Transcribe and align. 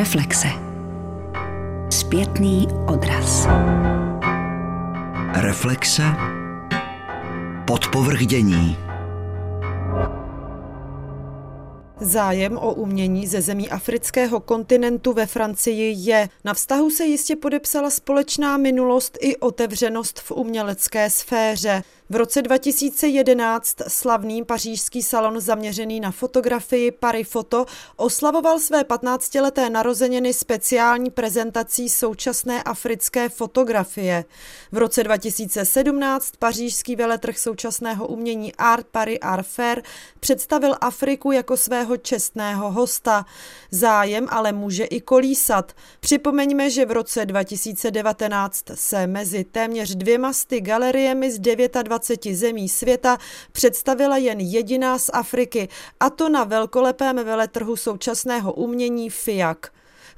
Reflexe. 0.00 0.48
Zpětný 1.90 2.68
odraz. 2.86 3.46
Reflexe. 5.34 6.02
Podpovrdění. 7.66 8.76
Zájem 12.00 12.58
o 12.58 12.74
umění 12.74 13.26
ze 13.26 13.40
zemí 13.40 13.70
afrického 13.70 14.40
kontinentu 14.40 15.12
ve 15.12 15.26
Francii 15.26 15.94
je. 15.98 16.28
Na 16.44 16.54
vztahu 16.54 16.90
se 16.90 17.04
jistě 17.04 17.36
podepsala 17.36 17.90
společná 17.90 18.56
minulost 18.56 19.18
i 19.20 19.36
otevřenost 19.36 20.20
v 20.20 20.30
umělecké 20.30 21.10
sféře. 21.10 21.82
V 22.12 22.16
roce 22.16 22.42
2011 22.42 23.76
slavný 23.88 24.44
pařížský 24.44 25.02
salon 25.02 25.40
zaměřený 25.40 26.00
na 26.00 26.10
fotografii 26.10 26.90
Paris 26.90 27.28
Photo 27.28 27.66
oslavoval 27.96 28.58
své 28.58 28.82
15-leté 28.82 29.70
narozeniny 29.70 30.34
speciální 30.34 31.10
prezentací 31.10 31.88
současné 31.88 32.62
africké 32.62 33.28
fotografie. 33.28 34.24
V 34.72 34.78
roce 34.78 35.04
2017 35.04 36.32
pařížský 36.38 36.96
veletrh 36.96 37.38
současného 37.38 38.06
umění 38.06 38.54
Art 38.54 38.86
Paris 38.86 39.18
Art 39.22 39.46
Fair 39.46 39.82
představil 40.20 40.74
Afriku 40.80 41.32
jako 41.32 41.56
svého 41.56 41.96
čestného 41.96 42.72
hosta. 42.72 43.26
Zájem 43.70 44.26
ale 44.30 44.52
může 44.52 44.84
i 44.84 45.00
kolísat. 45.00 45.72
Připomeňme, 46.00 46.70
že 46.70 46.86
v 46.86 46.90
roce 46.90 47.26
2019 47.26 48.64
se 48.74 49.06
mezi 49.06 49.44
téměř 49.44 49.94
dvěma 49.94 50.32
sty 50.32 50.60
galeriemi 50.60 51.30
z 51.30 51.38
29 51.38 51.99
20 52.00 52.26
zemí 52.34 52.68
světa 52.68 53.18
představila 53.52 54.16
jen 54.16 54.40
jediná 54.40 54.98
z 54.98 55.10
Afriky, 55.12 55.68
a 56.00 56.10
to 56.10 56.28
na 56.28 56.44
velkolepém 56.44 57.16
veletrhu 57.16 57.76
současného 57.76 58.52
umění 58.52 59.10
FIAC. 59.10 59.58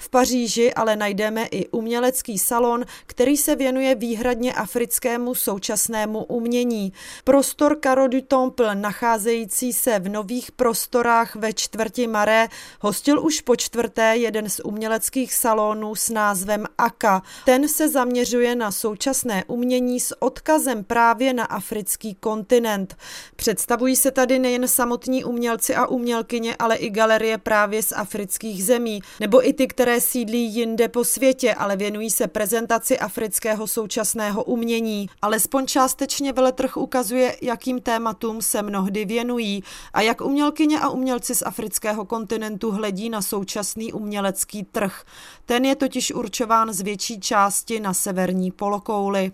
V 0.03 0.09
Paříži 0.09 0.75
ale 0.75 0.97
najdeme 0.97 1.47
i 1.47 1.69
umělecký 1.69 2.39
salon, 2.39 2.85
který 3.07 3.37
se 3.37 3.57
věnuje 3.57 3.95
výhradně 3.95 4.53
africkému 4.53 5.35
současnému 5.35 6.25
umění. 6.25 6.93
Prostor 7.25 7.79
Caro 7.85 8.09
du 8.09 8.21
Temple, 8.21 8.75
nacházející 8.75 9.73
se 9.73 9.99
v 9.99 10.09
nových 10.09 10.53
prostorách 10.53 11.37
ve 11.37 11.53
čtvrti 11.53 12.07
Maré, 12.07 12.49
hostil 12.81 13.21
už 13.25 13.41
po 13.41 13.57
čtvrté 13.57 14.17
jeden 14.17 14.51
z 14.51 14.61
uměleckých 14.61 15.35
salonů 15.35 15.95
s 15.95 16.11
názvem 16.11 16.67
Aka. 16.79 17.23
Ten 17.45 17.69
se 17.69 17.89
zaměřuje 17.89 18.57
na 18.57 18.73
současné 18.73 19.45
umění 19.47 20.01
s 20.01 20.23
odkazem 20.23 20.85
právě 20.85 21.33
na 21.33 21.45
africký 21.45 22.15
kontinent. 22.15 22.97
Představují 23.37 23.97
se 23.97 24.11
tady 24.11 24.39
nejen 24.39 24.69
samotní 24.69 25.25
umělci 25.25 25.75
a 25.75 25.87
umělkyně, 25.87 26.57
ale 26.59 26.77
i 26.77 26.91
galerie 26.91 27.39
právě 27.39 27.83
z 27.83 27.93
afrických 27.93 28.65
zemí, 28.65 29.01
nebo 29.21 29.49
i 29.49 29.53
ty, 29.53 29.67
které 29.67 29.92
které 29.93 30.01
sídlí 30.01 30.55
jinde 30.55 30.89
po 30.89 31.05
světě, 31.05 31.55
ale 31.55 31.77
věnují 31.77 32.11
se 32.11 32.27
prezentaci 32.29 32.99
afrického 32.99 33.67
současného 33.67 34.45
umění. 34.45 35.09
Alespoň 35.23 35.67
částečně 35.67 36.33
veletrh 36.33 36.77
ukazuje, 36.77 37.37
jakým 37.43 37.81
tématům 37.81 38.43
se 38.43 38.63
mnohdy 38.63 39.05
věnují 39.05 39.63
a 39.93 40.01
jak 40.01 40.21
umělkyně 40.21 40.81
a 40.81 40.89
umělci 40.89 41.35
z 41.35 41.43
afrického 41.43 42.05
kontinentu 42.05 42.71
hledí 42.71 43.11
na 43.11 43.23
současný 43.23 43.93
umělecký 43.93 44.63
trh. 44.63 45.05
Ten 45.45 45.65
je 45.65 45.77
totiž 45.77 46.13
určován 46.13 46.73
z 46.73 46.81
větší 46.81 47.21
části 47.21 47.81
na 47.81 47.95
severní 47.95 48.51
polokouli. 48.51 49.33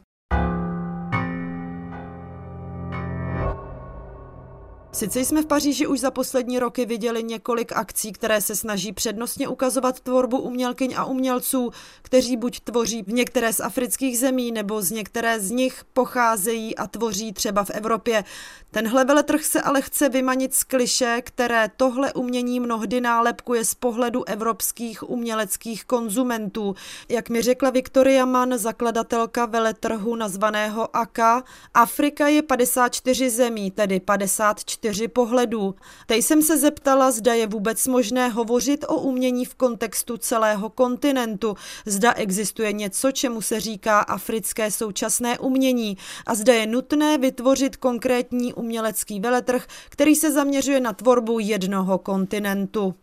Sice 4.98 5.20
jsme 5.20 5.42
v 5.42 5.46
Paříži 5.46 5.86
už 5.86 6.00
za 6.00 6.10
poslední 6.10 6.58
roky 6.58 6.86
viděli 6.86 7.22
několik 7.22 7.72
akcí, 7.72 8.12
které 8.12 8.40
se 8.40 8.56
snaží 8.56 8.92
přednostně 8.92 9.48
ukazovat 9.48 10.00
tvorbu 10.00 10.38
umělkyň 10.38 10.94
a 10.96 11.04
umělců, 11.04 11.70
kteří 12.02 12.36
buď 12.36 12.60
tvoří 12.60 13.02
v 13.02 13.12
některé 13.12 13.52
z 13.52 13.60
afrických 13.60 14.18
zemí, 14.18 14.52
nebo 14.52 14.82
z 14.82 14.90
některé 14.90 15.40
z 15.40 15.50
nich 15.50 15.84
pocházejí 15.92 16.76
a 16.76 16.86
tvoří 16.86 17.32
třeba 17.32 17.64
v 17.64 17.70
Evropě. 17.70 18.24
Tenhle 18.70 19.04
veletrh 19.04 19.44
se 19.44 19.62
ale 19.62 19.82
chce 19.82 20.08
vymanit 20.08 20.54
z 20.54 20.64
kliše, 20.64 21.22
které 21.24 21.70
tohle 21.76 22.12
umění 22.12 22.60
mnohdy 22.60 23.00
nálepkuje 23.00 23.64
z 23.64 23.74
pohledu 23.74 24.24
evropských 24.24 25.10
uměleckých 25.10 25.84
konzumentů. 25.84 26.74
Jak 27.08 27.28
mi 27.28 27.42
řekla 27.42 27.70
Viktoria 27.70 28.24
Mann, 28.24 28.58
zakladatelka 28.58 29.46
veletrhu 29.46 30.16
nazvaného 30.16 30.96
AKA, 30.96 31.42
Afrika 31.74 32.28
je 32.28 32.42
54 32.42 33.30
zemí, 33.30 33.70
tedy 33.70 34.00
54 34.00 34.87
čtyři 34.88 35.08
pohledů. 35.08 35.74
Teď 36.06 36.24
jsem 36.24 36.42
se 36.42 36.58
zeptala, 36.58 37.10
zda 37.10 37.34
je 37.34 37.46
vůbec 37.46 37.86
možné 37.86 38.28
hovořit 38.28 38.84
o 38.88 39.00
umění 39.00 39.44
v 39.44 39.54
kontextu 39.54 40.16
celého 40.16 40.70
kontinentu, 40.70 41.54
zda 41.86 42.12
existuje 42.12 42.72
něco, 42.72 43.12
čemu 43.12 43.42
se 43.42 43.60
říká 43.60 44.00
africké 44.00 44.70
současné 44.70 45.38
umění 45.38 45.96
a 46.26 46.34
zda 46.34 46.54
je 46.54 46.66
nutné 46.66 47.18
vytvořit 47.18 47.76
konkrétní 47.76 48.54
umělecký 48.54 49.20
veletrh, 49.20 49.66
který 49.88 50.14
se 50.14 50.32
zaměřuje 50.32 50.80
na 50.80 50.92
tvorbu 50.92 51.38
jednoho 51.38 51.98
kontinentu. 51.98 52.94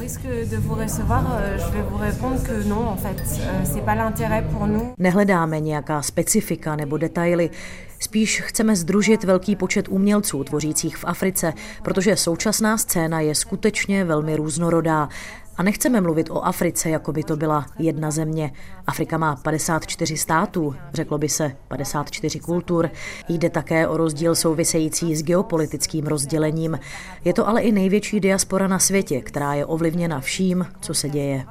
Risque 0.00 0.26
de 0.50 0.56
vous 0.56 0.74
recevoir, 0.74 1.24
euh, 1.26 1.58
je 1.58 1.72
vais 1.72 1.82
vous 1.82 1.98
répondre 1.98 2.42
que 2.42 2.68
non, 2.68 2.88
en 2.88 2.96
fait, 2.96 3.20
euh, 3.20 3.64
c'est 3.64 3.84
pas 3.84 3.94
l'intérêt 3.94 4.42
pour 4.52 4.66
nous. 4.66 4.94
Nehledáme 4.98 5.60
nějaká 5.60 6.02
specifika 6.02 6.76
nebo 6.76 6.96
detaily. 6.96 7.50
Spíš 7.98 8.40
chceme 8.40 8.76
združit 8.76 9.24
velký 9.24 9.56
počet 9.56 9.88
umělců 9.88 10.44
tvořících 10.44 10.96
v 10.96 11.04
Africe, 11.04 11.52
protože 11.82 12.16
současná 12.16 12.78
scéna 12.78 13.20
je 13.20 13.34
skutečně 13.34 14.04
velmi 14.04 14.36
různorodá. 14.36 15.08
A 15.60 15.62
nechceme 15.62 16.00
mluvit 16.00 16.30
o 16.30 16.44
Africe, 16.44 16.90
jako 16.90 17.12
by 17.12 17.24
to 17.24 17.36
byla 17.36 17.66
jedna 17.78 18.10
země. 18.10 18.52
Afrika 18.86 19.18
má 19.18 19.36
54 19.36 20.16
států, 20.16 20.74
řeklo 20.94 21.18
by 21.18 21.28
se 21.28 21.52
54 21.68 22.40
kultur. 22.40 22.90
Jde 23.28 23.50
také 23.50 23.88
o 23.88 23.96
rozdíl 23.96 24.34
související 24.34 25.16
s 25.16 25.22
geopolitickým 25.22 26.06
rozdělením. 26.06 26.78
Je 27.24 27.32
to 27.32 27.48
ale 27.48 27.60
i 27.60 27.72
největší 27.72 28.20
diaspora 28.20 28.68
na 28.68 28.78
světě, 28.78 29.20
která 29.20 29.54
je 29.54 29.66
ovlivněna 29.66 30.20
vším, 30.20 30.66
co 30.80 30.94
se 30.94 31.08
děje. 31.08 31.44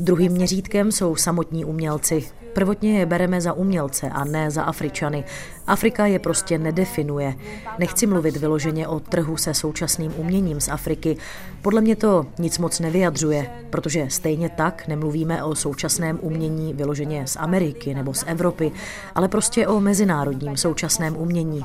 Druhým 0.00 0.32
měřítkem 0.32 0.92
jsou 0.92 1.16
samotní 1.16 1.64
umělci. 1.64 2.43
Prvotně 2.54 2.98
je 2.98 3.06
bereme 3.06 3.40
za 3.40 3.52
umělce 3.52 4.10
a 4.10 4.24
ne 4.24 4.50
za 4.50 4.62
Afričany. 4.62 5.24
Afrika 5.66 6.06
je 6.06 6.18
prostě 6.18 6.58
nedefinuje. 6.58 7.34
Nechci 7.78 8.06
mluvit 8.06 8.36
vyloženě 8.36 8.88
o 8.88 9.00
trhu 9.00 9.36
se 9.36 9.54
současným 9.54 10.12
uměním 10.16 10.60
z 10.60 10.68
Afriky. 10.68 11.16
Podle 11.62 11.80
mě 11.80 11.96
to 11.96 12.26
nic 12.38 12.58
moc 12.58 12.80
nevyjadřuje, 12.80 13.50
protože 13.70 14.06
stejně 14.10 14.48
tak 14.48 14.88
nemluvíme 14.88 15.44
o 15.44 15.54
současném 15.54 16.18
umění 16.22 16.74
vyloženě 16.74 17.26
z 17.26 17.36
Ameriky 17.36 17.94
nebo 17.94 18.14
z 18.14 18.24
Evropy, 18.26 18.72
ale 19.14 19.28
prostě 19.28 19.68
o 19.68 19.80
mezinárodním 19.80 20.56
současném 20.56 21.16
umění. 21.16 21.64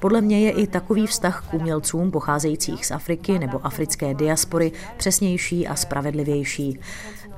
Podle 0.00 0.20
mě 0.20 0.40
je 0.40 0.50
i 0.50 0.66
takový 0.66 1.06
vztah 1.06 1.46
k 1.50 1.54
umělcům 1.54 2.10
pocházejících 2.10 2.86
z 2.86 2.90
Afriky 2.90 3.38
nebo 3.38 3.66
africké 3.66 4.14
diaspory 4.14 4.72
přesnější 4.96 5.68
a 5.68 5.74
spravedlivější. 5.74 6.80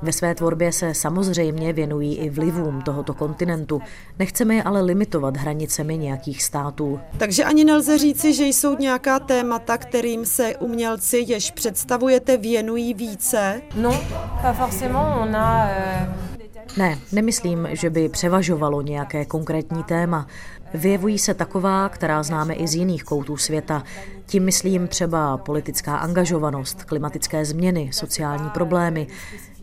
Ve 0.01 0.11
své 0.11 0.35
tvorbě 0.35 0.71
se 0.71 0.93
samozřejmě 0.93 1.73
věnují 1.73 2.17
i 2.17 2.29
vlivům 2.29 2.81
tohoto 2.81 3.13
kontinentu. 3.13 3.81
Nechceme 4.19 4.55
je 4.55 4.63
ale 4.63 4.81
limitovat 4.81 5.37
hranicemi 5.37 5.97
nějakých 5.97 6.43
států. 6.43 6.99
Takže 7.17 7.43
ani 7.43 7.63
nelze 7.63 7.97
říci, 7.97 8.33
že 8.33 8.45
jsou 8.45 8.77
nějaká 8.77 9.19
témata, 9.19 9.77
kterým 9.77 10.25
se 10.25 10.55
umělci, 10.55 11.25
jež 11.27 11.51
představujete, 11.51 12.37
věnují 12.37 12.93
více? 12.93 13.61
No, 13.75 14.01
pas 14.41 14.57
forcément. 14.57 15.17
On 15.21 15.35
a, 15.35 15.69
euh... 15.69 16.31
Ne, 16.77 16.99
nemyslím, 17.11 17.67
že 17.71 17.89
by 17.89 18.09
převažovalo 18.09 18.81
nějaké 18.81 19.25
konkrétní 19.25 19.83
téma. 19.83 20.27
Vyjevují 20.73 21.19
se 21.19 21.33
taková, 21.33 21.89
která 21.89 22.23
známe 22.23 22.53
i 22.53 22.67
z 22.67 22.75
jiných 22.75 23.03
koutů 23.03 23.37
světa. 23.37 23.83
Tím 24.25 24.43
myslím 24.43 24.87
třeba 24.87 25.37
politická 25.37 25.95
angažovanost, 25.97 26.83
klimatické 26.83 27.45
změny, 27.45 27.89
sociální 27.93 28.49
problémy. 28.49 29.07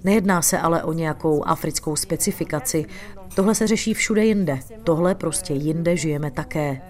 Nejedná 0.05 0.43
se 0.43 0.59
ale 0.59 0.83
o 0.83 0.93
nějakou 0.93 1.45
africkou 1.45 1.97
specifikaci. 1.97 2.87
Tohle 3.35 3.55
se 3.55 3.67
řeší 3.67 3.95
všude 3.95 4.25
jinde. 4.25 4.59
Tohle 4.85 5.15
prostě 5.15 5.55
jinde 5.55 5.97
žijeme 5.97 6.31
také. 6.31 6.81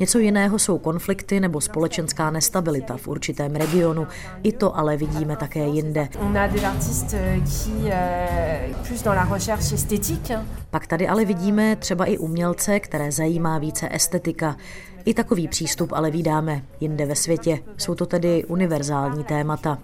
Něco 0.00 0.18
jiného 0.18 0.58
jsou 0.58 0.78
konflikty 0.78 1.40
nebo 1.40 1.60
společenská 1.60 2.30
nestabilita 2.30 2.96
v 2.96 3.08
určitém 3.08 3.54
regionu. 3.56 4.06
I 4.42 4.52
to 4.52 4.76
ale 4.78 4.96
vidíme 4.96 5.36
také 5.36 5.66
jinde. 5.66 6.08
Pak 10.70 10.86
tady 10.86 11.08
ale 11.08 11.24
vidíme 11.24 11.76
třeba 11.76 12.04
i 12.04 12.18
umělce, 12.18 12.80
které 12.80 13.12
zajímá 13.12 13.58
více 13.58 13.88
estetika. 13.92 14.56
I 15.04 15.14
takový 15.14 15.48
přístup 15.48 15.92
ale 15.92 16.10
vydáme 16.10 16.62
jinde 16.80 17.06
ve 17.06 17.16
světě. 17.16 17.58
Jsou 17.76 17.94
to 17.94 18.06
tedy 18.06 18.44
univerzální 18.44 19.24
témata. 19.24 19.78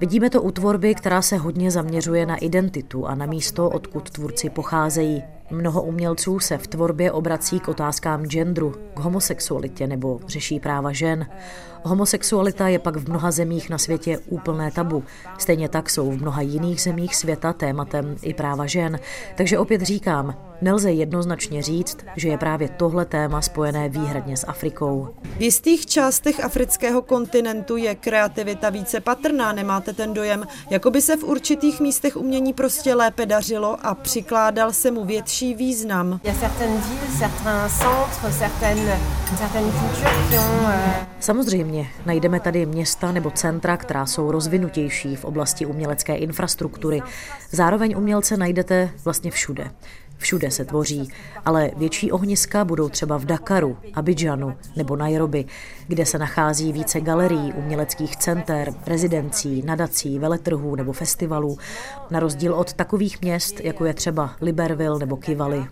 Vidíme 0.00 0.30
to 0.30 0.42
u 0.42 0.50
tvorby, 0.50 0.94
která 0.94 1.22
se 1.22 1.36
hodně 1.36 1.70
zaměřuje 1.70 2.26
na 2.26 2.36
identitu 2.36 3.06
a 3.06 3.14
na 3.14 3.26
místo, 3.26 3.70
odkud 3.70 4.10
tvůrci 4.10 4.50
pocházejí. 4.50 5.22
Mnoho 5.50 5.82
umělců 5.82 6.38
se 6.38 6.58
v 6.58 6.66
tvorbě 6.66 7.12
obrací 7.12 7.60
k 7.60 7.68
otázkám 7.68 8.24
genderu, 8.24 8.74
k 8.94 8.98
homosexualitě 8.98 9.86
nebo 9.86 10.20
řeší 10.26 10.60
práva 10.60 10.92
žen. 10.92 11.26
Homosexualita 11.86 12.68
je 12.68 12.78
pak 12.78 12.96
v 12.96 13.08
mnoha 13.08 13.30
zemích 13.30 13.70
na 13.70 13.78
světě 13.78 14.18
úplné 14.28 14.70
tabu. 14.70 15.04
Stejně 15.38 15.68
tak 15.68 15.90
jsou 15.90 16.10
v 16.10 16.20
mnoha 16.20 16.42
jiných 16.42 16.82
zemích 16.82 17.16
světa 17.16 17.52
tématem 17.52 18.16
i 18.22 18.34
práva 18.34 18.66
žen. 18.66 18.98
Takže 19.36 19.58
opět 19.58 19.82
říkám, 19.82 20.34
nelze 20.62 20.92
jednoznačně 20.92 21.62
říct, 21.62 21.98
že 22.16 22.28
je 22.28 22.38
právě 22.38 22.68
tohle 22.68 23.04
téma 23.04 23.42
spojené 23.42 23.88
výhradně 23.88 24.36
s 24.36 24.46
Afrikou. 24.46 25.08
V 25.38 25.42
jistých 25.42 25.86
částech 25.86 26.44
afrického 26.44 27.02
kontinentu 27.02 27.76
je 27.76 27.94
kreativita 27.94 28.70
více 28.70 29.00
patrná, 29.00 29.52
nemáte 29.52 29.92
ten 29.92 30.14
dojem, 30.14 30.44
jako 30.70 30.90
by 30.90 31.02
se 31.02 31.16
v 31.16 31.24
určitých 31.24 31.80
místech 31.80 32.16
umění 32.16 32.52
prostě 32.52 32.94
lépe 32.94 33.26
dařilo 33.26 33.86
a 33.86 33.94
přikládal 33.94 34.72
se 34.72 34.90
mu 34.90 35.04
větší 35.04 35.54
význam. 35.54 36.20
Samozřejmě, 41.20 41.75
najdeme 42.06 42.40
tady 42.40 42.66
města 42.66 43.12
nebo 43.12 43.30
centra, 43.30 43.76
která 43.76 44.06
jsou 44.06 44.30
rozvinutější 44.30 45.16
v 45.16 45.24
oblasti 45.24 45.66
umělecké 45.66 46.16
infrastruktury. 46.16 47.02
Zároveň 47.50 47.94
umělce 47.96 48.36
najdete 48.36 48.90
vlastně 49.04 49.30
všude. 49.30 49.70
Všude 50.18 50.50
se 50.50 50.64
tvoří, 50.64 51.10
ale 51.44 51.70
větší 51.76 52.12
ohniska 52.12 52.64
budou 52.64 52.88
třeba 52.88 53.16
v 53.16 53.24
Dakaru, 53.24 53.76
Abidžanu 53.94 54.54
nebo 54.76 54.96
Nairobi, 54.96 55.44
kde 55.88 56.06
se 56.06 56.18
nachází 56.18 56.72
více 56.72 57.00
galerií, 57.00 57.52
uměleckých 57.52 58.16
center, 58.16 58.74
rezidencí, 58.86 59.62
nadací, 59.62 60.18
veletrhů 60.18 60.76
nebo 60.76 60.92
festivalů, 60.92 61.58
na 62.10 62.20
rozdíl 62.20 62.54
od 62.54 62.72
takových 62.72 63.20
měst, 63.20 63.60
jako 63.60 63.84
je 63.84 63.94
třeba 63.94 64.30
Libreville 64.40 64.98
nebo 64.98 65.16
Kigali. 65.16 65.66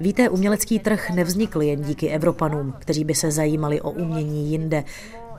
Víte, 0.00 0.28
umělecký 0.28 0.78
trh 0.78 1.10
nevznikl 1.10 1.62
jen 1.62 1.82
díky 1.82 2.08
Evropanům, 2.08 2.74
kteří 2.78 3.04
by 3.04 3.14
se 3.14 3.30
zajímali 3.30 3.80
o 3.80 3.90
umění 3.90 4.50
jinde. 4.50 4.84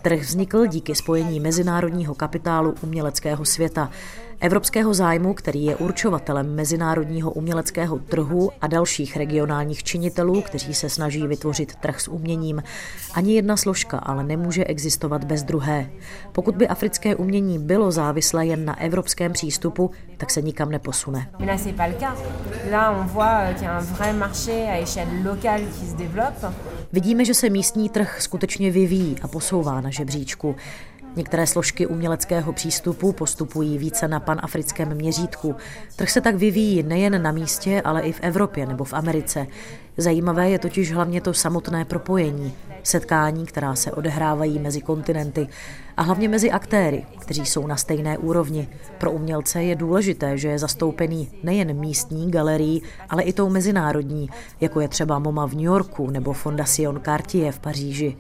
Trh 0.08 0.20
vznikl 0.22 0.68
díky 0.68 0.96
spojení 0.96 1.40
mezinárodního 1.40 2.16
kapitálu 2.16 2.76
uměleckého 2.82 3.46
světa, 3.46 3.90
evropského 4.40 4.94
zájmu, 4.94 5.34
který 5.34 5.66
je 5.66 5.76
určovatelem 5.76 6.56
mezinárodního 6.56 7.32
uměleckého 7.32 8.00
trhu 8.00 8.50
a 8.62 8.68
dalších 8.68 9.18
regionálních 9.18 9.84
činitelů, 9.84 10.42
kteří 10.42 10.74
se 10.74 10.90
snaží 10.90 11.28
vytvořit 11.28 11.76
trh 11.76 12.02
s 12.02 12.08
uměním. 12.08 12.64
Ani 13.14 13.36
jedna 13.36 13.58
složka 13.58 13.98
ale 13.98 14.24
nemůže 14.24 14.64
existovat 14.64 15.24
bez 15.24 15.44
druhé. 15.44 15.90
Pokud 16.32 16.56
by 16.56 16.68
africké 16.68 17.16
umění 17.16 17.60
bylo 17.60 17.92
závislé 17.92 18.46
jen 18.46 18.66
na 18.66 18.80
evropském 18.80 19.34
přístupu, 19.34 19.92
tak 20.18 20.32
se 20.32 20.42
nikam 20.42 20.72
neposune. 20.72 21.30
Vidíme, 26.94 27.26
že 27.26 27.34
se 27.34 27.50
místní 27.50 27.90
trh 27.90 28.22
skutečně 28.22 28.72
vyvíjí 28.72 29.16
a 29.22 29.28
posouvá 29.28 29.82
na 29.82 29.90
žebříčku. 29.90 30.56
Některé 31.18 31.48
složky 31.48 31.88
uměleckého 31.88 32.54
přístupu 32.54 33.12
postupují 33.12 33.78
více 33.78 34.08
na 34.08 34.20
panafrickém 34.20 34.96
měřítku. 34.96 35.56
Trh 35.96 36.10
se 36.10 36.22
tak 36.22 36.36
vyvíjí 36.36 36.84
nejen 36.84 37.22
na 37.22 37.32
místě, 37.32 37.82
ale 37.82 38.02
i 38.02 38.12
v 38.12 38.20
Evropě 38.22 38.66
nebo 38.66 38.84
v 38.84 38.94
Americe. 38.94 39.48
Zajímavé 39.98 40.50
je 40.50 40.60
totiž 40.60 40.94
hlavně 40.94 41.22
to 41.22 41.34
samotné 41.34 41.86
propojení, 41.86 42.54
setkání, 42.84 43.46
která 43.46 43.76
se 43.76 43.92
odehrávají 43.92 44.60
mezi 44.60 44.82
kontinenty 44.82 45.48
a 45.98 46.02
hlavně 46.02 46.30
mezi 46.30 46.52
aktéry, 46.52 47.06
kteří 47.20 47.46
jsou 47.46 47.68
na 47.68 47.76
stejné 47.76 48.18
úrovni. 48.18 48.68
Pro 48.98 49.12
umělce 49.12 49.64
je 49.64 49.76
důležité, 49.76 50.38
že 50.38 50.48
je 50.48 50.60
zastoupený 50.60 51.30
nejen 51.44 51.80
místní 51.80 52.32
galerii, 52.32 52.82
ale 53.10 53.24
i 53.24 53.34
tou 53.34 53.50
mezinárodní, 53.50 54.30
jako 54.62 54.82
je 54.82 54.88
třeba 54.88 55.20
MoMA 55.20 55.48
v 55.48 55.54
New 55.54 55.64
Yorku 55.64 56.10
nebo 56.10 56.34
Fondation 56.34 57.02
Cartier 57.06 57.54
v 57.54 57.60
Paříži. 57.60 58.18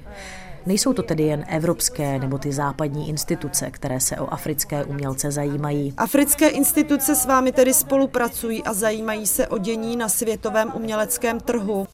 Nejsou 0.68 0.94
to 0.94 1.04
tedy 1.04 1.24
jen 1.24 1.46
evropské 1.48 2.20
nebo 2.20 2.38
ty 2.38 2.52
západní 2.52 3.10
instituce, 3.10 3.72
které 3.72 4.00
se 4.00 4.18
o 4.18 4.34
africké 4.34 4.86
umělce 4.86 5.32
zajímají. 5.32 5.94
Africké 5.98 6.48
instituce 6.48 7.16
s 7.16 7.26
vámi 7.26 7.52
tedy 7.52 7.74
spolupracují 7.74 8.64
a 8.64 8.74
zajímají 8.74 9.28
se 9.28 9.48
o 9.48 9.58
dění 9.58 9.96
na 9.96 10.10
světovém 10.10 10.72
uměleckém 10.76 11.40
trhu. 11.40 11.88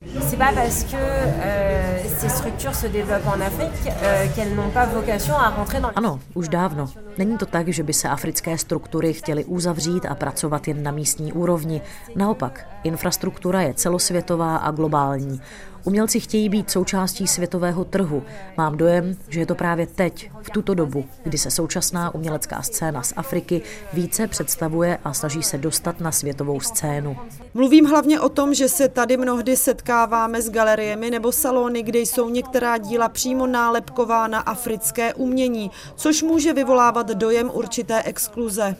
Ano, 5.95 6.19
už 6.33 6.49
dávno. 6.49 6.89
Není 7.17 7.37
to 7.37 7.45
tak, 7.45 7.67
že 7.67 7.83
by 7.83 7.93
se 7.93 8.09
africké 8.09 8.57
struktury 8.57 9.13
chtěly 9.13 9.45
uzavřít 9.45 10.05
a 10.05 10.15
pracovat 10.15 10.67
jen 10.67 10.83
na 10.83 10.91
místní 10.91 11.33
úrovni. 11.33 11.81
Naopak, 12.15 12.67
infrastruktura 12.83 13.61
je 13.61 13.73
celosvětová 13.73 14.57
a 14.57 14.71
globální. 14.71 15.41
Umělci 15.85 16.19
chtějí 16.19 16.49
být 16.49 16.71
součástí 16.71 17.27
světového 17.27 17.85
trhu. 17.85 18.23
Mám 18.57 18.77
dojem, 18.77 19.17
že 19.29 19.39
je 19.39 19.45
to 19.45 19.55
právě 19.55 19.87
teď, 19.87 20.31
v 20.41 20.49
tuto 20.49 20.73
dobu, 20.73 21.05
kdy 21.23 21.37
se 21.37 21.51
současná 21.51 22.15
umělecká 22.15 22.61
scéna 22.61 23.03
z 23.03 23.13
Afriky 23.15 23.61
více 23.93 24.27
představuje 24.27 24.97
a 25.03 25.13
snaží 25.13 25.43
se 25.43 25.57
dostat 25.57 25.99
na 25.99 26.11
světovou 26.11 26.59
scénu. 26.59 27.17
Mluvím 27.53 27.85
hlavně 27.85 28.19
o 28.19 28.29
tom, 28.29 28.53
že 28.53 28.69
se 28.69 28.89
tady 28.89 29.17
mnohdy 29.17 29.57
setkáváme 29.57 30.41
s 30.41 30.49
galeriemi 30.49 31.11
nebo 31.11 31.31
salony, 31.31 31.83
kde 31.83 31.99
jsou 31.99 32.29
některá 32.29 32.77
díla 32.77 33.09
přímo 33.09 33.47
nálepkována 33.47 34.39
africké 34.39 35.13
umění, 35.13 35.71
což 35.95 36.23
může 36.23 36.53
vyvolávat 36.53 37.07
dojem 37.07 37.51
určité 37.53 38.03
exkluze. 38.03 38.75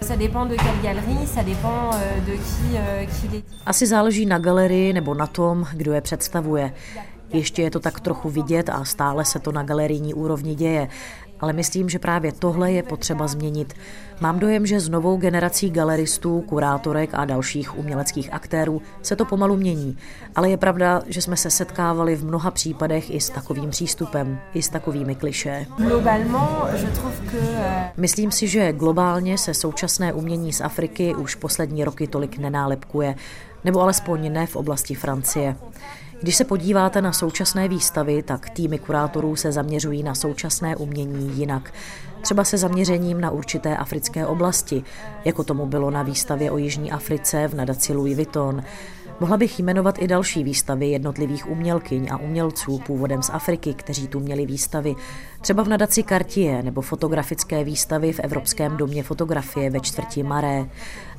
Asi 3.65 3.88
záleží 3.88 4.25
na 4.25 4.39
galerii 4.39 4.94
nebo 4.94 5.13
na 5.13 5.27
tom, 5.27 5.65
kdo 5.73 5.94
je 5.94 6.01
představuje. 6.01 6.73
Ještě 7.33 7.62
je 7.62 7.71
to 7.71 7.80
tak 7.80 8.00
trochu 8.00 8.30
vidět 8.30 8.69
a 8.69 8.85
stále 8.85 9.25
se 9.25 9.39
to 9.39 9.51
na 9.51 9.63
galerijní 9.63 10.13
úrovni 10.13 10.56
děje. 10.56 10.88
Ale 11.39 11.53
myslím, 11.53 11.89
že 11.89 12.00
právě 12.00 12.31
tohle 12.31 12.71
je 12.71 12.83
potřeba 12.83 13.27
změnit. 13.27 13.74
Mám 14.21 14.39
dojem, 14.39 14.65
že 14.65 14.80
s 14.80 14.89
novou 14.89 15.18
generací 15.18 15.69
galeristů, 15.69 16.41
kurátorek 16.41 17.09
a 17.13 17.25
dalších 17.25 17.77
uměleckých 17.77 18.33
aktérů 18.33 18.81
se 19.01 19.15
to 19.15 19.25
pomalu 19.25 19.57
mění. 19.57 19.97
Ale 20.35 20.50
je 20.50 20.57
pravda, 20.57 21.01
že 21.07 21.21
jsme 21.21 21.38
se 21.38 21.51
setkávali 21.51 22.15
v 22.15 22.25
mnoha 22.25 22.51
případech 22.51 23.12
i 23.15 23.21
s 23.21 23.30
takovým 23.30 23.69
přístupem, 23.69 24.39
i 24.53 24.62
s 24.62 24.69
takovými 24.69 25.15
kliše. 25.15 25.65
Myslím 27.97 28.31
si, 28.31 28.47
že 28.47 28.74
globálně 28.74 29.38
se 29.38 29.53
současné 29.53 30.13
umění 30.13 30.53
z 30.53 30.62
Afriky 30.62 31.15
už 31.15 31.36
poslední 31.36 31.83
roky 31.83 32.07
tolik 32.07 32.38
nenálepkuje, 32.38 33.15
nebo 33.63 33.81
alespoň 33.81 34.33
ne 34.33 34.47
v 34.47 34.56
oblasti 34.56 34.95
Francie. 34.95 35.56
Když 36.24 36.36
se 36.36 36.44
podíváte 36.44 37.02
na 37.02 37.12
současné 37.12 37.68
výstavy, 37.68 38.24
tak 38.24 38.50
týmy 38.50 38.80
kurátorů 38.80 39.36
se 39.36 39.51
zaměřují 39.51 40.03
na 40.03 40.15
současné 40.15 40.75
umění 40.75 41.39
jinak. 41.39 41.74
Třeba 42.22 42.44
se 42.44 42.58
zaměřením 42.58 43.22
na 43.22 43.32
určité 43.32 43.77
africké 43.77 44.25
oblasti, 44.25 44.84
jako 45.25 45.44
tomu 45.44 45.65
bylo 45.65 45.92
na 45.92 46.03
výstavě 46.03 46.51
o 46.51 46.58
Jižní 46.58 46.92
Africe 46.92 47.48
v 47.48 47.56
nadaci 47.56 47.94
Louis 47.94 48.15
Vuitton. 48.15 48.63
Mohla 49.20 49.38
bych 49.38 49.60
jmenovat 49.60 50.01
i 50.01 50.08
další 50.08 50.44
výstavy 50.44 50.88
jednotlivých 50.88 51.50
umělkyň 51.50 52.10
a 52.12 52.18
umělců 52.18 52.80
původem 52.80 53.24
z 53.24 53.30
Afriky, 53.30 53.74
kteří 53.74 54.08
tu 54.08 54.20
měli 54.20 54.46
výstavy, 54.46 54.96
třeba 55.42 55.63
v 55.63 55.68
nadaci 55.68 56.03
Cartier 56.03 56.63
nebo 56.63 56.82
fotografické 56.82 57.63
výstavy 57.63 58.13
v 58.13 58.20
Evropském 58.20 58.77
domě 58.77 59.03
fotografie 59.03 59.70
ve 59.70 59.80
čtvrti 59.80 60.24
Maré. 60.24 60.65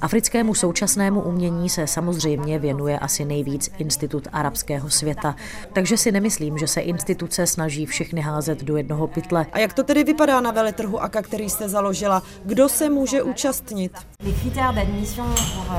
Africkému 0.04 0.54
současnému 0.54 1.20
umění 1.20 1.68
se 1.68 1.87
samozřejmě 1.87 2.58
věnuje 2.58 2.99
asi 2.99 3.25
nejvíc 3.25 3.70
Institut 3.78 4.28
arabského 4.32 4.90
světa, 4.90 5.37
takže 5.73 5.96
si 5.96 6.12
nemyslím, 6.12 6.58
že 6.58 6.66
se 6.66 6.80
instituce 6.80 7.46
snaží 7.46 7.87
všechny 7.87 8.20
házet 8.20 8.64
do 8.64 8.76
jednoho 8.76 9.06
pytle. 9.06 9.46
A 9.52 9.58
jak 9.58 9.73
to 9.73 9.82
tedy 9.84 10.04
vypadá 10.04 10.40
na 10.40 10.50
veletrhu 10.50 11.02
AKA, 11.02 11.23
který 11.23 11.50
jste 11.50 11.68
založila? 11.68 12.23
Kdo 12.44 12.68
se 12.68 12.90
může 12.90 13.23
účastnit? 13.23 13.92
Les 14.25 14.34
critères 14.40 14.75
d'admission 14.75 15.26
pour, 15.34 15.76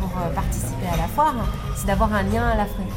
pour 0.00 0.10
participer 0.34 0.88
à 0.92 0.96
la 0.96 1.08
foire, 1.08 1.48
c'est 1.76 1.86
d'avoir 1.86 2.12
un 2.12 2.22
lien 2.22 2.50
à 2.52 2.56
l'Afrique. 2.56 2.94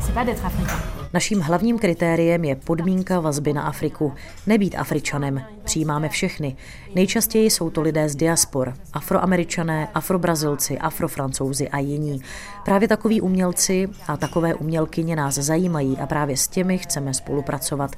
C'est 0.00 0.14
pas 0.14 0.24
d'être 0.24 0.46
africain. 0.46 1.00
Naším 1.12 1.40
hlavním 1.40 1.78
kritériem 1.78 2.44
je 2.44 2.56
podmínka 2.56 3.20
vazby 3.20 3.52
na 3.52 3.62
Afriku. 3.62 4.12
Nebýt 4.46 4.74
Afričanem. 4.78 5.42
Přijímáme 5.64 6.08
všechny. 6.08 6.56
Nejčastěji 6.94 7.50
jsou 7.50 7.70
to 7.70 7.80
lidé 7.80 8.08
z 8.08 8.16
diaspor. 8.16 8.74
Afroameričané, 8.92 9.88
afrobrazilci, 9.94 10.78
afrofrancouzi 10.78 11.68
a 11.68 11.78
jiní. 11.78 12.22
Právě 12.64 12.88
takoví 12.88 13.20
umělci 13.20 13.88
a 14.06 14.16
takové 14.16 14.54
umělkyně 14.54 15.16
nás 15.16 15.34
zajímají 15.34 15.96
a 15.98 16.06
právě 16.06 16.36
s 16.36 16.48
těmi 16.48 16.78
chceme 16.78 17.14
spolupracovat. 17.14 17.96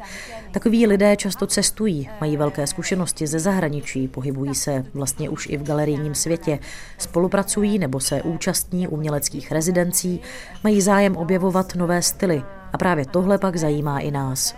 Takoví 0.53 0.87
lidé 0.87 1.17
často 1.17 1.47
cestují, 1.47 2.09
mají 2.21 2.37
velké 2.37 2.67
zkušenosti 2.67 3.27
ze 3.27 3.39
zahraničí, 3.39 4.09
pohybují 4.09 4.55
se 4.55 4.85
vlastně 4.95 5.29
už 5.29 5.47
i 5.47 5.57
v 5.57 5.63
galerijním 5.63 6.15
světě, 6.15 6.59
spolupracují 6.99 7.79
nebo 7.79 8.01
se 8.01 8.23
účastní 8.23 8.89
uměleckých 8.89 9.53
rezidencí, 9.53 10.21
mají 10.65 10.81
zájem 10.81 11.17
objevovat 11.17 11.75
nové 11.75 12.03
styly, 12.03 12.43
a 12.73 12.79
právě 12.79 13.07
tohle 13.07 13.39
pak 13.39 13.57
zajímá 13.57 13.99
i 13.99 14.11
nás. 14.11 14.55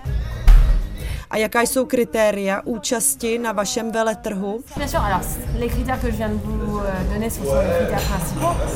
A 1.30 1.37
jaká 1.37 1.62
jsou 1.62 1.87
kritéria 1.87 2.61
účasti 2.64 3.38
na 3.38 3.52
vašem 3.52 3.92
veletrhu? 3.92 4.61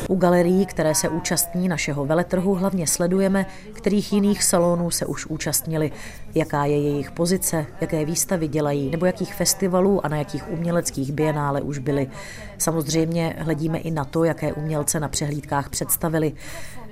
U 0.08 0.16
galerií, 0.16 0.66
které 0.66 0.94
se 0.94 1.08
účastní 1.08 1.68
našeho 1.68 2.06
veletrhu, 2.06 2.54
hlavně 2.54 2.86
sledujeme, 2.86 3.46
kterých 3.72 4.12
jiných 4.12 4.44
salonů 4.44 4.90
se 4.90 5.06
už 5.06 5.26
účastnili, 5.26 5.92
jaká 6.34 6.64
je 6.64 6.82
jejich 6.82 7.10
pozice, 7.10 7.66
jaké 7.80 8.04
výstavy 8.04 8.48
dělají, 8.48 8.90
nebo 8.90 9.06
jakých 9.06 9.34
festivalů 9.34 10.06
a 10.06 10.08
na 10.08 10.16
jakých 10.16 10.50
uměleckých 10.50 11.12
bienále 11.12 11.60
už 11.60 11.78
byli. 11.78 12.10
Samozřejmě 12.58 13.36
hledíme 13.38 13.78
i 13.78 13.90
na 13.90 14.04
to, 14.04 14.24
jaké 14.24 14.52
umělce 14.52 15.00
na 15.00 15.08
přehlídkách 15.08 15.68
představili. 15.68 16.32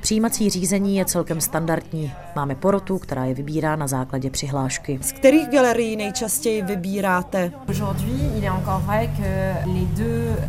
Přijímací 0.00 0.50
řízení 0.50 0.96
je 0.96 1.04
celkem 1.04 1.40
standardní. 1.40 2.12
Máme 2.36 2.54
porotu, 2.54 2.98
která 2.98 3.24
je 3.24 3.34
vybírá 3.34 3.76
na 3.76 3.86
základě 3.86 4.30
přihlášky. 4.30 4.98
Z 5.02 5.12
kterých 5.12 5.48
galerií 5.48 5.96
nejčastěji 5.96 6.62
vybíráte? 6.62 7.52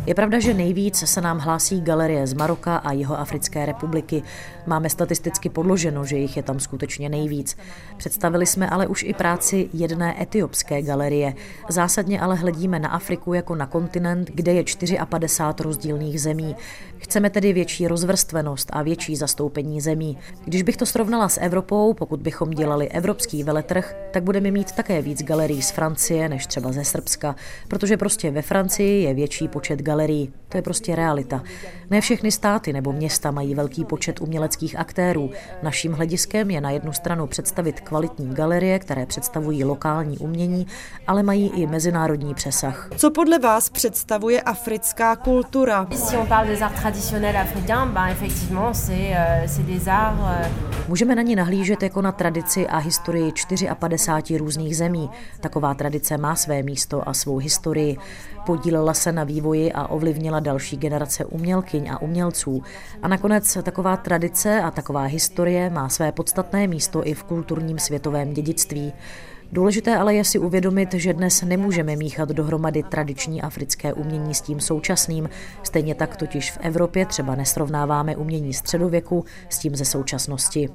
Je 0.06 0.14
pravda, 0.14 0.40
že 0.40 0.54
nejvíc 0.54 0.96
se 0.96 1.20
nám 1.20 1.38
hlásí 1.38 1.80
galerie 1.80 2.26
z 2.26 2.32
Maroka 2.32 2.76
a 2.76 2.92
jeho 2.92 3.18
Africké 3.18 3.66
republiky. 3.66 4.22
Máme 4.66 4.90
statisticky 4.90 5.48
podloženo, 5.48 6.04
že 6.04 6.16
jich 6.16 6.36
je 6.36 6.42
tam 6.42 6.60
skutečně 6.60 7.08
nejvíc. 7.08 7.56
Představili 7.96 8.46
jsme 8.46 8.70
ale 8.70 8.86
už 8.86 9.02
i 9.02 9.14
práci 9.14 9.68
jedné 9.72 10.22
etiopské 10.22 10.82
galerie. 10.82 11.34
Zásadně 11.68 12.20
ale 12.20 12.36
hledíme 12.36 12.78
na 12.78 12.88
Afriku 12.88 13.32
jako 13.32 13.54
na 13.54 13.66
kontinent, 13.66 14.30
kde 14.34 14.52
je 14.52 14.64
54 15.08 15.68
rozdílných 15.68 16.20
zemí. 16.20 16.56
Chceme 16.98 17.30
tedy 17.30 17.52
větší 17.52 17.88
rozvrstvenost 17.88 18.68
a 18.72 18.82
větší 18.82 19.16
zastoupení 19.16 19.80
zemí. 19.80 20.18
Když 20.44 20.62
bych 20.62 20.76
to 20.76 20.86
srovnala 20.86 21.28
s 21.28 21.40
Evropou, 21.40 21.94
pokud 21.94 22.20
bychom 22.20 22.50
dělali 22.50 22.88
evropský 22.88 23.44
veletrh, 23.44 23.94
tak 24.10 24.22
budeme 24.22 24.50
mít 24.50 24.72
také 24.72 25.02
víc 25.02 25.22
galerií 25.22 25.62
z 25.62 25.70
Francie 25.70 26.28
než 26.28 26.46
třeba 26.46 26.72
ze 26.72 26.84
Srbska, 26.84 27.36
protože 27.68 27.96
prostě 27.96 28.30
ve 28.30 28.42
Francii 28.42 29.02
je 29.02 29.14
větší 29.14 29.48
počet 29.48 29.82
galerií. 29.82 30.32
To 30.48 30.58
je 30.58 30.62
prostě 30.62 30.96
realita. 30.96 31.42
Ne 31.90 32.00
všechny 32.00 32.32
státy 32.32 32.72
nebo 32.72 32.92
města 32.92 33.30
mají 33.30 33.54
velký 33.54 33.84
počet 33.84 34.20
uměleckých 34.20 34.76
aktérů. 34.76 35.30
Naším 35.62 35.92
hlediskem 35.92 36.50
je 36.50 36.60
na 36.60 36.70
jednu 36.70 36.92
stranu 36.92 37.26
představit 37.26 37.80
kvalitní 37.80 38.34
galerie, 38.34 38.78
které 38.78 39.06
představují 39.06 39.64
lokální 39.64 40.18
umění, 40.18 40.66
ale 41.06 41.22
mají 41.22 41.48
i 41.48 41.66
mezinárodní 41.66 42.34
přesah. 42.34 42.88
Co 42.96 43.10
podle 43.10 43.38
vás 43.38 43.68
představuje 43.68 44.40
africká 44.42 45.16
kultura? 45.16 45.86
Můžeme 50.88 51.14
na 51.14 51.22
ní 51.22 51.36
nahlížet 51.36 51.82
jako 51.82 52.02
na 52.02 52.12
tradici 52.12 52.66
a 52.66 52.78
historii 52.78 53.32
54 53.78 54.38
různých 54.38 54.76
zemí. 54.76 55.10
Taková 55.40 55.74
tradice 55.74 56.18
má 56.18 56.36
své 56.36 56.62
místo 56.62 57.08
a 57.08 57.14
svou 57.14 57.38
historii. 57.38 57.96
Podílela 58.46 58.94
se 58.94 59.12
na 59.12 59.24
vývoji 59.24 59.72
a 59.72 59.86
ovlivnila 59.86 60.40
další 60.40 60.76
generace 60.76 61.24
umělkyň 61.24 61.90
a 61.90 62.02
umělců. 62.02 62.62
A 63.02 63.08
nakonec 63.08 63.58
taková 63.62 63.96
tradice 63.96 64.60
a 64.60 64.70
taková 64.70 65.02
historie 65.02 65.70
má 65.70 65.88
své 65.88 66.12
podstatné 66.12 66.66
místo 66.66 67.06
i 67.06 67.14
v 67.14 67.22
kulturním 67.22 67.78
světovém 67.78 68.34
dědictví. 68.34 68.92
Důležité 69.52 69.96
ale 69.96 70.14
je 70.14 70.24
si 70.24 70.38
uvědomit, 70.38 70.94
že 70.94 71.14
dnes 71.14 71.42
nemůžeme 71.42 71.96
míchat 71.96 72.28
dohromady 72.28 72.82
tradiční 72.82 73.42
africké 73.42 73.92
umění 73.92 74.34
s 74.34 74.40
tím 74.40 74.60
současným. 74.60 75.28
Stejně 75.62 75.94
tak 75.94 76.16
totiž 76.16 76.50
v 76.50 76.58
Evropě 76.60 77.06
třeba 77.06 77.34
nesrovnáváme 77.34 78.16
umění 78.16 78.54
středověku 78.54 79.24
s 79.48 79.58
tím 79.58 79.76
ze 79.76 79.84
současnosti. 79.84 80.68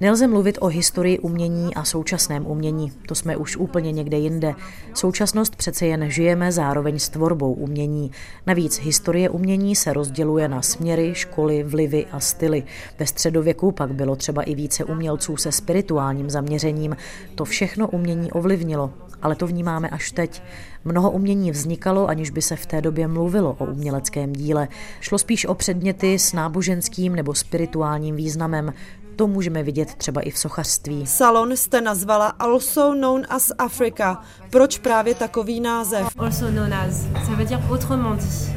Nelze 0.00 0.26
mluvit 0.26 0.58
o 0.60 0.66
historii 0.66 1.18
umění 1.18 1.74
a 1.74 1.84
současném 1.84 2.46
umění. 2.46 2.92
To 3.08 3.14
jsme 3.14 3.36
už 3.36 3.56
úplně 3.56 3.92
někde 3.92 4.18
jinde. 4.18 4.54
Současnost 4.94 5.56
přece 5.56 5.86
jen 5.86 6.10
žijeme 6.10 6.52
zároveň 6.52 6.98
s 6.98 7.08
tvorbou 7.08 7.52
umění. 7.52 8.10
Navíc 8.46 8.78
historie 8.78 9.28
umění 9.30 9.76
se 9.76 9.92
rozděluje 9.92 10.48
na 10.48 10.62
směry, 10.62 11.14
školy, 11.14 11.62
vlivy 11.62 12.06
a 12.12 12.20
styly. 12.20 12.62
Ve 12.98 13.06
středověku 13.06 13.72
pak 13.72 13.91
bylo 13.92 14.16
třeba 14.16 14.42
i 14.42 14.54
více 14.54 14.84
umělců 14.84 15.36
se 15.36 15.52
spirituálním 15.52 16.30
zaměřením. 16.30 16.96
To 17.34 17.44
všechno 17.44 17.88
umění 17.88 18.32
ovlivnilo, 18.32 18.90
ale 19.22 19.34
to 19.34 19.46
vnímáme 19.46 19.88
až 19.88 20.12
teď. 20.12 20.42
Mnoho 20.84 21.10
umění 21.10 21.50
vznikalo, 21.50 22.06
aniž 22.06 22.30
by 22.30 22.42
se 22.42 22.56
v 22.56 22.66
té 22.66 22.80
době 22.80 23.08
mluvilo 23.08 23.56
o 23.58 23.64
uměleckém 23.64 24.32
díle. 24.32 24.68
Šlo 25.00 25.18
spíš 25.18 25.46
o 25.46 25.54
předměty 25.54 26.18
s 26.18 26.32
náboženským 26.32 27.16
nebo 27.16 27.34
spirituálním 27.34 28.16
významem. 28.16 28.72
To 29.16 29.26
můžeme 29.26 29.62
vidět 29.62 29.94
třeba 29.94 30.20
i 30.20 30.30
v 30.30 30.38
sochařství. 30.38 31.06
Salon 31.06 31.56
jste 31.56 31.80
nazvala 31.80 32.26
Also 32.26 32.92
Known 32.92 33.22
as 33.28 33.52
Africa. 33.58 34.22
Proč 34.50 34.78
právě 34.78 35.14
takový 35.14 35.60
název? 35.60 36.06
Also 36.18 36.46
known 36.46 36.74
as, 36.74 37.02
ça 37.26 37.34
veut 37.36 37.48
dire 37.48 37.62
autrement 37.70 38.20
dit. 38.20 38.52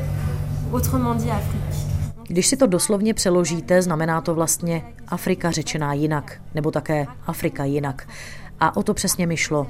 Autrement 0.73 1.21
dit 1.21 1.31
Afrique. 1.31 1.64
Když 2.27 2.47
si 2.47 2.57
to 2.57 2.67
doslovně 2.67 3.13
přeložíte, 3.13 3.81
znamená 3.81 4.21
to 4.21 4.35
vlastně 4.35 4.83
Afrika 5.07 5.51
řečená 5.51 5.93
jinak, 5.93 6.41
nebo 6.55 6.71
také 6.71 7.05
Afrika 7.27 7.63
jinak. 7.63 8.07
A 8.59 8.77
o 8.77 8.83
to 8.83 8.93
přesně 8.93 9.27
mi 9.27 9.37
šlo. 9.37 9.67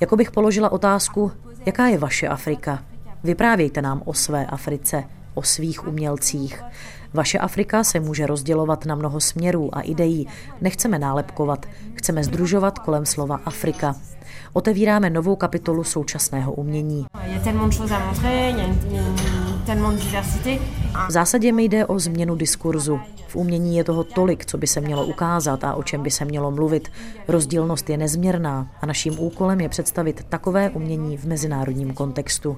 Jako 0.00 0.16
bych 0.16 0.30
položila 0.30 0.72
otázku, 0.72 1.32
jaká 1.66 1.86
je 1.86 1.98
vaše 1.98 2.28
Afrika? 2.28 2.82
Vyprávějte 3.24 3.82
nám 3.82 4.02
o 4.04 4.14
své 4.14 4.46
Africe, 4.46 5.04
o 5.34 5.42
svých 5.42 5.88
umělcích. 5.88 6.62
Vaše 7.14 7.38
Afrika 7.38 7.84
se 7.84 8.00
může 8.00 8.26
rozdělovat 8.26 8.86
na 8.86 8.94
mnoho 8.94 9.20
směrů 9.20 9.70
a 9.72 9.80
ideí. 9.80 10.26
Nechceme 10.60 10.98
nálepkovat, 10.98 11.66
chceme 11.94 12.24
združovat 12.24 12.78
kolem 12.78 13.06
slova 13.06 13.40
Afrika. 13.44 13.94
Otevíráme 14.52 15.10
novou 15.10 15.36
kapitolu 15.36 15.84
současného 15.84 16.52
umění. 16.52 17.06
V 21.08 21.10
zásadě 21.10 21.52
mi 21.52 21.64
jde 21.64 21.86
o 21.86 21.98
změnu 21.98 22.34
diskurzu. 22.34 23.00
V 23.28 23.36
umění 23.36 23.76
je 23.76 23.84
toho 23.84 24.04
tolik, 24.04 24.46
co 24.46 24.58
by 24.58 24.66
se 24.66 24.80
mělo 24.80 25.06
ukázat 25.06 25.64
a 25.64 25.74
o 25.74 25.82
čem 25.82 26.02
by 26.02 26.10
se 26.10 26.24
mělo 26.24 26.50
mluvit. 26.50 26.88
Rozdílnost 27.28 27.90
je 27.90 27.96
nezměrná 27.96 28.70
a 28.80 28.86
naším 28.86 29.18
úkolem 29.18 29.60
je 29.60 29.68
představit 29.68 30.26
takové 30.28 30.70
umění 30.70 31.16
v 31.16 31.24
mezinárodním 31.24 31.94
kontextu. 31.94 32.56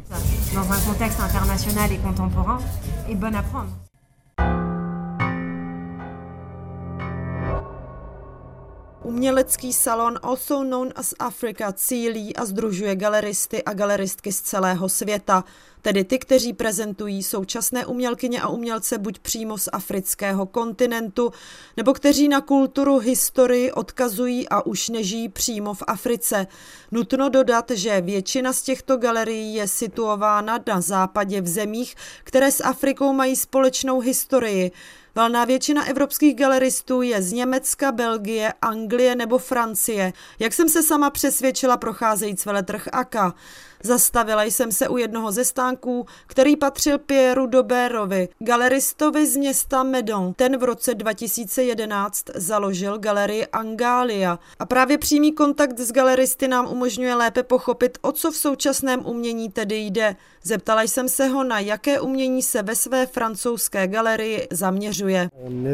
Umělecký 9.09 9.73
salon 9.73 10.19
Also 10.23 10.65
Known 10.65 10.93
as 10.97 11.15
Africa 11.19 11.73
cílí 11.73 12.37
a 12.37 12.45
združuje 12.45 12.97
galeristy 12.97 13.65
a 13.65 13.73
galeristky 13.73 14.33
z 14.33 14.41
celého 14.41 14.89
světa, 14.89 15.45
tedy 15.83 16.05
ty, 16.05 16.19
kteří 16.19 16.53
prezentují 16.53 17.23
současné 17.23 17.87
umělkyně 17.87 18.43
a 18.43 18.49
umělce 18.49 18.99
buď 18.99 19.19
přímo 19.19 19.59
z 19.59 19.69
afrického 19.73 20.47
kontinentu, 20.47 21.33
nebo 21.77 21.95
kteří 21.95 22.29
na 22.29 22.41
kulturu, 22.41 22.99
historii 22.99 23.73
odkazují 23.73 24.49
a 24.49 24.67
už 24.67 24.89
nežijí 24.89 25.29
přímo 25.29 25.75
v 25.75 25.83
Africe. 25.87 26.47
Nutno 26.91 27.29
dodat, 27.29 27.71
že 27.71 28.01
většina 28.01 28.53
z 28.53 28.63
těchto 28.63 28.97
galerií 28.97 29.55
je 29.55 29.69
situována 29.69 30.59
na 30.67 30.81
západě 30.81 31.41
v 31.41 31.49
zemích, 31.49 31.95
které 32.25 32.51
s 32.53 32.65
Afrikou 32.65 33.13
mají 33.13 33.37
společnou 33.37 34.01
historii. 34.01 34.73
Valná 35.19 35.45
většina 35.45 35.89
evropských 35.89 36.37
galeristů 36.37 37.03
je 37.03 37.23
z 37.23 37.33
Německa, 37.33 37.93
Belgie, 37.93 38.53
Anglie 38.63 39.15
nebo 39.15 39.39
Francie. 39.39 40.13
Jak 40.39 40.53
jsem 40.53 40.69
se 40.69 40.83
sama 40.83 41.11
přesvědčila 41.11 41.77
procházejíc 41.77 42.47
veletrh 42.47 42.89
AKA. 42.93 43.35
Zastavila 43.83 44.45
jsem 44.45 44.73
se 44.73 44.89
u 44.89 44.97
jednoho 44.97 45.33
ze 45.33 45.45
stánků, 45.45 46.07
který 46.27 46.57
patřil 46.57 46.99
Pieru 46.99 47.47
Doberovi, 47.47 48.29
galeristovi 48.39 49.27
z 49.27 49.37
města 49.37 49.83
Medon. 49.83 50.33
Ten 50.35 50.59
v 50.59 50.63
roce 50.63 50.95
2011 50.95 52.25
založil 52.35 52.99
galerii 52.99 53.47
Angalia. 53.47 54.39
A 54.59 54.67
právě 54.67 54.99
přímý 54.99 55.33
kontakt 55.33 55.79
s 55.79 55.93
galeristy 55.93 56.49
nám 56.49 56.69
umožňuje 56.71 57.15
lépe 57.15 57.43
pochopit, 57.43 57.99
o 58.03 58.13
co 58.13 58.31
v 58.31 58.37
současném 58.37 59.07
umění 59.07 59.51
tedy 59.51 59.77
jde. 59.77 60.17
Zeptala 60.43 60.83
jsem 60.83 61.09
se 61.09 61.27
ho, 61.27 61.45
na 61.45 61.59
jaké 61.59 62.01
umění 62.01 62.43
se 62.43 62.63
ve 62.63 62.75
své 62.75 63.07
francouzské 63.07 63.87
galerii 63.87 64.49
zaměřuje. 64.51 65.29
On 65.47 65.69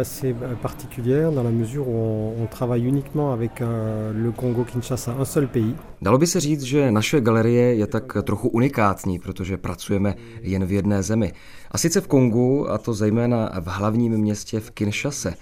assez 0.00 0.34
particulière 0.62 1.32
dans 1.32 1.42
la 1.42 1.50
mesure 1.50 1.88
où 1.88 2.34
on 2.42 2.46
travaille 2.46 2.86
uniquement 2.86 3.32
avec 3.32 3.60
euh, 3.60 4.12
le 4.12 4.32
Congo-Kinshasa, 4.32 5.12
un 5.18 5.24
seul 5.24 5.46
pays. 5.48 5.74
Dalo 6.02 6.18
by 6.18 6.26
se 6.26 6.40
říct, 6.40 6.62
že 6.62 6.90
naše 6.90 7.20
galerie 7.20 7.74
je 7.74 7.86
tak 7.86 8.16
trochu 8.22 8.48
unikátní, 8.48 9.18
protože 9.18 9.56
pracujeme 9.56 10.14
jen 10.40 10.66
v 10.66 10.72
jedné 10.72 11.02
zemi. 11.02 11.32
A 11.70 11.78
sice 11.78 12.00
v 12.00 12.06
Kongu, 12.06 12.70
a 12.70 12.78
to 12.78 12.94
zejména 12.94 13.50
v 13.60 13.66
hlavním 13.66 14.12
městě 14.12 14.60
v 14.60 14.70
Kinshase. 14.70 15.34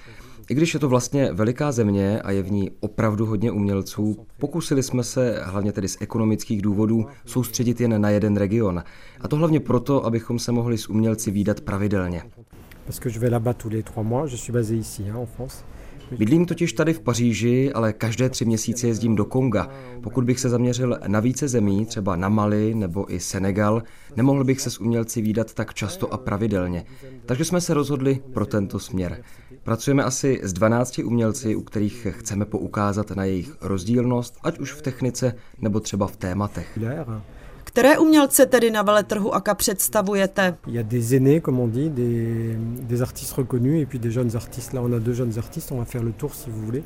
I 0.51 0.55
když 0.55 0.75
je 0.75 0.81
to 0.81 0.89
vlastně 0.89 1.33
veliká 1.33 1.73
země 1.73 2.21
a 2.23 2.31
je 2.31 2.43
v 2.43 2.53
ní 2.53 2.71
opravdu 2.81 3.27
hodně 3.27 3.51
umělců, 3.51 4.27
pokusili 4.39 4.83
jsme 4.83 5.05
se, 5.05 5.41
hlavně 5.45 5.73
tedy 5.73 5.89
z 5.89 5.97
ekonomických 6.01 6.63
důvodů, 6.63 7.07
soustředit 7.27 7.81
jen 7.81 8.01
na 8.01 8.11
jeden 8.11 8.37
region. 8.37 8.83
A 9.21 9.29
to 9.29 9.37
hlavně 9.37 9.61
proto, 9.61 10.07
abychom 10.07 10.39
se 10.39 10.53
mohli 10.53 10.79
s 10.79 10.89
umělci 10.89 11.31
výdat 11.31 11.61
pravidelně. 11.61 12.23
France. 15.27 15.65
Bydlím 16.19 16.47
totiž 16.47 16.73
tady 16.73 16.93
v 16.93 17.01
Paříži, 17.01 17.73
ale 17.73 17.93
každé 17.93 18.29
tři 18.29 18.45
měsíce 18.45 18.87
jezdím 18.87 19.17
do 19.17 19.25
Konga. 19.25 19.69
Pokud 20.03 20.25
bych 20.25 20.41
se 20.41 20.49
zaměřil 20.49 20.99
na 21.07 21.21
více 21.21 21.49
zemí, 21.49 21.87
třeba 21.87 22.17
na 22.17 22.29
Mali 22.29 22.75
nebo 22.75 23.15
i 23.15 23.21
Senegal, 23.21 23.83
nemohl 24.17 24.45
bych 24.45 24.61
se 24.61 24.71
s 24.71 24.81
umělci 24.81 25.23
výdat 25.23 25.55
tak 25.55 25.75
často 25.75 26.13
a 26.13 26.19
pravidelně. 26.19 26.85
Takže 27.27 27.45
jsme 27.45 27.61
se 27.61 27.75
rozhodli 27.75 28.21
pro 28.33 28.47
tento 28.47 28.79
směr. 28.79 29.23
Pracujeme 29.63 30.05
asi 30.05 30.41
s 30.43 30.53
12 30.53 30.99
umělci, 30.99 31.57
u 31.57 31.63
kterých 31.63 32.07
chceme 32.11 32.45
poukázat 32.45 33.11
na 33.11 33.25
jejich 33.25 33.57
rozdílnost, 33.61 34.39
ať 34.43 34.59
už 34.59 34.73
v 34.73 34.83
technice 34.83 35.35
nebo 35.61 35.81
třeba 35.81 36.07
v 36.07 36.17
tématech. 36.17 36.79
Které 37.75 37.99
umělce 37.99 38.47
tedy 38.47 38.71
na 38.71 38.83
veletrhu 38.83 39.35
AKA 39.35 39.55
představujete? 39.55 40.57
Il 40.67 40.75
y 40.75 40.79
a 40.79 40.83
des 40.83 41.13
aînés, 41.13 41.41
comme 41.41 41.63
on 41.63 41.71
dit, 41.71 41.91
des, 41.91 42.57
des 42.89 43.03
artistes 43.03 43.33
reconnus 43.39 43.83
et 43.83 43.87
puis 43.87 43.99
des 43.99 44.15
jeunes 44.15 44.37
artistes. 44.37 44.73
Là, 44.73 44.83
on 44.83 44.93
a 44.93 44.99
deux 44.99 45.17
jeunes 45.17 45.39
artistes, 45.39 45.73
on 45.73 45.79
va 45.79 45.85
faire 45.85 46.05
le 46.05 46.13
tour 46.13 46.35
si 46.35 46.51
vous 46.51 46.61
voulez. 46.67 46.83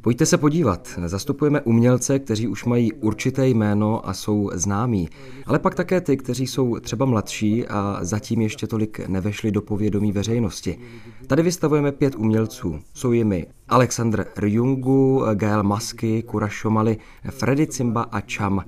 Pojďte 0.00 0.26
se 0.26 0.38
podívat. 0.38 0.88
Zastupujeme 1.06 1.60
umělce, 1.60 2.18
kteří 2.18 2.48
už 2.48 2.64
mají 2.64 2.92
určité 2.92 3.48
jméno 3.48 4.08
a 4.08 4.14
jsou 4.14 4.50
známí, 4.54 5.08
ale 5.46 5.58
pak 5.58 5.74
také 5.74 6.00
ty, 6.00 6.16
kteří 6.16 6.46
jsou 6.46 6.78
třeba 6.80 7.06
mladší 7.06 7.66
a 7.66 7.98
zatím 8.00 8.40
ještě 8.40 8.66
tolik 8.66 9.08
nevešli 9.08 9.50
do 9.50 9.62
povědomí 9.62 10.12
veřejnosti. 10.12 10.78
Tady 11.26 11.42
vystavujeme 11.42 11.92
pět 11.92 12.14
umělců. 12.14 12.80
Jsou 12.94 13.12
jimi 13.12 13.46
Alexandr 13.68 14.24
Ryungu, 14.36 15.24
Gael 15.34 15.62
Masky, 15.62 16.22
Kura 16.22 16.48
Šomali, 16.48 16.96
Freddy 17.30 17.66
Cimba 17.66 18.02
a 18.02 18.20
Cham. 18.20 18.64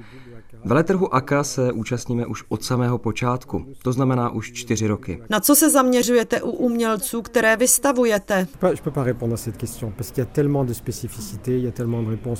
Veletrhu 0.66 1.14
AKA 1.14 1.44
se 1.44 1.72
účastníme 1.72 2.26
už 2.26 2.44
od 2.48 2.64
samého 2.64 2.98
počátku, 2.98 3.66
to 3.82 3.92
znamená 3.92 4.30
už 4.30 4.52
čtyři 4.52 4.86
roky. 4.86 5.22
Na 5.30 5.40
co 5.40 5.54
se 5.54 5.70
zaměřujete 5.70 6.42
u 6.42 6.50
umělců, 6.50 7.22
které 7.22 7.56
vystavujete? 7.56 8.46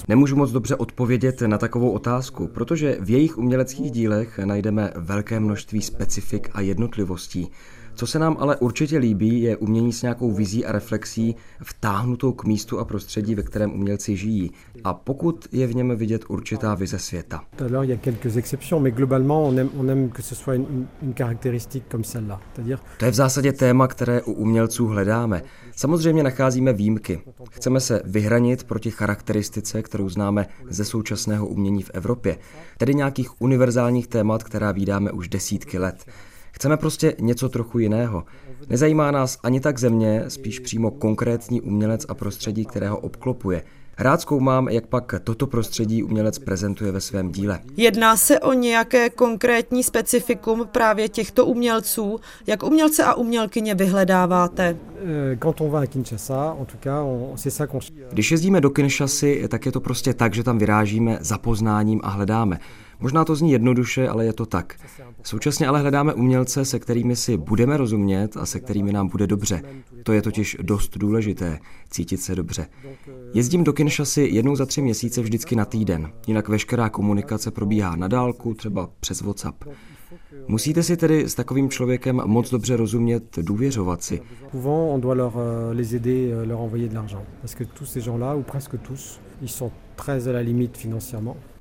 Nemůžu 0.08 0.36
moc 0.36 0.50
dobře 0.50 0.76
odpovědět 0.76 1.40
na 1.40 1.58
takovou 1.58 1.90
otázku, 1.90 2.48
protože 2.48 2.96
v 3.00 3.10
jejich 3.10 3.38
uměleckých 3.38 3.90
dílech 3.90 4.38
najdeme 4.38 4.92
velké 4.96 5.40
množství 5.40 5.82
specifik 5.82 6.50
a 6.52 6.60
jednotlivostí. 6.60 7.50
Co 7.94 8.06
se 8.06 8.18
nám 8.18 8.36
ale 8.40 8.56
určitě 8.56 8.98
líbí, 8.98 9.42
je 9.42 9.56
umění 9.56 9.92
s 9.92 10.02
nějakou 10.02 10.32
vizí 10.32 10.66
a 10.66 10.72
reflexí 10.72 11.36
vtáhnutou 11.62 12.32
k 12.32 12.44
místu 12.44 12.78
a 12.78 12.84
prostředí, 12.84 13.34
ve 13.34 13.42
kterém 13.42 13.72
umělci 13.72 14.16
žijí. 14.16 14.50
A 14.84 14.94
pokud 14.94 15.48
je 15.52 15.66
v 15.66 15.74
něm 15.74 15.96
vidět 15.96 16.24
určitá 16.28 16.74
vize 16.74 16.98
světa. 16.98 17.44
To 22.98 23.04
je 23.04 23.10
v 23.10 23.14
zásadě 23.14 23.52
téma, 23.52 23.88
které 23.88 24.22
u 24.22 24.32
umělců 24.32 24.86
hledáme. 24.86 25.42
Samozřejmě 25.76 26.22
nacházíme 26.22 26.72
výjimky. 26.72 27.20
Chceme 27.50 27.80
se 27.80 28.02
vyhranit 28.04 28.64
proti 28.64 28.90
charakteristice, 28.90 29.82
kterou 29.82 30.08
známe 30.08 30.46
ze 30.68 30.84
současného 30.84 31.46
umění 31.46 31.82
v 31.82 31.90
Evropě, 31.94 32.38
tedy 32.78 32.94
nějakých 32.94 33.42
univerzálních 33.42 34.06
témat, 34.06 34.42
která 34.42 34.72
vydáme 34.72 35.12
už 35.12 35.28
desítky 35.28 35.78
let. 35.78 36.04
Chceme 36.64 36.76
prostě 36.76 37.16
něco 37.20 37.48
trochu 37.48 37.78
jiného. 37.78 38.24
Nezajímá 38.68 39.10
nás 39.10 39.38
ani 39.42 39.60
tak 39.60 39.78
země, 39.78 40.24
spíš 40.28 40.58
přímo 40.58 40.90
konkrétní 40.90 41.60
umělec 41.60 42.06
a 42.08 42.14
prostředí, 42.14 42.64
kterého 42.64 42.98
obklopuje. 42.98 43.62
Rád 43.98 44.20
zkoumám, 44.20 44.68
jak 44.68 44.86
pak 44.86 45.14
toto 45.24 45.46
prostředí 45.46 46.02
umělec 46.02 46.38
prezentuje 46.38 46.92
ve 46.92 47.00
svém 47.00 47.32
díle. 47.32 47.60
Jedná 47.76 48.16
se 48.16 48.40
o 48.40 48.52
nějaké 48.52 49.10
konkrétní 49.10 49.82
specifikum 49.82 50.68
právě 50.72 51.08
těchto 51.08 51.46
umělců? 51.46 52.20
Jak 52.46 52.62
umělce 52.62 53.04
a 53.04 53.14
umělkyně 53.14 53.74
vyhledáváte? 53.74 54.76
Když 58.12 58.30
jezdíme 58.30 58.60
do 58.60 58.70
Kinshasy, 58.70 59.48
tak 59.48 59.66
je 59.66 59.72
to 59.72 59.80
prostě 59.80 60.14
tak, 60.14 60.34
že 60.34 60.42
tam 60.42 60.58
vyrážíme 60.58 61.18
za 61.20 61.38
poznáním 61.38 62.00
a 62.02 62.08
hledáme. 62.08 62.60
Možná 63.04 63.24
to 63.24 63.34
zní 63.34 63.52
jednoduše, 63.52 64.08
ale 64.08 64.24
je 64.24 64.32
to 64.32 64.46
tak. 64.46 64.74
Současně 65.22 65.66
ale 65.66 65.80
hledáme 65.80 66.14
umělce, 66.14 66.64
se 66.64 66.78
kterými 66.78 67.16
si 67.16 67.36
budeme 67.36 67.76
rozumět 67.76 68.36
a 68.36 68.46
se 68.46 68.60
kterými 68.60 68.92
nám 68.92 69.08
bude 69.08 69.26
dobře. 69.26 69.62
To 70.02 70.12
je 70.12 70.22
totiž 70.22 70.56
dost 70.62 70.98
důležité, 70.98 71.58
cítit 71.90 72.16
se 72.16 72.34
dobře. 72.34 72.66
Jezdím 73.34 73.64
do 73.64 73.72
Kinshasy 73.72 74.28
jednou 74.32 74.56
za 74.56 74.66
tři 74.66 74.82
měsíce 74.82 75.22
vždycky 75.22 75.56
na 75.56 75.64
týden, 75.64 76.12
jinak 76.26 76.48
veškerá 76.48 76.88
komunikace 76.88 77.50
probíhá 77.50 77.96
na 77.96 78.08
dálku, 78.08 78.54
třeba 78.54 78.90
přes 79.00 79.20
WhatsApp. 79.20 79.64
Musíte 80.48 80.82
si 80.82 80.96
tedy 80.96 81.28
s 81.28 81.34
takovým 81.34 81.70
člověkem 81.70 82.22
moc 82.26 82.50
dobře 82.50 82.76
rozumět, 82.76 83.38
důvěřovat 83.42 84.02
si. 84.02 84.20
Souvent, 84.50 84.94
on 84.94 85.00
doit 85.00 85.16
leur, 85.16 85.32
euh, 85.36 85.76
les 85.76 85.92
aider, 85.92 86.32
euh, 86.32 86.48
leur. 86.48 86.64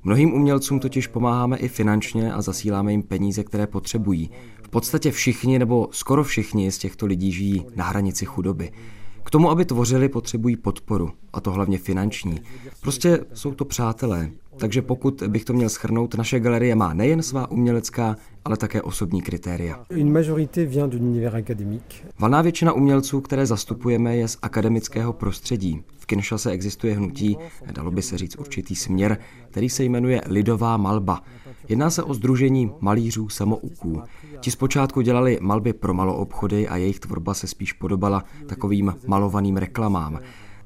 Mnohým 0.06 0.32
umělcům 0.32 0.80
totiž 0.80 1.06
pomáháme 1.06 1.56
i 1.56 1.68
finančně 1.68 2.32
a 2.32 2.42
zasíláme 2.42 2.92
jim 2.92 3.02
peníze, 3.02 3.44
které 3.44 3.66
potřebují. 3.66 4.30
V 4.62 4.68
podstatě 4.68 5.10
všichni 5.10 5.58
nebo 5.58 5.88
skoro 5.90 6.24
všichni 6.24 6.72
z 6.72 6.78
těchto 6.78 7.06
lidí 7.06 7.32
žijí 7.32 7.66
na 7.76 7.84
hranici 7.84 8.24
chudoby. 8.24 8.72
K 9.24 9.30
tomu, 9.30 9.50
aby 9.50 9.64
tvořili, 9.64 10.08
potřebují 10.08 10.56
podporu, 10.56 11.12
a 11.32 11.40
to 11.40 11.52
hlavně 11.52 11.78
finanční. 11.78 12.40
Prostě 12.80 13.20
jsou 13.34 13.54
to 13.54 13.64
přátelé. 13.64 14.30
Takže 14.56 14.82
pokud 14.82 15.22
bych 15.28 15.44
to 15.44 15.52
měl 15.52 15.68
schrnout, 15.68 16.14
naše 16.14 16.40
galerie 16.40 16.74
má 16.74 16.94
nejen 16.94 17.22
svá 17.22 17.50
umělecká, 17.50 18.16
ale 18.44 18.56
také 18.56 18.82
osobní 18.82 19.22
kritéria. 19.22 19.84
Valná 22.18 22.42
většina 22.42 22.72
umělců, 22.72 23.20
které 23.20 23.46
zastupujeme, 23.46 24.16
je 24.16 24.28
z 24.28 24.38
akademického 24.42 25.12
prostředí. 25.12 25.82
V 25.98 26.06
Kinshase 26.06 26.50
existuje 26.50 26.94
hnutí, 26.94 27.36
dalo 27.72 27.90
by 27.90 28.02
se 28.02 28.18
říct 28.18 28.36
určitý 28.36 28.76
směr, 28.76 29.18
který 29.50 29.68
se 29.68 29.84
jmenuje 29.84 30.20
Lidová 30.26 30.76
malba. 30.76 31.22
Jedná 31.68 31.90
se 31.90 32.02
o 32.02 32.14
združení 32.14 32.70
malířů 32.80 33.28
samouků. 33.28 34.02
Ti 34.40 34.50
zpočátku 34.50 35.00
dělali 35.00 35.38
malby 35.40 35.72
pro 35.72 35.94
maloobchody 35.94 36.68
a 36.68 36.76
jejich 36.76 37.00
tvorba 37.00 37.34
se 37.34 37.46
spíš 37.46 37.72
podobala 37.72 38.24
takovým 38.46 38.94
malovaným 39.06 39.56
reklamám. 39.56 40.18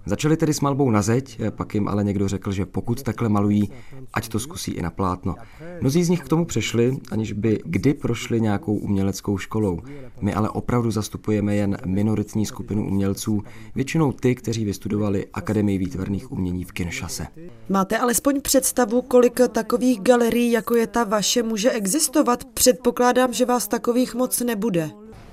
Začali 0.09 0.37
tedy 0.37 0.55
s 0.55 0.61
malbou 0.61 0.91
na 0.91 1.03
zeď, 1.03 1.41
pak 1.51 1.75
jim 1.75 1.89
ale 1.89 2.05
někdo 2.05 2.29
řekl, 2.29 2.53
že 2.53 2.67
pokud 2.67 3.03
takhle 3.03 3.29
malují, 3.29 3.71
ať 4.15 4.29
to 4.29 4.39
zkusí 4.39 4.73
i 4.73 4.83
na 4.83 4.91
plátno. 4.91 5.35
Mnozí 5.81 6.05
z 6.05 6.09
nich 6.09 6.21
k 6.21 6.29
tomu 6.29 6.45
přešli, 6.45 6.99
aniž 7.11 7.33
by 7.33 7.61
kdy 7.65 7.95
prošli 7.95 8.41
nějakou 8.41 8.75
uměleckou 8.75 9.39
školou. 9.39 9.81
My 10.21 10.35
ale 10.35 10.51
opravdu 10.51 10.91
zastupujeme 10.91 11.57
jen 11.57 11.77
minoritní 11.87 12.47
skupinu 12.47 12.87
umělců, 12.87 13.43
většinou 13.75 14.13
ty, 14.13 14.35
kteří 14.35 14.65
vystudovali 14.65 15.27
Akademii 15.33 15.79
výtvarných 15.79 16.33
umění 16.33 16.65
v 16.65 16.73
Kinshase. 16.73 17.27
Máte 17.69 17.99
alespoň 17.99 18.41
představu, 18.41 19.03
kolik 19.03 19.41
takových 19.53 20.01
galerií, 20.01 20.53
jako 20.53 20.75
je 20.75 20.87
ta 20.87 21.05
vaše, 21.05 21.43
může 21.43 21.71
existovat? 21.71 22.45
Předpokládám, 22.45 23.33
že 23.33 23.45
vás 23.45 23.69
takových 23.69 24.15
moc 24.15 24.41
nebude. 24.41 24.91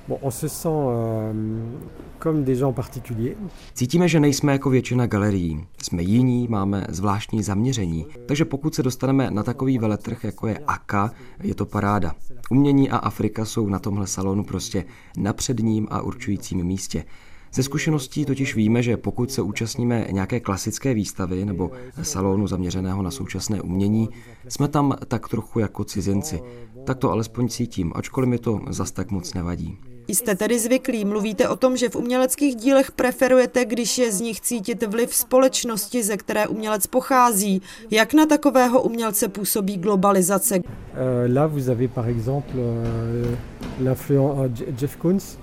Bon, 0.07 0.17
on 0.21 0.31
se 0.31 0.49
sent 0.49 0.73
euh. 0.73 1.33
Cítíme, 3.73 4.07
že 4.07 4.19
nejsme 4.19 4.51
jako 4.51 4.69
většina 4.69 5.07
galerií. 5.07 5.67
Jsme 5.81 6.03
jiní, 6.03 6.47
máme 6.47 6.85
zvláštní 6.89 7.43
zaměření. 7.43 8.05
Takže 8.25 8.45
pokud 8.45 8.75
se 8.75 8.83
dostaneme 8.83 9.31
na 9.31 9.43
takový 9.43 9.77
veletrh, 9.77 10.23
jako 10.23 10.47
je 10.47 10.59
AKA, 10.67 11.11
je 11.43 11.55
to 11.55 11.65
paráda. 11.65 12.15
Umění 12.51 12.89
a 12.89 12.97
Afrika 12.97 13.45
jsou 13.45 13.69
na 13.69 13.79
tomhle 13.79 14.07
salonu 14.07 14.43
prostě 14.43 14.85
na 15.17 15.33
předním 15.33 15.87
a 15.91 16.01
určujícím 16.01 16.63
místě. 16.63 17.03
Ze 17.53 17.63
zkušeností 17.63 18.25
totiž 18.25 18.55
víme, 18.55 18.83
že 18.83 18.97
pokud 18.97 19.31
se 19.31 19.41
účastníme 19.41 20.07
nějaké 20.11 20.39
klasické 20.39 20.93
výstavy 20.93 21.45
nebo 21.45 21.71
salonu 22.01 22.47
zaměřeného 22.47 23.01
na 23.01 23.11
současné 23.11 23.61
umění, 23.61 24.09
jsme 24.47 24.67
tam 24.67 24.95
tak 25.07 25.29
trochu 25.29 25.59
jako 25.59 25.83
cizinci. 25.83 26.41
Tak 26.83 26.97
to 26.97 27.11
alespoň 27.11 27.49
cítím, 27.49 27.91
ačkoliv 27.95 28.29
mi 28.29 28.37
to 28.37 28.61
zas 28.69 28.91
tak 28.91 29.11
moc 29.11 29.33
nevadí. 29.33 29.77
Jste 30.07 30.35
tedy 30.35 30.59
zvyklí, 30.59 31.05
mluvíte 31.05 31.49
o 31.49 31.55
tom, 31.55 31.77
že 31.77 31.89
v 31.89 31.95
uměleckých 31.95 32.55
dílech 32.55 32.91
preferujete, 32.91 33.65
když 33.65 33.97
je 33.97 34.11
z 34.11 34.21
nich 34.21 34.41
cítit 34.41 34.83
vliv 34.83 35.15
společnosti, 35.15 36.03
ze 36.03 36.17
které 36.17 36.47
umělec 36.47 36.87
pochází. 36.87 37.61
Jak 37.91 38.13
na 38.13 38.25
takového 38.25 38.81
umělce 38.81 39.27
působí 39.27 39.77
globalizace? 39.77 40.55
Euh, 40.55 41.33
là, 41.33 41.47
vous 41.47 41.69
avez 41.69 41.87
par 41.87 42.09
exemple 42.09 42.55
euh, 42.55 43.37
l'influence 43.79 44.63
Jeff 44.81 44.95
Koons. 44.95 45.37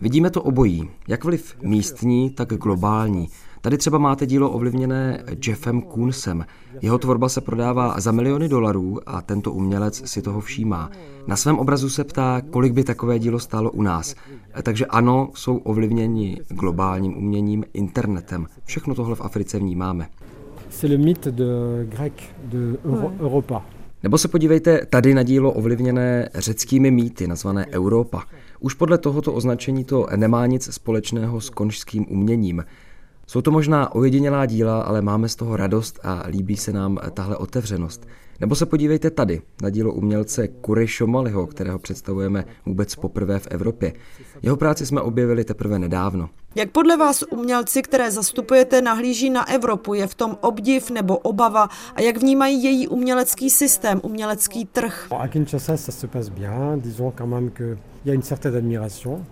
Vidíme 0.00 0.30
to 0.30 0.42
obojí, 0.42 0.90
jak 1.08 1.24
vliv 1.24 1.56
místní, 1.62 2.30
tak 2.30 2.48
globální. 2.48 3.28
Tady 3.64 3.78
třeba 3.78 3.98
máte 3.98 4.26
dílo 4.26 4.50
ovlivněné 4.50 5.24
Jeffem 5.46 5.82
Koonsem. 5.82 6.44
Jeho 6.82 6.98
tvorba 6.98 7.28
se 7.28 7.40
prodává 7.40 8.00
za 8.00 8.12
miliony 8.12 8.48
dolarů 8.48 8.98
a 9.06 9.22
tento 9.22 9.52
umělec 9.52 10.10
si 10.10 10.22
toho 10.22 10.40
všímá. 10.40 10.90
Na 11.26 11.36
svém 11.36 11.58
obrazu 11.58 11.88
se 11.88 12.04
ptá, 12.04 12.42
kolik 12.50 12.72
by 12.72 12.84
takové 12.84 13.18
dílo 13.18 13.38
stálo 13.38 13.70
u 13.70 13.82
nás. 13.82 14.14
Takže 14.62 14.86
ano, 14.86 15.30
jsou 15.34 15.56
ovlivněni 15.56 16.40
globálním 16.48 17.16
uměním, 17.16 17.64
internetem. 17.72 18.46
Všechno 18.64 18.94
tohle 18.94 19.16
v 19.16 19.20
Africe 19.20 19.58
vnímáme. 19.58 20.08
C'est 20.70 20.90
le 20.90 20.98
mythe 20.98 21.32
de 21.32 21.44
grec, 21.84 22.12
de 22.44 22.58
Euro- 22.84 23.12
Europa. 23.20 23.64
Nebo 24.02 24.18
se 24.18 24.28
podívejte 24.28 24.86
tady 24.86 25.14
na 25.14 25.22
dílo 25.22 25.52
ovlivněné 25.52 26.28
řeckými 26.34 26.90
mýty, 26.90 27.26
nazvané 27.26 27.66
Europa. 27.66 28.22
Už 28.60 28.74
podle 28.74 28.98
tohoto 28.98 29.32
označení 29.32 29.84
to 29.84 30.06
nemá 30.16 30.46
nic 30.46 30.74
společného 30.74 31.40
s 31.40 31.50
konžským 31.50 32.06
uměním. 32.10 32.64
Jsou 33.26 33.40
to 33.40 33.50
možná 33.50 33.94
ojedinělá 33.94 34.46
díla, 34.46 34.82
ale 34.82 35.02
máme 35.02 35.28
z 35.28 35.36
toho 35.36 35.56
radost 35.56 36.00
a 36.02 36.22
líbí 36.28 36.56
se 36.56 36.72
nám 36.72 36.98
tahle 37.14 37.36
otevřenost. 37.36 38.06
Nebo 38.40 38.54
se 38.54 38.66
podívejte 38.66 39.10
tady 39.10 39.42
na 39.62 39.70
dílo 39.70 39.92
umělce 39.92 40.48
Kury 40.48 40.88
Šomaliho, 40.88 41.46
kterého 41.46 41.78
představujeme 41.78 42.44
vůbec 42.66 42.94
poprvé 42.94 43.38
v 43.38 43.46
Evropě. 43.50 43.92
Jeho 44.42 44.56
práci 44.56 44.86
jsme 44.86 45.00
objevili 45.00 45.44
teprve 45.44 45.78
nedávno. 45.78 46.28
Jak 46.54 46.70
podle 46.70 46.96
vás 46.96 47.24
umělci, 47.30 47.82
které 47.82 48.10
zastupujete, 48.10 48.82
nahlíží 48.82 49.30
na 49.30 49.48
Evropu? 49.48 49.94
Je 49.94 50.06
v 50.06 50.14
tom 50.14 50.36
obdiv 50.40 50.90
nebo 50.90 51.18
obava? 51.18 51.68
A 51.94 52.00
jak 52.00 52.16
vnímají 52.16 52.64
její 52.64 52.88
umělecký 52.88 53.50
systém, 53.50 54.00
umělecký 54.02 54.64
trh? 54.64 55.06
A 55.18 55.28
Kinshasa, 55.28 55.76
ça 55.76 55.92
se 55.92 56.06
passe 56.06 56.30
bien. 56.30 56.80
Disons 56.80 57.12
quand 57.16 57.30
même 57.30 57.50
qu'il 57.50 57.78
y 58.04 58.10
a 58.10 58.14
une 58.14 58.22
certaine 58.22 58.56
admiration. 58.56 59.26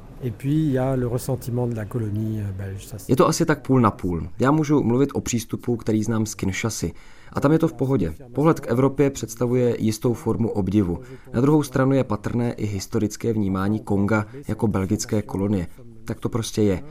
Je 3.09 3.17
to 3.17 3.29
asi 3.29 3.47
tak 3.47 3.67
půl 3.67 3.81
na 3.81 3.91
půl. 3.91 4.29
Já 4.39 4.51
můžu 4.51 4.83
mluvit 4.83 5.11
o 5.13 5.21
přístupu, 5.21 5.77
který 5.77 6.03
znám 6.03 6.27
z 6.27 6.35
Kinshasy. 6.35 6.93
A 7.33 7.41
tam 7.41 7.53
je 7.53 7.59
to 7.59 7.69
v 7.69 7.73
pohodě. 7.73 8.15
Pohled 8.35 8.61
k 8.61 8.71
Evropě 8.71 9.11
představuje 9.11 9.77
jistou 9.79 10.15
formu 10.15 10.51
obdivu. 10.51 10.99
Na 11.33 11.41
druhou 11.41 11.63
stranu 11.63 11.93
je 11.93 12.05
patrné 12.05 12.53
i 12.53 12.67
historické 12.67 13.33
vnímání 13.33 13.81
Konga 13.81 14.27
jako 14.49 14.67
belgické 14.67 15.23
kolonie. 15.23 15.67
Tak 16.05 16.21
to 16.21 16.29
prostě 16.29 16.63
je. 16.63 16.83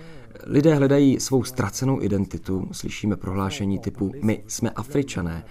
Lidé 0.45 0.75
hledají 0.75 1.19
svou 1.19 1.43
ztracenou 1.43 2.01
identitu, 2.01 2.67
slyšíme 2.71 3.15
prohlášení 3.15 3.79
typu 3.79 4.11
my 4.23 4.43
jsme 4.47 4.69
Afričané, 4.69 5.45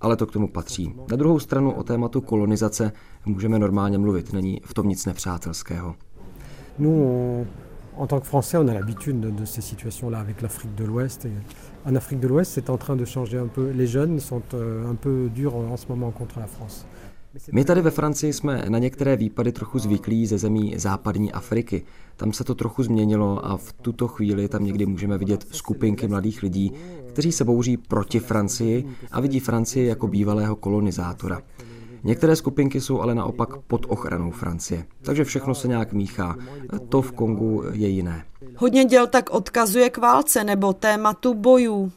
ale 0.00 0.16
to 0.16 0.26
k 0.26 0.32
tomu 0.32 0.48
patří. 0.48 0.94
Na 1.10 1.16
druhou 1.16 1.38
stranu 1.38 1.72
o 1.72 1.82
tématu 1.82 2.20
kolonizace 2.20 2.92
můžeme 3.26 3.58
normálně 3.58 3.98
mluvit, 3.98 4.32
není 4.32 4.60
v 4.64 4.74
tom 4.74 4.88
nic 4.88 5.06
nepřátelského. 5.06 5.94
Nous, 6.78 6.90
on, 6.90 7.46
en 7.96 8.06
tant 8.06 8.20
que 8.20 8.26
Français, 8.26 8.56
on 8.56 8.68
a 8.68 8.74
l'habitude 8.74 9.20
de, 9.20 9.30
de, 9.30 9.44
ces 9.44 9.60
situations-là 9.60 10.18
avec 10.18 10.42
l'Afrique 10.42 10.74
de 10.74 10.84
l'Ouest. 10.84 11.28
En 11.84 11.94
Afrique 11.94 12.20
de 12.20 12.28
l'Ouest, 12.28 12.52
c'est 12.52 12.70
en 12.70 12.78
train 12.78 12.96
de 12.96 13.04
changer 13.04 13.38
un 13.38 13.46
peu. 13.46 13.70
Les 13.70 13.86
jeunes 13.86 14.20
sont 14.20 14.42
euh, 14.54 14.90
un 14.90 14.94
peu 14.94 15.28
durs 15.34 15.56
en 15.56 15.76
ce 15.76 15.86
moment 15.88 16.10
contre 16.10 16.38
la 16.38 16.46
France. 16.46 16.86
My 17.52 17.64
tady 17.64 17.82
ve 17.82 17.90
Francii 17.90 18.32
jsme 18.32 18.64
na 18.68 18.78
některé 18.78 19.16
výpady 19.16 19.52
trochu 19.52 19.78
zvyklí 19.78 20.26
ze 20.26 20.38
zemí 20.38 20.74
západní 20.76 21.32
Afriky. 21.32 21.82
Tam 22.16 22.32
se 22.32 22.44
to 22.44 22.54
trochu 22.54 22.82
změnilo 22.82 23.46
a 23.46 23.56
v 23.56 23.72
tuto 23.72 24.08
chvíli 24.08 24.48
tam 24.48 24.64
někdy 24.64 24.86
můžeme 24.86 25.18
vidět 25.18 25.46
skupinky 25.50 26.08
mladých 26.08 26.42
lidí, 26.42 26.72
kteří 27.08 27.32
se 27.32 27.44
bouří 27.44 27.76
proti 27.76 28.20
Francii 28.20 28.84
a 29.10 29.20
vidí 29.20 29.40
Francii 29.40 29.86
jako 29.86 30.06
bývalého 30.06 30.56
kolonizátora. 30.56 31.40
Některé 32.04 32.36
skupinky 32.36 32.80
jsou 32.80 33.00
ale 33.00 33.14
naopak 33.14 33.56
pod 33.56 33.86
ochranou 33.88 34.30
Francie, 34.30 34.84
takže 35.02 35.24
všechno 35.24 35.54
se 35.54 35.68
nějak 35.68 35.92
míchá. 35.92 36.36
To 36.88 37.02
v 37.02 37.12
Kongu 37.12 37.64
je 37.72 37.88
jiné. 37.88 38.24
Hodně 38.56 38.84
děl 38.84 39.06
tak 39.06 39.30
odkazuje 39.30 39.90
k 39.90 39.98
válce 39.98 40.44
nebo 40.44 40.72
tématu 40.72 41.34
bojů. 41.34 41.92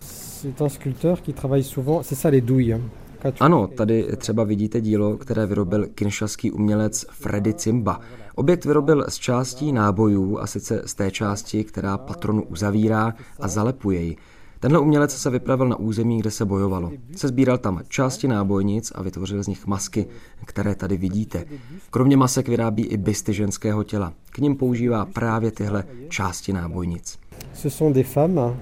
Ano, 3.40 3.68
tady 3.68 4.08
třeba 4.18 4.44
vidíte 4.44 4.82
dílo, 4.82 5.18
které 5.18 5.46
vyrobil 5.46 5.86
kinšaský 5.86 6.52
umělec 6.52 7.06
Freddy 7.12 7.54
Cimba. 7.54 8.00
Objekt 8.36 8.66
vyrobil 8.66 9.06
z 9.10 9.16
částí 9.16 9.72
nábojů 9.72 10.40
a 10.40 10.48
sice 10.48 10.82
z 10.86 10.94
té 10.94 11.12
části, 11.12 11.64
která 11.64 11.98
patronu 11.98 12.44
uzavírá 12.44 13.14
a 13.40 13.48
zalepuje 13.48 14.02
ji. 14.02 14.18
Tenhle 14.60 14.80
umělec 14.80 15.18
se 15.18 15.30
vypravil 15.30 15.68
na 15.70 15.76
území, 15.76 16.20
kde 16.20 16.32
se 16.32 16.46
bojovalo. 16.46 16.92
Se 17.16 17.28
sbíral 17.28 17.58
tam 17.58 17.82
části 17.88 18.28
nábojnic 18.28 18.92
a 18.96 19.04
vytvořil 19.04 19.44
z 19.44 19.48
nich 19.48 19.68
masky, 19.68 20.06
které 20.46 20.76
tady 20.76 20.98
vidíte. 20.98 21.46
Kromě 21.92 22.18
masek 22.18 22.48
vyrábí 22.48 22.86
i 22.86 22.98
bysty 22.98 23.34
ženského 23.34 23.84
těla. 23.84 24.14
K 24.30 24.38
ním 24.38 24.56
používá 24.56 25.06
právě 25.06 25.52
tyhle 25.52 25.84
části 26.10 26.54
nábojnic. 26.54 27.20
Ce 27.54 27.70
sont 27.70 27.96
des 27.96 28.08
femmes, 28.08 28.54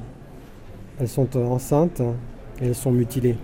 elles 0.98 1.12
sont 1.12 1.36
enceintes, 1.36 2.16
elles 2.62 2.78
sont 2.78 2.98
mutilées. 2.98 3.38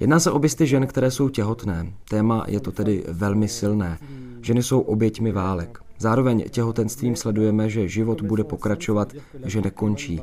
Jedná 0.00 0.20
se 0.20 0.30
o 0.30 0.38
bysty 0.38 0.66
žen, 0.66 0.86
které 0.86 1.10
jsou 1.10 1.28
těhotné. 1.28 1.92
Téma 2.10 2.44
je 2.48 2.60
to 2.60 2.72
tedy 2.72 3.04
velmi 3.08 3.48
silné. 3.48 3.98
Ženy 4.42 4.62
jsou 4.62 4.80
oběťmi 4.80 5.32
válek. 5.32 5.78
Zároveň 5.98 6.44
těhotenstvím 6.50 7.16
sledujeme, 7.16 7.70
že 7.70 7.88
život 7.88 8.22
bude 8.22 8.44
pokračovat, 8.44 9.12
že 9.44 9.60
nekončí. 9.60 10.20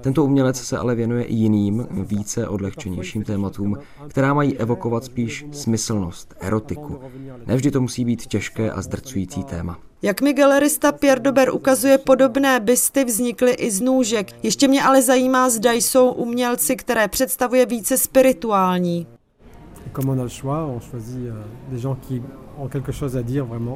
Tento 0.00 0.24
umělec 0.24 0.56
se 0.60 0.78
ale 0.78 0.94
věnuje 0.94 1.24
i 1.24 1.34
jiným, 1.34 1.86
více 1.90 2.48
odlehčenějším 2.48 3.24
tématům, 3.24 3.76
která 4.08 4.34
mají 4.34 4.58
evokovat 4.58 5.04
spíš 5.04 5.46
smyslnost, 5.52 6.34
erotiku. 6.40 7.00
Nevždy 7.46 7.70
to 7.70 7.80
musí 7.80 8.04
být 8.04 8.26
těžké 8.26 8.70
a 8.70 8.82
zdrcující 8.82 9.44
téma. 9.44 9.78
Jak 10.02 10.20
mi 10.20 10.32
galerista 10.32 10.92
Pierre 10.92 11.20
Dober 11.20 11.50
ukazuje, 11.54 11.98
podobné 11.98 12.60
bysty 12.60 13.04
vznikly 13.04 13.52
i 13.52 13.70
z 13.70 13.80
nůžek. 13.80 14.26
Ještě 14.42 14.68
mě 14.68 14.82
ale 14.82 15.02
zajímá, 15.02 15.50
zda 15.50 15.72
jsou 15.72 16.10
umělci, 16.10 16.76
které 16.76 17.08
představuje 17.08 17.66
více 17.66 17.98
spirituální. 17.98 19.06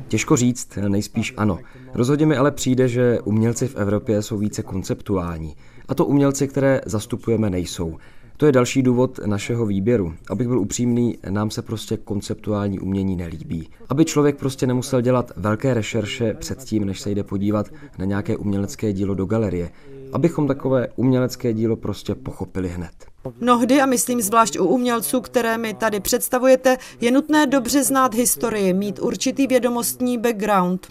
Těžko 0.09 0.37
říct, 0.37 0.79
nejspíš 0.89 1.35
ano. 1.37 1.59
Rozhodně 1.95 2.27
mi 2.27 2.37
ale 2.37 2.51
přijde, 2.51 2.89
že 2.89 3.21
umělci 3.21 3.69
v 3.69 3.77
Evropě 3.77 4.23
jsou 4.23 4.39
více 4.39 4.63
konceptuální. 4.63 5.57
A 5.93 5.95
to 5.95 6.07
umělci, 6.07 6.49
které 6.49 6.81
zastupujeme, 6.87 7.51
nejsou. 7.51 7.97
To 8.37 8.47
je 8.47 8.53
další 8.53 8.83
důvod 8.83 9.21
našeho 9.27 9.67
výběru. 9.67 10.15
Abych 10.31 10.49
byl 10.49 10.59
upřímný, 10.59 11.19
nám 11.31 11.51
se 11.51 11.63
prostě 11.63 11.97
konceptuální 11.97 12.79
umění 12.79 13.17
nelíbí. 13.17 13.69
Aby 13.89 14.05
člověk 14.05 14.37
prostě 14.37 14.67
nemusel 14.67 15.01
dělat 15.01 15.33
velké 15.37 15.75
rešerše 15.75 16.35
předtím, 16.35 16.85
než 16.85 17.01
se 17.01 17.11
jde 17.11 17.25
podívat 17.25 17.67
na 17.99 18.05
nějaké 18.05 18.37
umělecké 18.37 18.93
dílo 18.93 19.15
do 19.15 19.27
galerie. 19.27 19.71
Abychom 20.13 20.47
takové 20.47 20.89
umělecké 20.97 21.53
dílo 21.53 21.77
prostě 21.77 22.15
pochopili 22.15 22.69
hned. 22.69 22.93
Mnohdy, 23.41 23.81
a 23.81 23.87
myslím 23.87 24.23
zvlášť 24.23 24.59
u 24.59 24.65
umělců, 24.65 25.21
které 25.21 25.59
mi 25.59 25.75
tady 25.75 26.01
představujete, 26.01 26.77
je 27.01 27.11
nutné 27.11 27.47
dobře 27.47 27.85
znát 27.85 28.15
historii, 28.15 28.73
mít 28.73 28.99
určitý 28.99 29.47
vědomostní 29.47 30.19
background. 30.19 30.87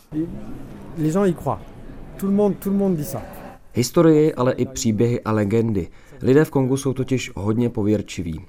Les 0.98 1.14
gens 1.14 1.30
y 1.30 1.34
croient. 1.34 1.62
Tout 2.18 2.30
le 2.30 2.36
monde, 2.36 2.56
tout 2.56 2.74
le 2.74 2.80
monde 2.80 2.98
dit 2.98 3.08
ça. 3.08 3.41
Historii, 3.74 4.34
ale 4.34 4.54
i 4.54 4.66
příběhy 4.66 5.22
a 5.22 5.32
legendy. 5.32 5.88
Lidé 6.22 6.46
v 6.46 6.50
Kongu 6.50 6.78
jsou 6.78 6.94
totiž 6.94 7.32
hodně 7.36 7.70
pověrčiví. 7.70 8.42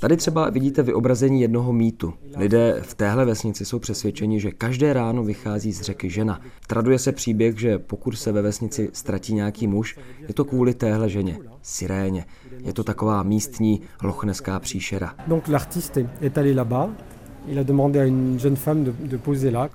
Tady 0.00 0.16
třeba 0.16 0.50
vidíte 0.50 0.82
vyobrazení 0.82 1.40
jednoho 1.40 1.72
mýtu. 1.72 2.14
Lidé 2.36 2.80
v 2.82 2.94
téhle 2.94 3.24
vesnici 3.24 3.64
jsou 3.64 3.78
přesvědčeni, 3.78 4.40
že 4.40 4.50
každé 4.50 4.92
ráno 4.92 5.24
vychází 5.24 5.72
z 5.72 5.80
řeky 5.80 6.10
žena. 6.10 6.40
Traduje 6.66 6.98
se 6.98 7.12
příběh, 7.12 7.58
že 7.58 7.78
pokud 7.78 8.18
se 8.18 8.32
ve 8.32 8.42
vesnici 8.42 8.90
ztratí 8.92 9.34
nějaký 9.34 9.66
muž, 9.66 9.98
je 10.28 10.34
to 10.34 10.44
kvůli 10.44 10.74
téhle 10.74 11.08
ženě, 11.08 11.38
siréně. 11.62 12.24
Je 12.64 12.72
to 12.72 12.84
taková 12.84 13.22
místní 13.22 13.80
lochneská 14.02 14.60
příšera. 14.60 15.14
Donc 15.26 15.48
l'artiste 15.48 16.10
est 16.20 16.38
allé 16.38 16.54
là-bas 16.54 16.90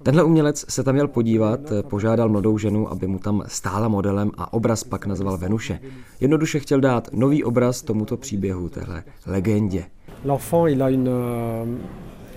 Tenhle 0.04 0.24
umělec 0.24 0.66
se 0.70 0.84
tam 0.84 0.94
měl 0.94 1.08
podívat, 1.08 1.60
požádal 1.82 2.30
mladou 2.30 2.58
ženu, 2.58 2.92
aby 2.92 3.08
mu 3.08 3.20
tam 3.20 3.44
stála 3.48 3.88
modelem 3.88 4.32
a 4.38 4.54
obraz 4.54 4.84
pak 4.84 5.06
nazval 5.06 5.38
Venuše. 5.38 5.80
Jednoduše 6.20 6.60
chtěl 6.60 6.80
dát 6.80 7.14
nový 7.14 7.44
obraz 7.44 7.82
tomuto 7.82 8.18
příběhu, 8.18 8.70
téhle 8.70 9.04
legendě. 9.26 9.86
L'enfant, 10.26 10.70
il 10.70 10.84
a 10.84 10.90
une, 10.90 11.10
euh, 11.10 11.68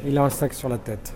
il 0.05 0.19
a 0.19 0.25
un 0.25 0.31
sac 0.31 0.55
sur 0.55 0.71
la 0.71 0.79
tête. 0.79 1.15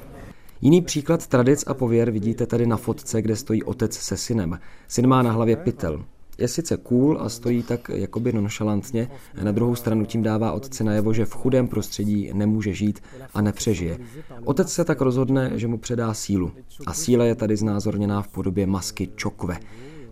Jiný 0.61 0.83
příklad 0.83 1.27
tradic 1.27 1.65
a 1.67 1.75
pověr 1.75 2.11
vidíte 2.11 2.47
tady 2.47 2.67
na 2.67 2.77
fotce, 2.77 3.23
kde 3.23 3.37
stojí 3.37 3.63
otec 3.63 3.95
se 3.95 4.17
synem. 4.17 4.59
Syn 4.89 5.07
má 5.07 5.23
na 5.23 5.33
hlavě 5.33 5.57
pytel. 5.57 6.05
Je 6.41 6.49
sice 6.49 6.77
cool 6.77 7.19
a 7.21 7.29
stojí 7.29 7.63
tak 7.63 7.89
jakoby 7.95 8.33
nonšalantně, 8.33 9.11
na 9.43 9.53
druhou 9.53 9.75
stranu 9.75 10.05
tím 10.05 10.23
dává 10.23 10.53
otci 10.53 10.85
najevo, 10.85 11.13
že 11.13 11.25
v 11.25 11.35
chudém 11.35 11.69
prostředí 11.69 12.31
nemůže 12.35 12.75
žít 12.75 13.01
a 13.35 13.41
nepřežije. 13.41 13.99
Otec 14.45 14.73
se 14.73 14.85
tak 14.85 15.01
rozhodne, 15.01 15.51
že 15.55 15.69
mu 15.69 15.79
předá 15.79 16.15
sílu. 16.15 16.53
A 16.87 16.93
síla 16.93 17.25
je 17.25 17.35
tady 17.35 17.57
znázorněná 17.57 18.23
v 18.23 18.29
podobě 18.29 18.67
masky 18.67 19.09
čokve. 19.17 19.59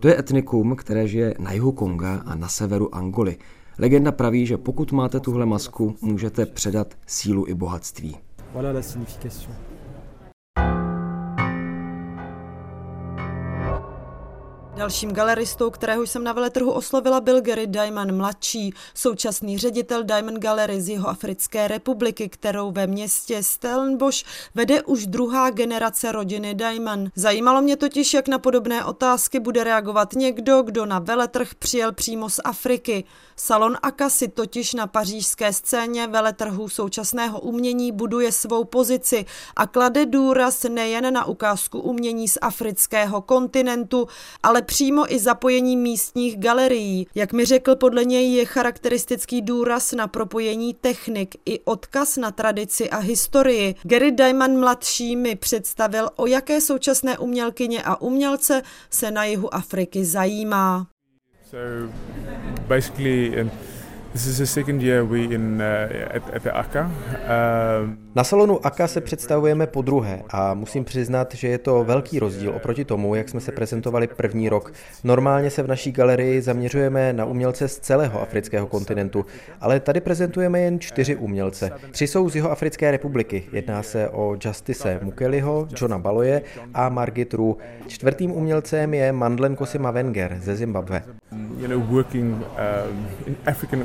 To 0.00 0.08
je 0.08 0.18
etnikum, 0.18 0.76
které 0.76 1.08
žije 1.08 1.34
na 1.38 1.52
jihu 1.52 1.72
Konga 1.72 2.22
a 2.26 2.34
na 2.34 2.48
severu 2.48 2.94
Angoly. 2.94 3.36
Legenda 3.78 4.12
praví, 4.12 4.46
že 4.46 4.56
pokud 4.56 4.92
máte 4.92 5.20
tuhle 5.20 5.46
masku, 5.46 5.94
můžete 6.00 6.46
předat 6.46 6.94
sílu 7.06 7.48
i 7.48 7.54
bohatství. 7.54 8.16
Voilà 8.54 8.74
la 8.74 8.82
signification. 8.82 9.67
Dalším 14.78 15.12
galeristou, 15.12 15.70
kterého 15.70 16.02
jsem 16.02 16.24
na 16.24 16.32
veletrhu 16.32 16.72
oslovila, 16.72 17.20
byl 17.20 17.40
Gary 17.40 17.66
Diamond 17.66 18.12
mladší, 18.12 18.74
současný 18.94 19.58
ředitel 19.58 20.04
Diamond 20.04 20.38
Gallery 20.38 20.82
z 20.82 20.88
jeho 20.88 21.08
Africké 21.08 21.68
republiky, 21.68 22.28
kterou 22.28 22.72
ve 22.72 22.86
městě 22.86 23.42
Stellenbosch 23.42 24.24
vede 24.54 24.82
už 24.82 25.06
druhá 25.06 25.50
generace 25.50 26.12
rodiny 26.12 26.54
Diamond. 26.54 27.10
Zajímalo 27.16 27.62
mě 27.62 27.76
totiž, 27.76 28.14
jak 28.14 28.28
na 28.28 28.38
podobné 28.38 28.84
otázky 28.84 29.40
bude 29.40 29.64
reagovat 29.64 30.12
někdo, 30.12 30.62
kdo 30.62 30.86
na 30.86 30.98
veletrh 30.98 31.54
přijel 31.54 31.92
přímo 31.92 32.30
z 32.30 32.40
Afriky. 32.44 33.04
Salon 33.36 33.76
Akasi 33.82 34.28
totiž 34.28 34.74
na 34.74 34.86
pařížské 34.86 35.52
scéně 35.52 36.06
veletrhu 36.06 36.68
současného 36.68 37.40
umění 37.40 37.92
buduje 37.92 38.32
svou 38.32 38.64
pozici 38.64 39.26
a 39.56 39.66
klade 39.66 40.06
důraz 40.06 40.62
nejen 40.62 41.12
na 41.14 41.24
ukázku 41.24 41.80
umění 41.80 42.28
z 42.28 42.38
afrického 42.40 43.22
kontinentu, 43.22 44.08
ale 44.42 44.62
přímo 44.68 45.12
i 45.12 45.18
zapojení 45.18 45.76
místních 45.76 46.38
galerií. 46.38 47.06
Jak 47.14 47.32
mi 47.32 47.44
řekl, 47.44 47.76
podle 47.76 48.04
něj 48.04 48.32
je 48.32 48.44
charakteristický 48.44 49.42
důraz 49.42 49.92
na 49.92 50.08
propojení 50.08 50.74
technik 50.74 51.34
i 51.46 51.60
odkaz 51.60 52.16
na 52.16 52.30
tradici 52.30 52.90
a 52.90 52.98
historii. 52.98 53.74
Gary 53.82 54.12
Diamond 54.12 54.58
mladší 54.58 55.16
mi 55.16 55.36
představil, 55.36 56.08
o 56.16 56.26
jaké 56.26 56.60
současné 56.60 57.18
umělkyně 57.18 57.82
a 57.82 58.00
umělce 58.00 58.62
se 58.90 59.10
na 59.10 59.24
jihu 59.24 59.54
Afriky 59.54 60.04
zajímá. 60.04 60.86
So 61.50 61.92
basically, 62.68 63.50
na 68.14 68.24
salonu 68.24 68.66
AKA 68.66 68.88
se 68.88 69.00
představujeme 69.00 69.66
po 69.66 69.82
druhé 69.82 70.22
a 70.30 70.54
musím 70.54 70.84
přiznat, 70.84 71.34
že 71.34 71.48
je 71.48 71.58
to 71.58 71.84
velký 71.84 72.18
rozdíl 72.18 72.50
oproti 72.50 72.84
tomu, 72.84 73.14
jak 73.14 73.28
jsme 73.28 73.40
se 73.40 73.52
prezentovali 73.52 74.06
první 74.06 74.48
rok. 74.48 74.72
Normálně 75.04 75.50
se 75.50 75.62
v 75.62 75.66
naší 75.66 75.92
galerii 75.92 76.42
zaměřujeme 76.42 77.12
na 77.12 77.24
umělce 77.24 77.68
z 77.68 77.78
celého 77.78 78.22
afrického 78.22 78.66
kontinentu, 78.66 79.26
ale 79.60 79.80
tady 79.80 80.00
prezentujeme 80.00 80.60
jen 80.60 80.80
čtyři 80.80 81.16
umělce. 81.16 81.70
Tři 81.90 82.06
jsou 82.06 82.30
z 82.30 82.36
jeho 82.36 82.50
Africké 82.50 82.90
republiky. 82.90 83.44
Jedná 83.52 83.82
se 83.82 84.08
o 84.08 84.36
Justice 84.44 85.00
Mukeliho, 85.02 85.68
Johna 85.80 85.98
Baloje 85.98 86.42
a 86.74 86.88
Margit 86.88 87.34
Ru. 87.34 87.58
Čtvrtým 87.86 88.32
umělcem 88.32 88.94
je 88.94 89.12
Mandlen 89.12 89.56
Kosima 89.56 89.90
Wenger 89.90 90.38
ze 90.42 90.56
Zimbabwe. 90.56 91.02
You 91.58 91.68
know, 91.68 91.80
working 91.80 92.34
um, 92.34 93.06
in 93.26 93.36
African 93.46 93.84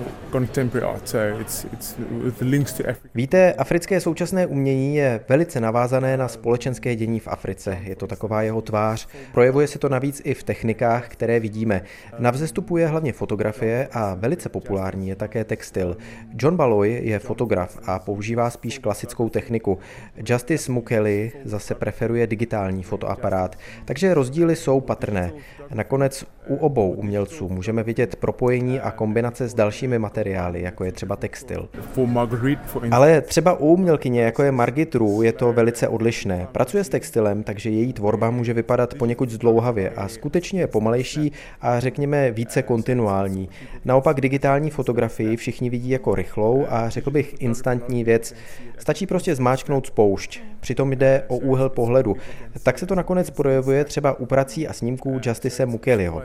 Víte, 3.16 3.54
africké 3.54 4.02
současné 4.02 4.48
umění 4.48 4.96
je 4.96 5.20
velice 5.30 5.62
navázané 5.62 6.18
na 6.18 6.28
společenské 6.28 6.96
dění 6.96 7.20
v 7.20 7.28
Africe. 7.28 7.78
Je 7.84 7.96
to 7.96 8.08
taková 8.08 8.42
jeho 8.42 8.62
tvář. 8.62 9.08
Projevuje 9.32 9.68
se 9.68 9.80
to 9.80 9.90
navíc 9.90 10.22
i 10.26 10.34
v 10.34 10.44
technikách, 10.44 11.08
které 11.08 11.40
vidíme. 11.40 11.82
Na 12.20 12.32
vzestupu 12.32 12.78
je 12.78 12.88
hlavně 12.88 13.14
fotografie 13.14 13.88
a 13.92 14.14
velice 14.14 14.50
populární 14.50 15.10
je 15.10 15.16
také 15.16 15.44
textil. 15.44 15.98
John 16.40 16.56
Baloy 16.56 17.02
je 17.04 17.20
fotograf 17.20 17.80
a 17.86 18.00
používá 18.00 18.50
spíš 18.50 18.80
klasickou 18.80 19.30
techniku. 19.30 19.80
Justice 20.30 20.72
Mukeli 20.72 21.32
zase 21.46 21.76
preferuje 21.76 22.28
digitální 22.28 22.84
fotoaparát, 22.84 23.56
takže 23.86 24.14
rozdíly 24.14 24.56
jsou 24.56 24.82
patrné. 24.82 25.32
Nakonec 25.74 26.26
u 26.48 26.56
obou 26.56 26.92
umělců 26.92 27.50
můžeme 27.50 27.84
vidět 27.84 28.16
propojení 28.16 28.80
a 28.80 28.92
kombinace 28.92 29.48
s 29.48 29.54
dalšími 29.54 30.00
materiály, 30.04 30.62
jako 30.62 30.84
je 30.84 30.92
třeba 30.92 31.16
textil. 31.16 31.70
Ale 32.92 33.22
třeba 33.22 33.54
u 33.60 33.68
umělkyně, 33.68 34.22
jako 34.22 34.44
je 34.44 34.52
Margit 34.52 34.96
Ru, 34.96 35.22
je 35.22 35.32
to 35.32 35.54
velice 35.54 35.88
odlišné. 35.88 36.48
Pracuje 36.52 36.84
s 36.84 36.90
textilem, 36.90 37.44
takže 37.44 37.70
její 37.70 37.94
tvorba 37.94 38.30
může 38.30 38.54
vypadat 38.54 38.94
poněkud 38.94 39.30
zdlouhavě 39.30 39.90
a 39.90 40.08
skutečně 40.08 40.60
je 40.60 40.68
pomalejší 40.68 41.32
a 41.62 41.80
řekněme 41.80 42.32
více 42.32 42.62
kontinuální. 42.62 43.50
Naopak 43.86 44.22
digitální 44.22 44.70
fotografii 44.70 45.38
všichni 45.38 45.70
vidí 45.70 45.90
jako 45.90 46.16
rychlou 46.16 46.66
a 46.70 46.90
řekl 46.90 47.12
bych 47.12 47.36
instantní 47.40 48.04
věc. 48.04 48.36
Stačí 48.78 49.08
prostě 49.08 49.36
zmáčknout 49.36 49.88
spoušť. 49.88 50.42
Přitom 50.64 50.94
jde 50.94 51.24
o 51.28 51.38
úhel 51.38 51.70
pohledu. 51.70 52.16
Tak 52.64 52.80
se 52.80 52.86
to 52.86 52.96
nakonec 52.96 53.30
projevuje 53.30 53.86
třeba 53.86 54.20
u 54.20 54.26
prací 54.26 54.68
a 54.68 54.74
snímků 54.74 55.20
Justice 55.26 55.66
Mukeliho. 55.66 56.22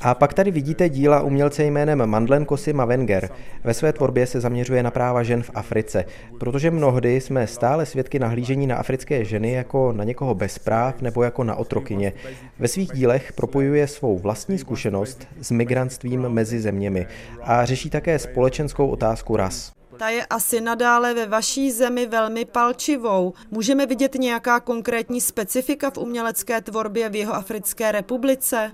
A 0.00 0.14
pak 0.14 0.34
tady 0.34 0.50
vidíte 0.50 0.88
díla 0.88 1.22
umělce 1.22 1.64
jménem 1.64 2.06
Mandlen 2.06 2.44
Kosy 2.44 2.72
Mavenger. 2.72 3.28
Ve 3.64 3.74
své 3.74 3.92
tvorbě 3.92 4.26
se 4.26 4.40
zaměřuje 4.40 4.82
na 4.82 4.90
práva 4.90 5.22
žen 5.22 5.42
v 5.42 5.50
Africe, 5.54 6.04
protože 6.40 6.70
mnohdy 6.70 7.20
jsme 7.20 7.46
stále 7.46 7.86
svědky 7.86 8.18
nahlížení 8.18 8.66
na 8.66 8.76
africké 8.76 9.24
ženy 9.24 9.52
jako 9.52 9.92
na 9.92 10.04
někoho 10.04 10.34
bez 10.34 10.58
práv 10.58 11.02
nebo 11.02 11.22
jako 11.22 11.44
na 11.44 11.54
otrokyně. 11.54 12.12
Ve 12.58 12.68
svých 12.68 12.90
dílech 12.92 13.32
propojuje 13.32 13.86
svou 13.86 14.18
vlastní 14.18 14.58
zkušenost 14.58 15.28
s 15.40 15.50
migrantstvím 15.50 16.28
mezi 16.28 16.60
zeměmi 16.60 17.06
a 17.42 17.64
řeší 17.64 17.90
také 17.90 18.18
společenskou 18.18 18.88
otázku 18.88 19.36
ras. 19.36 19.77
Ta 19.98 20.08
je 20.08 20.26
asi 20.26 20.60
nadále 20.60 21.14
ve 21.14 21.26
vaší 21.26 21.72
zemi 21.72 22.06
velmi 22.06 22.44
palčivou. 22.44 23.32
Můžeme 23.50 23.86
vidět 23.86 24.14
nějaká 24.14 24.60
konkrétní 24.60 25.20
specifika 25.20 25.90
v 25.90 25.98
umělecké 25.98 26.60
tvorbě 26.60 27.08
v 27.08 27.14
jeho 27.14 27.34
Africké 27.34 27.92
republice? 27.92 28.70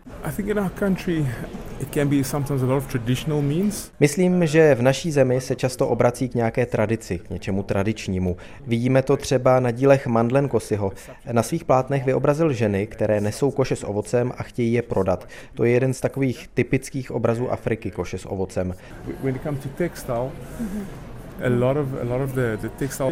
Myslím, 4.00 4.46
že 4.46 4.74
v 4.74 4.82
naší 4.82 5.12
zemi 5.12 5.40
se 5.40 5.56
často 5.56 5.88
obrací 5.88 6.28
k 6.28 6.34
nějaké 6.34 6.66
tradici, 6.66 7.18
k 7.18 7.30
něčemu 7.30 7.62
tradičnímu. 7.62 8.36
Vidíme 8.66 9.02
to 9.02 9.16
třeba 9.16 9.60
na 9.60 9.70
dílech 9.70 10.06
Mandlen 10.06 10.48
Kosiho. 10.48 10.92
Na 11.32 11.42
svých 11.42 11.64
plátnech 11.64 12.04
vyobrazil 12.04 12.52
ženy, 12.52 12.86
které 12.86 13.20
nesou 13.20 13.50
koše 13.50 13.76
s 13.76 13.86
ovocem 13.86 14.32
a 14.38 14.42
chtějí 14.42 14.72
je 14.72 14.82
prodat. 14.82 15.28
To 15.54 15.64
je 15.64 15.70
jeden 15.70 15.94
z 15.94 16.00
takových 16.00 16.48
typických 16.54 17.10
obrazů 17.10 17.52
Afriky, 17.52 17.90
koše 17.90 18.18
s 18.18 18.28
ovocem. 18.28 18.74
When 19.22 19.36
it 19.36 19.42
comes 19.42 19.62
to 19.62 19.68
textile, 19.68 20.30
mm-hmm. 20.62 21.13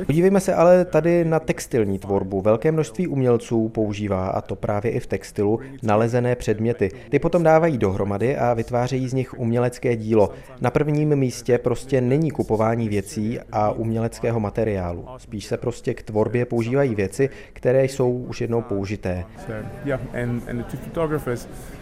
Podívejme 0.07 0.41
se 0.41 0.55
ale 0.55 0.85
tady 0.85 1.25
na 1.25 1.41
textilní 1.41 1.99
tvorbu. 1.99 2.41
Velké 2.41 2.73
množství 2.73 3.07
umělců 3.07 3.69
používá, 3.69 4.29
a 4.29 4.41
to 4.41 4.57
právě 4.57 4.91
i 4.91 5.01
v 5.01 5.07
textilu, 5.07 5.61
nalezené 5.83 6.37
předměty. 6.37 6.91
Ty 7.11 7.19
potom 7.19 7.43
dávají 7.43 7.79
dohromady 7.79 8.37
a 8.37 8.55
vytvářejí 8.55 9.09
z 9.09 9.13
nich 9.15 9.39
umělecké 9.39 9.97
dílo. 9.97 10.31
Na 10.61 10.71
prvním 10.71 11.17
místě 11.17 11.59
prostě 11.59 12.01
není 12.01 12.31
kupování 12.31 12.89
věcí 12.89 13.41
a 13.53 13.71
uměleckého 13.71 14.41
materiálu. 14.41 15.05
Spíš 15.19 15.45
se 15.45 15.57
prostě 15.57 15.95
k 15.95 16.03
tvorbě 16.03 16.45
používají 16.45 16.95
věci, 16.95 17.31
které 17.53 17.85
jsou 17.85 18.13
už 18.13 18.41
jednou 18.41 18.63
použité. 18.63 19.25
Yeah, 19.85 20.01
and, 20.15 20.49
and 20.49 20.59
the 20.59 20.93
Um, 21.03 21.82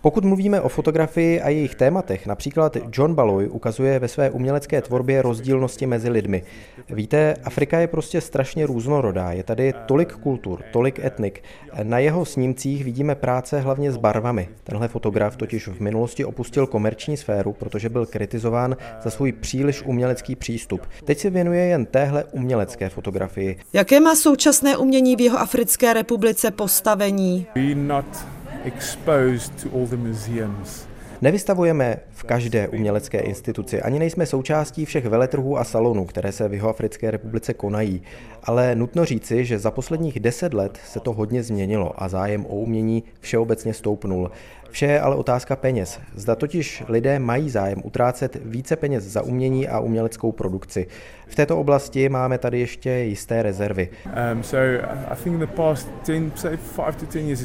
Pokud 0.00 0.24
mluvíme 0.24 0.60
o 0.60 0.68
fotografii 0.68 1.40
a 1.40 1.48
jejich 1.48 1.74
tématech, 1.74 2.26
například 2.26 2.76
John 2.92 3.14
Baloy 3.14 3.48
ukazuje 3.48 3.98
ve 3.98 4.08
své 4.08 4.30
umělecké 4.30 4.82
tvorbě 4.82 5.22
rozdílnosti 5.22 5.86
mezi 5.86 6.10
lidmi. 6.10 6.42
Víte, 6.90 7.34
Afrika 7.44 7.78
je 7.78 7.86
prostě 7.86 8.20
strašně 8.20 8.66
různorodá, 8.66 9.32
je 9.32 9.42
tady 9.42 9.74
tolik 9.86 10.12
kultur, 10.12 10.62
tolik 10.72 11.04
etnik. 11.04 11.42
Na 11.82 11.98
jeho 11.98 12.24
snímcích 12.24 12.84
vidíme 12.84 13.14
práce 13.14 13.60
hlavně 13.60 13.92
s 13.92 13.96
barvami. 13.96 14.48
Tenhle 14.64 14.88
fotograf 14.88 15.36
totiž 15.36 15.68
v 15.68 15.80
minulosti 15.80 16.24
opustil 16.24 16.66
komerční 16.66 17.16
sféru, 17.16 17.52
protože 17.52 17.88
byl 17.88 18.06
kritizován 18.06 18.76
za 19.02 19.10
svůj 19.10 19.32
příliš 19.32 19.82
umělecký 19.82 20.36
přístup. 20.36 20.80
Teď 21.04 21.18
se 21.18 21.30
věnuje 21.30 21.64
jen 21.64 21.86
téhle 21.86 22.24
umělecké 22.24 22.88
fotografii. 22.88 23.58
Jaké 23.72 24.00
má 24.00 24.14
současné 24.14 24.76
umění 24.76 25.16
v 25.16 25.20
jeho 25.20 25.38
Africké 25.38 25.92
republice 25.92 26.50
postavení? 26.50 27.07
Vystavení. 27.12 27.46
Nevystavujeme 31.22 31.96
v 32.10 32.24
každé 32.24 32.68
umělecké 32.68 33.18
instituci, 33.18 33.82
ani 33.82 33.98
nejsme 33.98 34.26
součástí 34.26 34.84
všech 34.84 35.06
veletrhů 35.06 35.58
a 35.58 35.64
salonů, 35.64 36.04
které 36.04 36.32
se 36.32 36.48
v 36.48 36.54
Jihoafrické 36.54 37.10
republice 37.10 37.54
konají. 37.54 38.02
Ale 38.42 38.74
nutno 38.74 39.04
říci, 39.04 39.44
že 39.44 39.58
za 39.58 39.70
posledních 39.70 40.20
deset 40.20 40.54
let 40.54 40.78
se 40.86 41.00
to 41.00 41.12
hodně 41.12 41.42
změnilo 41.42 42.02
a 42.02 42.08
zájem 42.08 42.46
o 42.46 42.54
umění 42.54 43.02
všeobecně 43.20 43.74
stoupnul. 43.74 44.30
Vše 44.70 44.86
je 44.86 45.00
ale 45.00 45.16
otázka 45.16 45.56
peněz. 45.56 46.00
Zda 46.14 46.34
totiž 46.34 46.82
lidé 46.88 47.18
mají 47.18 47.50
zájem 47.50 47.80
utrácet 47.84 48.36
více 48.44 48.76
peněz 48.76 49.04
za 49.04 49.22
umění 49.22 49.68
a 49.68 49.80
uměleckou 49.80 50.32
produkci. 50.32 50.86
V 51.26 51.34
této 51.34 51.58
oblasti 51.58 52.08
máme 52.08 52.38
tady 52.38 52.60
ještě 52.60 52.90
jisté 52.90 53.42
rezervy. 53.42 53.88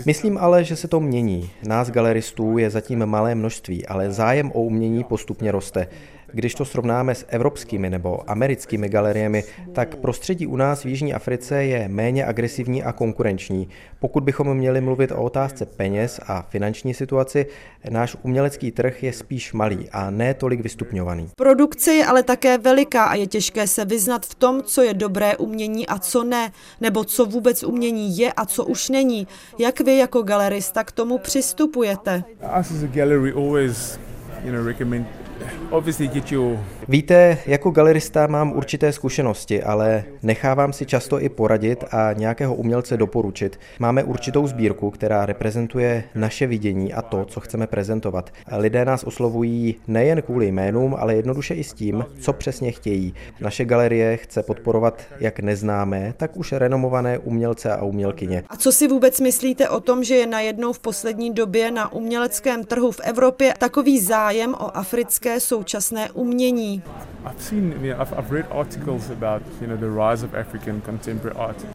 Myslím 0.06 0.38
ale, 0.38 0.64
že 0.64 0.76
se 0.76 0.88
to 0.88 1.00
mění. 1.00 1.50
Nás 1.68 1.92
galeristů 1.92 2.58
je 2.58 2.70
zatím 2.70 3.06
malé 3.06 3.36
množství, 3.36 3.86
ale 3.86 4.12
zájem 4.12 4.52
o 4.52 4.62
umění 4.62 5.04
postupně 5.04 5.52
roste. 5.52 5.88
Když 6.34 6.56
to 6.56 6.66
srovnáme 6.66 7.16
s 7.16 7.26
evropskými 7.28 7.90
nebo 7.90 8.32
americkými 8.32 8.90
galeriemi, 8.90 9.44
tak 9.74 9.96
prostředí 9.96 10.48
u 10.48 10.56
nás 10.56 10.84
v 10.84 10.88
Jižní 10.88 11.14
Africe 11.14 11.64
je 11.64 11.88
méně 11.88 12.26
agresivní 12.26 12.84
a 12.84 12.92
konkurenční. 12.92 13.70
Pokud 14.00 14.24
bychom 14.24 14.54
měli 14.58 14.82
mluvit 14.82 15.12
o 15.12 15.24
otázce 15.24 15.66
peněz 15.66 16.20
a 16.28 16.42
finanční 16.42 16.94
situaci, 16.94 17.46
náš 17.90 18.16
umělecký 18.24 18.72
trh 18.72 19.04
je 19.04 19.14
spíš 19.14 19.54
malý 19.54 19.90
a 19.90 20.10
ne 20.10 20.34
tolik 20.34 20.62
vystupňovaný. 20.62 21.30
Produkce 21.36 21.94
je 21.94 22.06
ale 22.06 22.24
také 22.24 22.58
veliká 22.58 23.04
a 23.04 23.16
je 23.16 23.28
těžké 23.28 23.68
se 23.68 23.86
vyznat 23.86 24.26
v 24.26 24.36
tom, 24.36 24.64
co 24.64 24.82
je 24.82 24.94
dobré 24.94 25.38
umění 25.38 25.88
a 25.88 26.00
co 26.00 26.24
ne, 26.24 26.52
nebo 26.82 27.04
co 27.04 27.26
vůbec 27.26 27.64
umění 27.64 28.18
je 28.18 28.34
a 28.34 28.46
co 28.46 28.66
už 28.66 28.90
není. 28.90 29.28
Jak 29.60 29.82
vy 29.82 29.98
jako 29.98 30.22
galerista 30.22 30.84
k 30.84 30.92
tomu 30.92 31.18
přistupujete? 31.18 32.24
Víte, 36.88 37.38
jako 37.46 37.72
galerista 37.72 38.28
mám 38.28 38.52
určité 38.52 38.94
zkušenosti, 38.94 39.64
ale 39.64 40.04
nechávám 40.24 40.74
si 40.74 40.86
často 40.86 41.22
i 41.22 41.30
poradit 41.30 41.84
a 41.92 42.14
nějakého 42.14 42.56
umělce 42.56 42.98
doporučit. 42.98 43.60
Máme 43.80 44.04
určitou 44.04 44.48
sbírku, 44.48 44.92
která 44.92 45.26
reprezentuje 45.26 46.04
naše 46.16 46.48
vidění 46.48 46.94
a 46.94 47.02
to, 47.02 47.26
co 47.26 47.40
chceme 47.40 47.68
prezentovat. 47.68 48.30
Lidé 48.58 48.86
nás 48.86 49.04
oslovují 49.04 49.76
nejen 49.88 50.22
kvůli 50.22 50.48
jménům, 50.48 50.96
ale 51.00 51.16
jednoduše 51.16 51.54
i 51.54 51.64
s 51.64 51.74
tím, 51.74 52.06
co 52.20 52.34
přesně 52.34 52.72
chtějí. 52.72 53.14
Naše 53.42 53.66
galerie 53.66 54.18
chce 54.18 54.44
podporovat 54.44 55.02
jak 55.20 55.40
neznámé, 55.40 56.14
tak 56.18 56.38
už 56.38 56.52
renomované 56.52 57.18
umělce 57.18 57.74
a 57.74 57.84
umělkyně. 57.84 58.44
A 58.50 58.58
co 58.58 58.72
si 58.72 58.88
vůbec 58.88 59.20
myslíte 59.20 59.70
o 59.70 59.80
tom, 59.80 60.04
že 60.04 60.16
je 60.16 60.28
najednou 60.28 60.74
v 60.74 60.80
poslední 60.80 61.34
době 61.34 61.72
na 61.72 61.94
uměleckém 61.94 62.64
trhu 62.64 62.92
v 62.92 63.00
Evropě 63.04 63.54
takový 63.60 64.00
zájem 64.00 64.54
o 64.54 64.78
africké 64.78 65.23
současné 65.38 66.12
umění? 66.12 66.84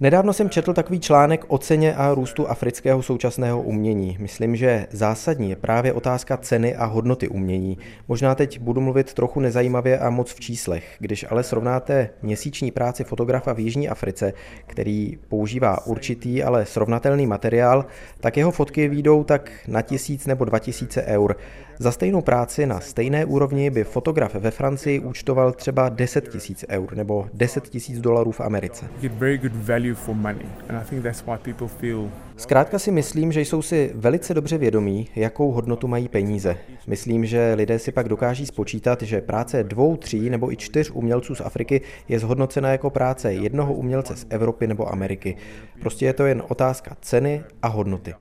Nedávno 0.00 0.32
jsem 0.32 0.50
četl 0.50 0.72
takový 0.74 1.00
článek 1.00 1.44
o 1.48 1.58
ceně 1.58 1.94
a 1.94 2.14
růstu 2.14 2.48
afrického 2.48 3.02
současného 3.02 3.62
umění. 3.62 4.16
Myslím, 4.20 4.56
že 4.56 4.86
zásadní 4.90 5.50
je 5.50 5.56
právě 5.56 5.92
otázka 5.92 6.36
ceny 6.36 6.76
a 6.76 6.84
hodnoty 6.84 7.28
umění. 7.28 7.78
Možná 8.08 8.34
teď 8.34 8.60
budu 8.60 8.80
mluvit 8.80 9.14
trochu 9.14 9.40
nezajímavě 9.40 9.98
a 9.98 10.10
moc 10.10 10.32
v 10.34 10.40
číslech. 10.40 10.96
Když 10.98 11.26
ale 11.30 11.42
srovnáte 11.42 12.10
měsíční 12.22 12.70
práci 12.70 13.04
fotografa 13.04 13.52
v 13.52 13.60
Jižní 13.60 13.88
Africe, 13.88 14.32
který 14.66 15.18
používá 15.28 15.86
určitý, 15.86 16.42
ale 16.42 16.66
srovnatelný 16.66 17.26
materiál, 17.26 17.86
tak 18.20 18.36
jeho 18.36 18.50
fotky 18.50 18.88
výjdou 18.88 19.24
tak 19.24 19.50
na 19.68 19.82
tisíc 19.82 20.26
nebo 20.26 20.44
dva 20.44 20.58
tisíce 20.58 21.02
eur. 21.02 21.36
Za 21.80 21.92
stejnou 21.92 22.20
práci 22.20 22.66
na 22.66 22.80
stejné 22.80 23.24
úrovni 23.24 23.70
by 23.70 23.84
fotograf 23.84 24.34
ve 24.34 24.50
Francii 24.50 25.00
účtoval 25.00 25.52
třeba 25.52 25.88
10 25.88 26.28
tisíc 26.28 26.64
eur 26.68 26.96
nebo 26.96 27.26
10 27.34 27.68
tisíc 27.68 28.00
dolarů 28.00 28.32
v 28.32 28.40
Americe. 28.40 28.86
Zkrátka 32.36 32.78
si 32.78 32.90
myslím, 32.90 33.32
že 33.32 33.40
jsou 33.40 33.62
si 33.62 33.92
velice 33.94 34.34
dobře 34.34 34.58
vědomí, 34.58 35.08
jakou 35.16 35.52
hodnotu 35.52 35.88
mají 35.88 36.08
peníze. 36.08 36.56
Myslím, 36.86 37.26
že 37.26 37.54
lidé 37.56 37.78
si 37.78 37.92
pak 37.92 38.08
dokáží 38.08 38.46
spočítat, 38.46 39.02
že 39.02 39.20
práce 39.20 39.64
dvou, 39.64 39.96
tří 39.96 40.30
nebo 40.30 40.52
i 40.52 40.56
čtyř 40.56 40.90
umělců 40.90 41.34
z 41.34 41.40
Afriky 41.40 41.80
je 42.08 42.18
zhodnocena 42.18 42.72
jako 42.72 42.90
práce 42.90 43.32
jednoho 43.32 43.74
umělce 43.74 44.16
z 44.16 44.26
Evropy 44.30 44.66
nebo 44.66 44.92
Ameriky. 44.92 45.36
Prostě 45.80 46.06
je 46.06 46.12
to 46.12 46.26
jen 46.26 46.42
otázka 46.48 46.96
ceny 47.00 47.42
a 47.62 47.68
hodnoty. 47.68 48.14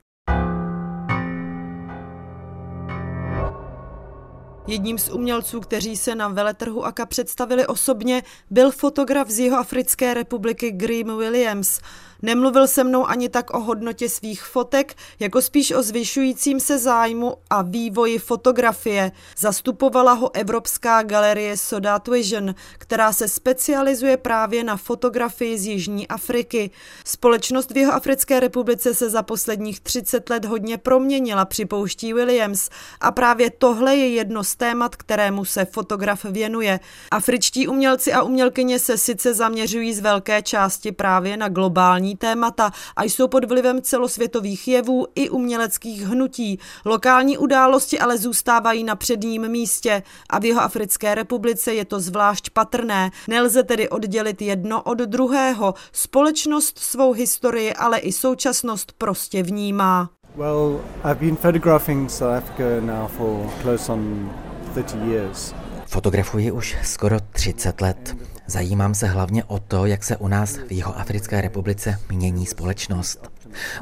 Jedním 4.67 4.97
z 4.97 5.09
umělců, 5.09 5.59
kteří 5.59 5.97
se 5.97 6.15
na 6.15 6.27
veletrhu 6.27 6.85
AKA 6.85 7.05
představili 7.05 7.67
osobně, 7.67 8.23
byl 8.49 8.71
fotograf 8.71 9.29
z 9.29 9.39
Jihoafrické 9.39 10.13
republiky 10.13 10.71
Graham 10.71 11.17
Williams. 11.17 11.79
Nemluvil 12.21 12.67
se 12.67 12.83
mnou 12.83 13.05
ani 13.05 13.29
tak 13.29 13.53
o 13.53 13.59
hodnotě 13.59 14.09
svých 14.09 14.43
fotek, 14.43 14.95
jako 15.19 15.41
spíš 15.41 15.71
o 15.71 15.83
zvyšujícím 15.83 16.59
se 16.59 16.77
zájmu 16.77 17.37
a 17.49 17.61
vývoji 17.61 18.17
fotografie. 18.17 19.11
Zastupovala 19.37 20.13
ho 20.13 20.35
Evropská 20.35 21.03
galerie 21.03 21.57
Sodat 21.57 22.07
Vision, 22.07 22.55
která 22.77 23.13
se 23.13 23.27
specializuje 23.27 24.17
právě 24.17 24.63
na 24.63 24.77
fotografii 24.77 25.57
z 25.57 25.65
Jižní 25.65 26.07
Afriky. 26.07 26.69
Společnost 27.05 27.71
v 27.71 27.77
Jihoafrické 27.77 28.39
republice 28.39 28.93
se 28.93 29.09
za 29.09 29.23
posledních 29.23 29.79
30 29.79 30.29
let 30.29 30.45
hodně 30.45 30.77
proměnila, 30.77 31.45
připouští 31.45 32.13
Williams. 32.13 32.69
A 33.01 33.11
právě 33.11 33.49
tohle 33.49 33.95
je 33.95 34.09
jedno 34.09 34.43
z 34.43 34.55
témat, 34.57 34.95
kterému 34.95 35.45
se 35.45 35.65
fotograf 35.65 36.25
věnuje. 36.25 36.79
Afričtí 37.11 37.67
umělci 37.67 38.13
a 38.13 38.23
umělkyně 38.23 38.79
se 38.79 38.97
sice 38.97 39.33
zaměřují 39.33 39.93
z 39.93 39.99
velké 39.99 40.41
části 40.41 40.91
právě 40.91 41.37
na 41.37 41.49
globální 41.49 42.15
témata 42.15 42.71
a 42.95 43.03
jsou 43.03 43.27
pod 43.27 43.43
vlivem 43.43 43.81
celosvětových 43.81 44.67
jevů 44.67 45.07
i 45.15 45.29
uměleckých 45.29 46.01
hnutí. 46.01 46.59
Lokální 46.85 47.37
události 47.37 47.99
ale 47.99 48.17
zůstávají 48.17 48.83
na 48.83 48.95
předním 48.95 49.47
místě 49.47 50.03
a 50.29 50.39
v 50.39 50.45
jeho 50.45 50.61
Africké 50.61 51.15
republice 51.15 51.73
je 51.73 51.85
to 51.85 51.99
zvlášť 51.99 52.49
patrné. 52.49 53.11
Nelze 53.27 53.63
tedy 53.63 53.89
oddělit 53.89 54.41
jedno 54.41 54.81
od 54.81 54.97
druhého. 54.97 55.73
Společnost 55.91 56.79
svou 56.79 57.11
historii, 57.11 57.73
ale 57.73 57.99
i 57.99 58.11
současnost 58.11 58.91
prostě 58.97 59.43
vnímá. 59.43 60.09
Well, 60.37 60.81
I've 61.03 61.19
been 61.19 61.35
photographing 61.35 62.09
South 62.09 62.43
Africa 62.43 62.81
now 62.81 63.07
for 63.07 63.49
close 63.61 63.91
on 63.91 64.29
30 64.73 64.97
years. 64.97 65.55
Fotografuji 65.85 66.51
už 66.51 66.77
skoro 66.83 67.19
30 67.31 67.81
let. 67.81 68.15
Zajímám 68.47 68.95
se 68.95 69.07
hlavně 69.07 69.43
o 69.43 69.59
to, 69.59 69.85
jak 69.85 70.03
se 70.03 70.17
u 70.17 70.27
nás 70.27 70.57
v 70.57 70.71
Jihoafrické 70.71 71.41
republice 71.41 71.99
mění 72.09 72.45
společnost. 72.45 73.31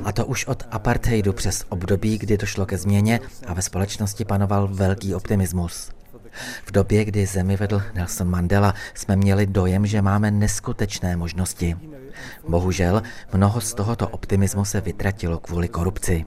A 0.03 0.11
to 0.11 0.25
už 0.25 0.45
od 0.45 0.63
apartheidu 0.71 1.33
přes 1.33 1.65
období, 1.69 2.17
kdy 2.17 2.37
došlo 2.37 2.65
ke 2.65 2.77
změně 2.77 3.19
a 3.47 3.53
ve 3.53 3.61
společnosti 3.61 4.25
panoval 4.25 4.67
velký 4.67 5.15
optimismus. 5.15 5.91
V 6.65 6.71
době, 6.71 7.05
kdy 7.05 7.25
zemi 7.25 7.57
vedl 7.57 7.81
Nelson 7.93 8.29
Mandela, 8.29 8.73
jsme 8.93 9.15
měli 9.15 9.45
dojem, 9.45 9.85
že 9.85 10.01
máme 10.01 10.31
neskutečné 10.31 11.17
možnosti. 11.17 11.77
Bohužel, 12.47 13.01
mnoho 13.33 13.61
z 13.61 13.73
tohoto 13.73 14.07
optimismu 14.07 14.65
se 14.65 14.81
vytratilo 14.81 15.39
kvůli 15.39 15.67
korupci. 15.67 16.25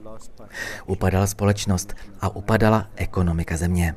Upadala 0.85 1.27
společnost 1.27 1.93
a 2.21 2.35
upadala 2.35 2.87
ekonomika 2.95 3.57
země. 3.57 3.95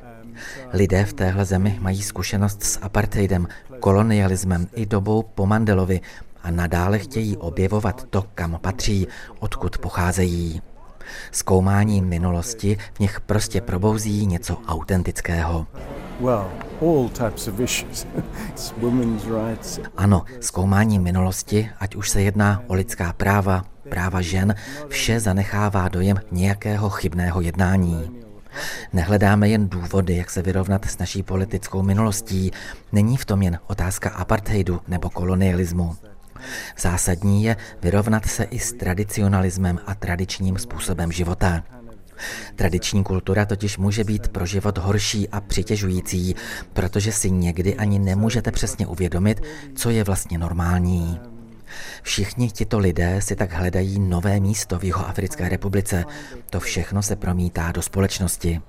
Lidé 0.73 1.05
v 1.05 1.13
téhle 1.13 1.45
zemi 1.45 1.77
mají 1.81 2.01
zkušenost 2.01 2.63
s 2.63 2.79
apartheidem, 2.81 3.47
kolonialismem 3.79 4.67
i 4.75 4.85
dobou 4.85 5.23
po 5.23 5.45
Mandelovi 5.45 6.01
a 6.43 6.51
nadále 6.51 6.99
chtějí 6.99 7.37
objevovat 7.37 8.05
to, 8.09 8.25
kam 8.35 8.59
patří, 8.61 9.07
odkud 9.39 9.77
pocházejí. 9.77 10.61
Zkoumání 11.31 12.01
minulosti 12.01 12.77
v 12.93 12.99
nich 12.99 13.21
prostě 13.21 13.61
probouzí 13.61 14.25
něco 14.25 14.57
autentického. 14.67 15.67
Ano, 19.97 20.23
zkoumání 20.39 20.99
minulosti, 20.99 21.69
ať 21.79 21.95
už 21.95 22.09
se 22.09 22.21
jedná 22.21 22.61
o 22.67 22.73
lidská 22.73 23.13
práva, 23.13 23.63
práva 23.89 24.21
žen, 24.21 24.55
vše 24.87 25.19
zanechává 25.19 25.87
dojem 25.87 26.17
nějakého 26.31 26.89
chybného 26.89 27.41
jednání. 27.41 28.23
Nehledáme 28.93 29.49
jen 29.49 29.69
důvody, 29.69 30.15
jak 30.15 30.29
se 30.29 30.41
vyrovnat 30.41 30.85
s 30.85 30.97
naší 30.97 31.23
politickou 31.23 31.81
minulostí. 31.81 32.51
Není 32.91 33.17
v 33.17 33.25
tom 33.25 33.41
jen 33.41 33.59
otázka 33.67 34.09
apartheidu 34.09 34.81
nebo 34.87 35.09
kolonialismu. 35.09 35.95
Zásadní 36.79 37.43
je 37.43 37.55
vyrovnat 37.81 38.25
se 38.25 38.43
i 38.43 38.59
s 38.59 38.73
tradicionalismem 38.73 39.79
a 39.85 39.95
tradičním 39.95 40.57
způsobem 40.57 41.11
života. 41.11 41.63
Tradiční 42.55 43.03
kultura 43.03 43.45
totiž 43.45 43.77
může 43.77 44.03
být 44.03 44.27
pro 44.27 44.45
život 44.45 44.77
horší 44.77 45.29
a 45.29 45.41
přitěžující, 45.41 46.35
protože 46.73 47.11
si 47.11 47.31
někdy 47.31 47.75
ani 47.75 47.99
nemůžete 47.99 48.51
přesně 48.51 48.87
uvědomit, 48.87 49.41
co 49.75 49.89
je 49.89 50.03
vlastně 50.03 50.37
normální. 50.37 51.19
Všichni 52.01 52.51
tito 52.51 52.79
lidé 52.79 53.21
si 53.21 53.35
tak 53.35 53.53
hledají 53.53 53.99
nové 53.99 54.39
místo 54.39 54.79
v 54.79 54.83
Jihoafrické 54.83 55.49
republice. 55.49 56.05
To 56.49 56.59
všechno 56.59 57.03
se 57.03 57.15
promítá 57.15 57.71
do 57.71 57.81
společnosti. 57.81 58.61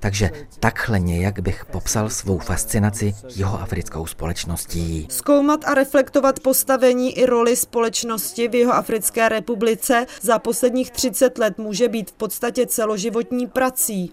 Takže 0.00 0.30
takhle 0.60 1.00
nějak 1.00 1.40
bych 1.40 1.64
popsal 1.64 2.10
svou 2.10 2.38
fascinaci 2.38 3.14
jihoafrickou 3.34 4.06
společností. 4.06 5.06
Zkoumat 5.10 5.64
a 5.64 5.74
reflektovat 5.74 6.40
postavení 6.40 7.18
i 7.18 7.26
roli 7.26 7.56
společnosti 7.56 8.48
v 8.48 8.54
Jihoafrické 8.54 9.28
republice 9.28 10.06
za 10.20 10.38
posledních 10.38 10.90
30 10.90 11.38
let 11.38 11.58
může 11.58 11.88
být 11.88 12.10
v 12.10 12.14
podstatě 12.14 12.66
celoživotní 12.66 13.46
prací. 13.46 14.12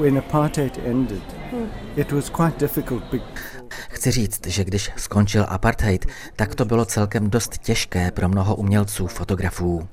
When 0.00 0.18
apartheid 0.18 0.78
ended, 0.86 1.22
it 1.96 2.12
was 2.12 2.30
quite 2.30 2.58
difficult. 2.58 3.02
Chci 3.88 4.10
říct, 4.10 4.46
že 4.46 4.64
když 4.64 4.90
skončil 4.96 5.46
apartheid, 5.48 6.06
tak 6.36 6.54
to 6.54 6.64
bylo 6.64 6.84
celkem 6.84 7.30
dost 7.30 7.58
těžké 7.58 8.10
pro 8.10 8.28
mnoho 8.28 8.56
umělců, 8.56 9.06
fotografů. 9.06 9.88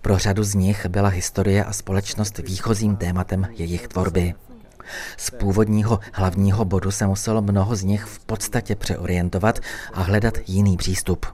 Pro 0.00 0.18
řadu 0.18 0.44
z 0.44 0.54
nich 0.54 0.86
byla 0.86 1.08
historie 1.08 1.64
a 1.64 1.72
společnost 1.72 2.38
výchozím 2.38 2.96
tématem 2.96 3.46
jejich 3.50 3.88
tvorby. 3.88 4.34
Z 5.16 5.30
původního 5.30 6.00
hlavního 6.12 6.64
bodu 6.64 6.90
se 6.90 7.06
muselo 7.06 7.42
mnoho 7.42 7.76
z 7.76 7.82
nich 7.82 8.04
v 8.04 8.18
podstatě 8.18 8.74
přeorientovat 8.74 9.58
a 9.92 10.02
hledat 10.02 10.34
jiný 10.46 10.76
přístup. 10.76 11.26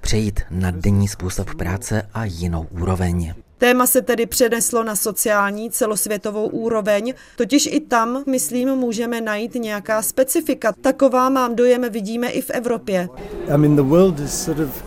Přejít 0.00 0.40
na 0.50 0.70
denní 0.70 1.08
způsob 1.08 1.54
práce 1.54 2.08
a 2.14 2.24
jinou 2.24 2.66
úroveň. 2.70 3.34
Téma 3.62 3.86
se 3.86 4.02
tedy 4.02 4.26
přeneslo 4.26 4.84
na 4.84 4.96
sociální 4.96 5.70
celosvětovou 5.70 6.46
úroveň, 6.46 7.14
totiž 7.36 7.68
i 7.72 7.80
tam, 7.80 8.24
myslím, 8.26 8.68
můžeme 8.68 9.20
najít 9.20 9.54
nějaká 9.54 10.02
specifika. 10.02 10.72
Taková 10.72 11.28
mám 11.28 11.56
dojem 11.56 11.90
vidíme 11.90 12.28
i 12.28 12.42
v 12.42 12.50
Evropě. 12.50 13.08
I 13.54 13.58
mean, 13.58 13.76
the 13.76 13.82
world 13.82 14.20
is 14.20 14.44
sort 14.44 14.58
of 14.58 14.84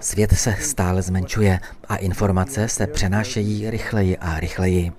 Svět 0.00 0.32
se 0.32 0.56
stále 0.60 1.02
zmenšuje 1.02 1.60
a 1.88 1.96
informace 1.96 2.68
se 2.68 2.86
přenášejí 2.86 3.70
rychleji 3.70 4.16
a 4.16 4.40
rychleji. 4.40 4.92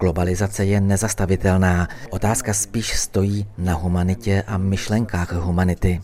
Globalizace 0.00 0.64
je 0.64 0.80
nezastavitelná. 0.80 1.88
Otázka 2.10 2.54
spíš 2.54 2.96
stojí 2.96 3.46
na 3.58 3.74
humanitě 3.74 4.44
a 4.46 4.58
myšlenkách 4.58 5.32
humanity. 5.32 6.00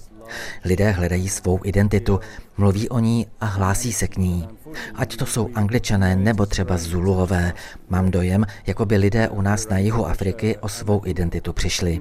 Lidé 0.64 0.90
hledají 0.90 1.28
svou 1.28 1.60
identitu, 1.64 2.20
mluví 2.56 2.88
o 2.88 2.98
ní 2.98 3.26
a 3.40 3.46
hlásí 3.46 3.92
se 3.92 4.08
k 4.08 4.16
ní. 4.16 4.48
Ať 4.94 5.16
to 5.16 5.26
jsou 5.26 5.50
angličané 5.54 6.16
nebo 6.16 6.46
třeba 6.46 6.76
Zuluové, 6.76 7.52
mám 7.94 8.10
dojem, 8.10 8.46
jako 8.66 8.86
by 8.86 8.96
lidé 8.96 9.28
u 9.28 9.42
nás 9.42 9.68
na 9.68 9.78
jihu 9.78 10.06
Afriky 10.06 10.56
o 10.58 10.68
svou 10.68 11.02
identitu 11.04 11.52
přišli. 11.52 12.00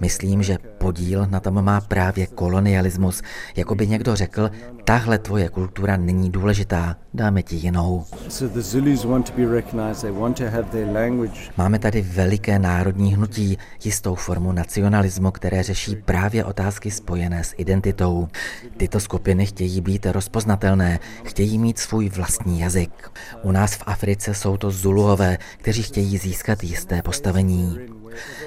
Myslím, 0.00 0.42
že 0.42 0.58
podíl 0.78 1.26
na 1.30 1.40
tom 1.40 1.64
má 1.64 1.80
právě 1.80 2.26
kolonialismus, 2.26 3.22
jako 3.56 3.74
by 3.74 3.86
někdo 3.86 4.16
řekl, 4.16 4.50
tahle 4.84 5.18
tvoje 5.18 5.48
kultura 5.48 5.96
není 5.96 6.30
důležitá, 6.30 6.96
dáme 7.14 7.42
ti 7.42 7.56
jinou. 7.56 8.04
Máme 11.56 11.78
tady 11.78 12.02
veliké 12.02 12.58
národní 12.58 13.14
hnutí, 13.14 13.58
jistou 13.84 14.14
formu 14.14 14.52
nacionalismu, 14.52 15.30
které 15.30 15.62
řeší 15.62 15.96
právě 15.96 16.44
otázky 16.44 16.90
spojené 16.90 17.44
s 17.44 17.54
identitou. 17.56 18.28
Tyto 18.76 19.00
skupiny 19.00 19.46
chtějí 19.46 19.80
být 19.80 20.06
rozpoznatelné, 20.06 20.98
chtějí 21.24 21.58
mít 21.58 21.78
svůj 21.78 22.08
vlastní 22.08 22.60
jazyk. 22.60 23.10
U 23.42 23.52
nás 23.52 23.74
v 23.74 23.82
Africe 23.86 24.34
jsou 24.34 24.56
to 24.56 24.70
Zuluové, 24.92 25.38
kteří 25.56 25.82
chtějí 25.82 26.18
získat 26.18 26.64
jisté 26.64 27.02
postavení. 27.02 27.78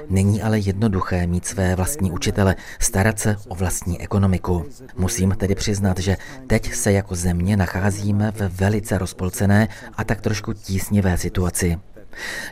Není 0.09 0.41
ale 0.41 0.59
jednoduché 0.59 1.27
mít 1.27 1.45
své 1.45 1.75
vlastní 1.75 2.11
učitele, 2.11 2.55
starat 2.79 3.19
se 3.19 3.37
o 3.47 3.55
vlastní 3.55 4.01
ekonomiku. 4.01 4.65
Musím 4.95 5.31
tedy 5.31 5.55
přiznat, 5.55 5.99
že 5.99 6.17
teď 6.47 6.73
se 6.73 6.91
jako 6.91 7.15
země 7.15 7.57
nacházíme 7.57 8.31
ve 8.35 8.47
velice 8.47 8.97
rozpolcené 8.97 9.67
a 9.97 10.03
tak 10.03 10.21
trošku 10.21 10.53
tísnivé 10.53 11.17
situaci. 11.17 11.77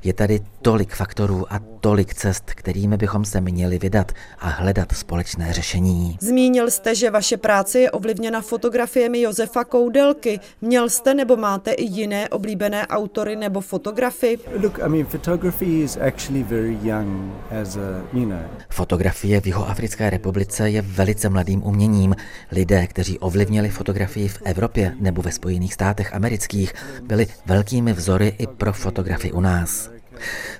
Je 0.04 0.14
tady 0.14 0.40
tolik 0.62 0.96
faktorů 0.96 1.54
a 1.54 1.60
tolik 1.80 2.14
cest, 2.14 2.44
kterými 2.46 2.98
bychom 2.98 3.26
se 3.26 3.42
měli 3.42 3.80
vydat 3.80 4.12
a 4.40 4.48
hledat 4.48 4.92
společné 4.92 5.54
řešení. 5.54 6.18
Zmínil 6.22 6.72
jste, 6.72 6.96
že 6.96 7.12
vaše 7.12 7.38
práce 7.38 7.80
je 7.80 7.92
ovlivněna 7.92 8.42
fotografiemi 8.42 9.22
Josefa 9.22 9.64
Koudelky. 9.64 10.40
Měl 10.62 10.90
jste 10.90 11.14
nebo 11.14 11.38
máte 11.38 11.72
i 11.72 11.84
jiné 11.84 12.30
oblíbené 12.30 12.88
autory 12.88 13.36
nebo 13.36 13.62
fotografy? 13.62 14.40
Look, 14.62 14.80
I 14.86 14.90
mean, 14.90 15.06
photography 15.06 15.82
is 15.82 15.98
actually 15.98 16.44
very 16.44 16.78
young 16.84 17.34
as 17.62 17.78
a, 17.78 17.80
you 18.14 18.26
know. 18.26 18.40
Fotografie 18.70 19.42
v 19.42 19.46
Jihoafrické 19.46 20.10
republice 20.10 20.70
je 20.70 20.82
velice 20.82 21.30
mladým 21.30 21.64
uměním. 21.64 22.16
Lidé, 22.52 22.88
kteří 22.88 23.20
ovlivnili 23.20 23.70
fotografii 23.70 24.28
v 24.28 24.42
Evropě 24.46 24.96
nebo 25.00 25.22
ve 25.22 25.32
Spojených 25.32 25.74
státech 25.74 26.14
amerických, 26.14 26.74
byli 27.04 27.28
velkými 27.46 27.94
vzory 27.94 28.36
i 28.38 28.48
pro 28.48 28.74
fotografii 28.74 29.32
u 29.32 29.42
nás. 29.42 29.53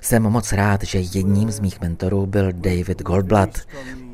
Jsem 0.00 0.22
moc 0.22 0.52
rád, 0.52 0.82
že 0.82 0.98
jedním 0.98 1.50
z 1.50 1.60
mých 1.60 1.80
mentorů 1.80 2.26
byl 2.26 2.52
David 2.52 3.02
Goldblatt. 3.02 3.58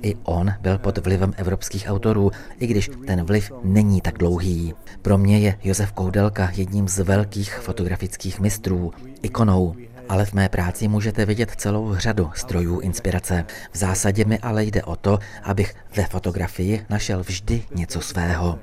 I 0.02 0.14
on 0.22 0.50
byl 0.60 0.78
pod 0.78 0.98
vlivem 0.98 1.34
evropských 1.36 1.86
autorů, 1.88 2.30
i 2.58 2.66
když 2.66 2.90
ten 3.06 3.24
vliv 3.24 3.52
není 3.62 4.00
tak 4.00 4.18
dlouhý. 4.18 4.74
Pro 5.02 5.18
mě 5.18 5.38
je 5.38 5.58
Josef 5.64 5.92
Koudelka 5.92 6.50
jedním 6.54 6.88
z 6.88 6.98
velkých 6.98 7.54
fotografických 7.54 8.40
mistrů, 8.40 8.92
ikonou 9.22 9.74
ale 10.10 10.24
v 10.24 10.32
mé 10.32 10.48
práci 10.48 10.88
můžete 10.88 11.26
vidět 11.26 11.50
celou 11.56 11.94
řadu 11.96 12.30
strojů 12.34 12.80
inspirace. 12.80 13.44
V 13.72 13.76
zásadě 13.76 14.24
mi 14.24 14.38
ale 14.38 14.64
jde 14.64 14.82
o 14.82 14.96
to, 14.96 15.18
abych 15.42 15.74
ve 15.96 16.04
fotografii 16.04 16.86
našel 16.90 17.22
vždy 17.22 17.64
něco 17.74 18.00
svého. 18.00 18.58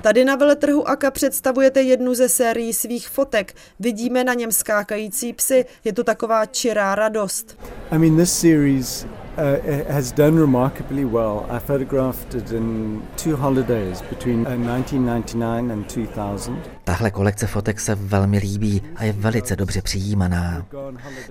Tady 0.00 0.24
na 0.24 0.36
veletrhu 0.36 0.88
AKA 0.88 1.10
představujete 1.10 1.82
jednu 1.82 2.14
ze 2.14 2.28
sérií 2.28 2.72
svých 2.72 3.08
fotek. 3.08 3.54
Vidíme 3.80 4.24
na 4.24 4.34
něm 4.34 4.52
skákající 4.52 5.32
psy. 5.32 5.64
Je 5.84 5.92
to 5.92 6.04
taková 6.04 6.46
čirá 6.46 6.94
radost. 6.94 7.58
I 7.90 7.98
mean, 7.98 8.16
this 8.16 8.40
series 8.40 9.06
uh, 9.38 9.94
has 9.94 10.12
done 10.12 10.40
remarkably 10.40 11.04
well. 11.04 11.46
I 11.50 11.58
photographed 11.58 12.34
it 12.34 12.50
in 12.52 13.00
two 13.24 13.36
holidays 13.36 14.02
between 14.02 14.44
1999 14.44 15.66
uh, 15.66 15.72
and 15.72 15.92
2000. 15.92 16.56
Tahle 16.84 17.10
kolekce 17.10 17.46
fotek 17.46 17.80
se 17.80 17.94
velmi 17.94 18.38
líbí 18.38 18.82
a 18.96 19.04
je 19.04 19.12
velice 19.12 19.56
dobře 19.56 19.82
přijímaná. 19.82 20.66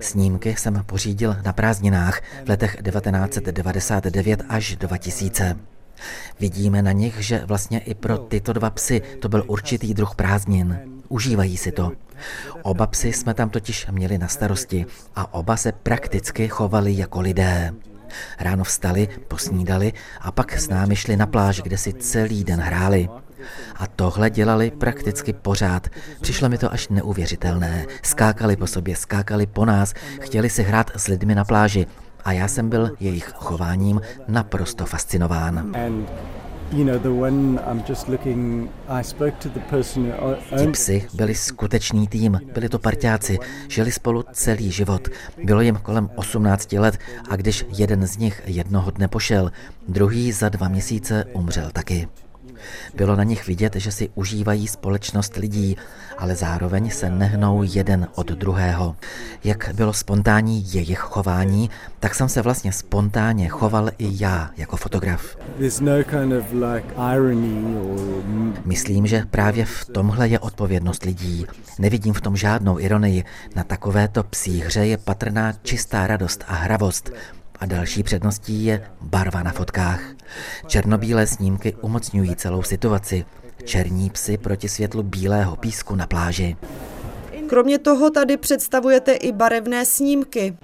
Snímky 0.00 0.54
jsem 0.58 0.82
pořídil 0.86 1.36
na 1.44 1.52
prázdninách 1.52 2.20
v 2.44 2.48
letech 2.48 2.76
1999 2.82 4.42
až 4.48 4.76
2000. 4.76 5.56
Vidíme 6.40 6.82
na 6.82 6.92
nich, 6.92 7.16
že 7.20 7.42
vlastně 7.46 7.78
i 7.78 7.94
pro 7.94 8.18
tyto 8.18 8.52
dva 8.52 8.70
psy 8.70 9.02
to 9.20 9.28
byl 9.28 9.44
určitý 9.46 9.94
druh 9.94 10.14
prázdnin. 10.14 10.78
Užívají 11.08 11.56
si 11.56 11.72
to. 11.72 11.92
Oba 12.62 12.86
psy 12.86 13.12
jsme 13.12 13.34
tam 13.34 13.50
totiž 13.50 13.86
měli 13.90 14.18
na 14.18 14.28
starosti 14.28 14.86
a 15.16 15.34
oba 15.34 15.56
se 15.56 15.72
prakticky 15.72 16.48
chovali 16.48 16.96
jako 16.96 17.20
lidé. 17.20 17.72
Ráno 18.40 18.64
vstali, 18.64 19.08
posnídali 19.28 19.92
a 20.20 20.32
pak 20.32 20.52
s 20.52 20.68
námi 20.68 20.96
šli 20.96 21.16
na 21.16 21.26
pláž, 21.26 21.60
kde 21.60 21.78
si 21.78 21.92
celý 21.92 22.44
den 22.44 22.60
hráli. 22.60 23.08
A 23.76 23.86
tohle 23.86 24.30
dělali 24.30 24.70
prakticky 24.70 25.32
pořád. 25.32 25.88
Přišlo 26.20 26.48
mi 26.48 26.58
to 26.58 26.72
až 26.72 26.88
neuvěřitelné. 26.88 27.86
Skákali 28.02 28.56
po 28.56 28.66
sobě, 28.66 28.96
skákali 28.96 29.46
po 29.46 29.64
nás, 29.64 29.94
chtěli 30.20 30.50
si 30.50 30.62
hrát 30.62 30.90
s 30.96 31.06
lidmi 31.06 31.34
na 31.34 31.44
pláži. 31.44 31.86
A 32.24 32.32
já 32.32 32.48
jsem 32.48 32.68
byl 32.68 32.90
jejich 33.00 33.32
chováním 33.34 34.00
naprosto 34.28 34.86
fascinován. 34.86 35.72
Ti 40.58 40.66
psi 40.72 41.08
byli 41.14 41.34
skutečný 41.34 42.08
tým, 42.08 42.40
byli 42.54 42.68
to 42.68 42.78
parťáci, 42.78 43.38
žili 43.68 43.92
spolu 43.92 44.24
celý 44.32 44.70
život. 44.70 45.08
Bylo 45.44 45.60
jim 45.60 45.76
kolem 45.76 46.10
18 46.14 46.72
let 46.72 46.98
a 47.30 47.36
když 47.36 47.64
jeden 47.76 48.06
z 48.06 48.16
nich 48.16 48.42
jednoho 48.46 48.90
dne 48.90 49.08
pošel, 49.08 49.52
druhý 49.88 50.32
za 50.32 50.48
dva 50.48 50.68
měsíce 50.68 51.24
umřel 51.32 51.70
taky. 51.72 52.08
Bylo 52.94 53.16
na 53.16 53.22
nich 53.24 53.46
vidět, 53.46 53.76
že 53.76 53.92
si 53.92 54.10
užívají 54.14 54.68
společnost 54.68 55.36
lidí, 55.36 55.76
ale 56.18 56.34
zároveň 56.36 56.90
se 56.90 57.10
nehnou 57.10 57.62
jeden 57.62 58.08
od 58.14 58.26
druhého. 58.26 58.96
Jak 59.44 59.70
bylo 59.74 59.92
spontánní 59.92 60.74
jejich 60.74 60.98
chování, 60.98 61.70
tak 62.00 62.14
jsem 62.14 62.28
se 62.28 62.42
vlastně 62.42 62.72
spontánně 62.72 63.48
choval 63.48 63.90
i 63.98 64.22
já 64.22 64.50
jako 64.56 64.76
fotograf. 64.76 65.36
No 65.36 65.44
Myslím, 68.64 69.06
že 69.06 69.24
právě 69.30 69.64
v 69.64 69.84
tomhle 69.84 70.28
je 70.28 70.38
odpovědnost 70.38 71.04
lidí. 71.04 71.46
Nevidím 71.78 72.14
v 72.14 72.20
tom 72.20 72.36
žádnou 72.36 72.78
ironii. 72.78 73.24
Na 73.56 73.64
takovéto 73.64 74.22
psí 74.22 74.60
hře 74.60 74.86
je 74.86 74.98
patrná 74.98 75.52
čistá 75.62 76.06
radost 76.06 76.44
a 76.48 76.54
hravost 76.54 77.10
a 77.60 77.66
další 77.66 78.02
předností 78.02 78.64
je 78.64 78.82
barva 79.00 79.42
na 79.42 79.52
fotkách. 79.52 80.00
Černobílé 80.66 81.26
snímky 81.26 81.74
umocňují 81.80 82.36
celou 82.36 82.62
situaci. 82.62 83.24
Černí 83.64 84.10
psy 84.10 84.38
proti 84.38 84.68
světlu 84.68 85.02
bílého 85.02 85.56
písku 85.56 85.94
na 85.94 86.06
pláži. 86.06 86.56
Kromě 87.48 87.78
toho 87.78 88.10
tady 88.10 88.36
představujete 88.36 89.12
i 89.12 89.32
barevné 89.32 89.84
snímky. 89.84 90.56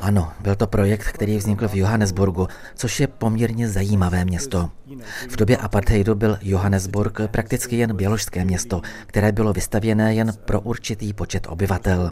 Ano, 0.00 0.32
byl 0.40 0.54
to 0.54 0.66
projekt, 0.66 1.04
který 1.04 1.36
vznikl 1.36 1.68
v 1.68 1.74
Johannesburgu, 1.74 2.48
což 2.74 3.00
je 3.00 3.06
poměrně 3.06 3.68
zajímavé 3.68 4.24
město. 4.24 4.70
V 5.30 5.36
době 5.36 5.56
apartheidu 5.56 6.14
byl 6.14 6.38
Johannesburg 6.42 7.20
prakticky 7.26 7.76
jen 7.76 7.96
běložské 7.96 8.44
město, 8.44 8.80
které 9.06 9.32
bylo 9.32 9.52
vystavěné 9.52 10.14
jen 10.14 10.32
pro 10.44 10.60
určitý 10.60 11.12
počet 11.12 11.46
obyvatel. 11.50 12.10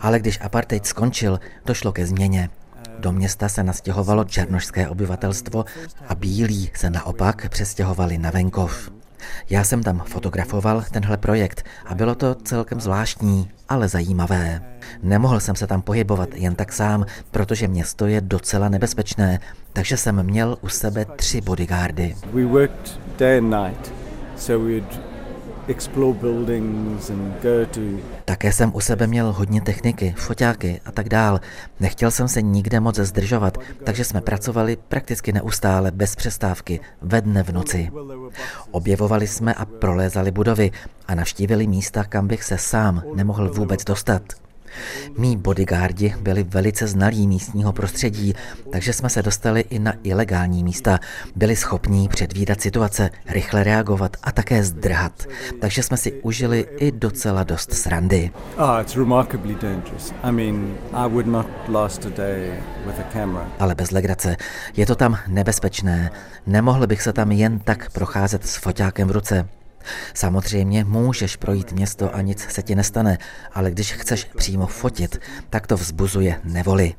Ale 0.00 0.18
když 0.18 0.40
apartheid 0.40 0.86
skončil, 0.86 1.40
došlo 1.66 1.92
ke 1.92 2.06
změně. 2.06 2.50
Do 2.98 3.12
města 3.12 3.48
se 3.48 3.62
nastěhovalo 3.62 4.24
černožské 4.24 4.88
obyvatelstvo 4.88 5.64
a 6.08 6.14
bílí 6.14 6.70
se 6.74 6.90
naopak 6.90 7.48
přestěhovali 7.48 8.18
na 8.18 8.30
venkov. 8.30 8.90
Já 9.50 9.64
jsem 9.64 9.82
tam 9.82 10.02
fotografoval 10.06 10.84
tenhle 10.90 11.16
projekt 11.16 11.64
a 11.86 11.94
bylo 11.94 12.14
to 12.14 12.34
celkem 12.34 12.80
zvláštní, 12.80 13.50
ale 13.68 13.88
zajímavé. 13.88 14.62
Nemohl 15.02 15.40
jsem 15.40 15.56
se 15.56 15.66
tam 15.66 15.82
pohybovat 15.82 16.28
jen 16.34 16.54
tak 16.54 16.72
sám, 16.72 17.06
protože 17.30 17.68
město 17.68 18.06
je 18.06 18.20
docela 18.20 18.68
nebezpečné, 18.68 19.40
takže 19.72 19.96
jsem 19.96 20.22
měl 20.22 20.58
u 20.60 20.68
sebe 20.68 21.04
tři 21.16 21.40
bodyguardy. 21.40 22.16
We 22.32 22.44
worked 22.44 23.00
day 23.18 23.38
and 23.38 23.50
night, 23.50 23.92
so 24.36 24.66
we'd 24.66 25.09
také 28.24 28.52
jsem 28.52 28.72
u 28.74 28.80
sebe 28.80 29.06
měl 29.06 29.32
hodně 29.32 29.60
techniky, 29.60 30.14
foťáky 30.16 30.80
a 30.84 30.92
tak 30.92 31.08
dál. 31.08 31.40
Nechtěl 31.80 32.10
jsem 32.10 32.28
se 32.28 32.42
nikde 32.42 32.80
moc 32.80 32.98
zdržovat, 32.98 33.58
takže 33.84 34.04
jsme 34.04 34.20
pracovali 34.20 34.76
prakticky 34.88 35.32
neustále, 35.32 35.90
bez 35.90 36.16
přestávky, 36.16 36.80
ve 37.02 37.20
dne 37.20 37.42
v 37.42 37.52
noci. 37.52 37.90
Objevovali 38.70 39.26
jsme 39.26 39.54
a 39.54 39.64
prolézali 39.64 40.30
budovy 40.30 40.70
a 41.08 41.14
navštívili 41.14 41.66
místa, 41.66 42.04
kam 42.04 42.26
bych 42.26 42.44
se 42.44 42.58
sám 42.58 43.02
nemohl 43.14 43.50
vůbec 43.50 43.84
dostat. 43.84 44.22
Mí 45.18 45.36
bodyguardi 45.36 46.14
byli 46.20 46.42
velice 46.42 46.86
znalí 46.86 47.26
místního 47.26 47.72
prostředí, 47.72 48.34
takže 48.72 48.92
jsme 48.92 49.08
se 49.10 49.22
dostali 49.22 49.60
i 49.60 49.78
na 49.78 49.92
ilegální 50.02 50.64
místa. 50.64 50.98
Byli 51.36 51.56
schopní 51.56 52.08
předvídat 52.08 52.60
situace, 52.60 53.10
rychle 53.28 53.64
reagovat 53.64 54.16
a 54.22 54.32
také 54.32 54.64
zdrhat. 54.64 55.26
Takže 55.60 55.82
jsme 55.82 55.96
si 55.96 56.12
užili 56.12 56.66
i 56.76 56.92
docela 56.92 57.44
dost 57.44 57.72
srandy. 57.72 58.30
Ale 63.58 63.74
bez 63.74 63.90
legrace. 63.90 64.36
Je 64.76 64.86
to 64.86 64.94
tam 64.94 65.18
nebezpečné. 65.28 66.10
Nemohl 66.46 66.86
bych 66.86 67.02
se 67.02 67.12
tam 67.12 67.32
jen 67.32 67.58
tak 67.58 67.90
procházet 67.90 68.46
s 68.46 68.56
foťákem 68.56 69.08
v 69.08 69.10
ruce. 69.10 69.48
Samozřejmě 70.14 70.84
můžeš 70.84 71.36
projít 71.36 71.72
město 71.72 72.14
a 72.14 72.20
nic 72.20 72.40
se 72.40 72.62
ti 72.62 72.74
nestane, 72.74 73.18
ale 73.52 73.70
když 73.70 73.92
chceš 73.92 74.24
přímo 74.24 74.66
fotit, 74.66 75.20
tak 75.50 75.66
to 75.66 75.76
vzbuzuje 75.76 76.40
nevoli. 76.44 76.94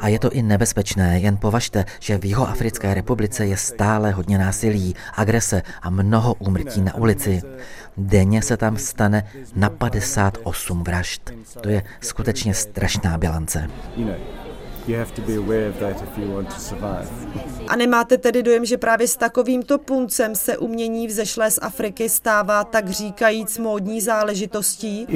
A 0.00 0.08
je 0.08 0.18
to 0.18 0.30
i 0.30 0.42
nebezpečné, 0.42 1.20
jen 1.20 1.36
považte, 1.36 1.84
že 2.00 2.18
v 2.18 2.24
Jihoafrické 2.24 2.94
republice 2.94 3.46
je 3.46 3.56
stále 3.56 4.10
hodně 4.10 4.38
násilí, 4.38 4.94
agrese 5.14 5.62
a 5.82 5.90
mnoho 5.90 6.34
úmrtí 6.34 6.80
na 6.80 6.94
ulici. 6.94 7.42
Denně 7.96 8.42
se 8.42 8.56
tam 8.56 8.76
stane 8.76 9.24
na 9.56 9.70
58 9.70 10.84
vražd. 10.84 11.30
To 11.60 11.68
je 11.68 11.82
skutečně 12.00 12.54
strašná 12.54 13.18
bilance. 13.18 13.68
A 17.68 17.76
nemáte 17.76 18.18
tedy 18.18 18.42
dojem, 18.42 18.64
že 18.64 18.78
právě 18.78 19.08
s 19.08 19.16
takovýmto 19.16 19.78
puncem 19.78 20.34
se 20.34 20.58
umění 20.58 21.06
vzešlé 21.06 21.50
z 21.50 21.58
Afriky 21.62 22.08
stává 22.08 22.64
tak 22.64 22.90
říkajíc 22.90 23.58
módní 23.58 24.00
záležitostí? 24.00 25.06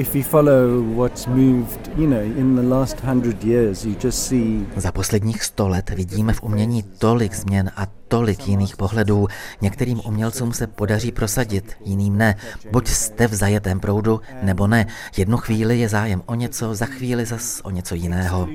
Za 4.75 4.91
posledních 4.91 5.43
sto 5.43 5.67
let 5.67 5.89
vidíme 5.89 6.33
v 6.33 6.43
umění 6.43 6.83
tolik 6.83 7.33
změn 7.33 7.71
a 7.75 8.02
tolik 8.13 8.47
jiných 8.47 8.77
pohledů. 8.77 9.27
Některým 9.61 10.01
umělcům 10.05 10.53
se 10.53 10.67
podaří 10.67 11.11
prosadit, 11.11 11.77
jiným 11.85 12.17
ne. 12.17 12.35
Buď 12.71 12.87
jste 12.87 13.27
v 13.27 13.33
zajetém 13.33 13.79
proudu, 13.79 14.21
nebo 14.41 14.67
ne. 14.67 14.85
Jednu 15.17 15.37
chvíli 15.37 15.79
je 15.79 15.89
zájem 15.89 16.21
o 16.25 16.35
něco, 16.35 16.75
za 16.75 16.85
chvíli 16.85 17.25
zas 17.25 17.61
o 17.63 17.69
něco 17.69 17.95
jiného. 17.95 18.47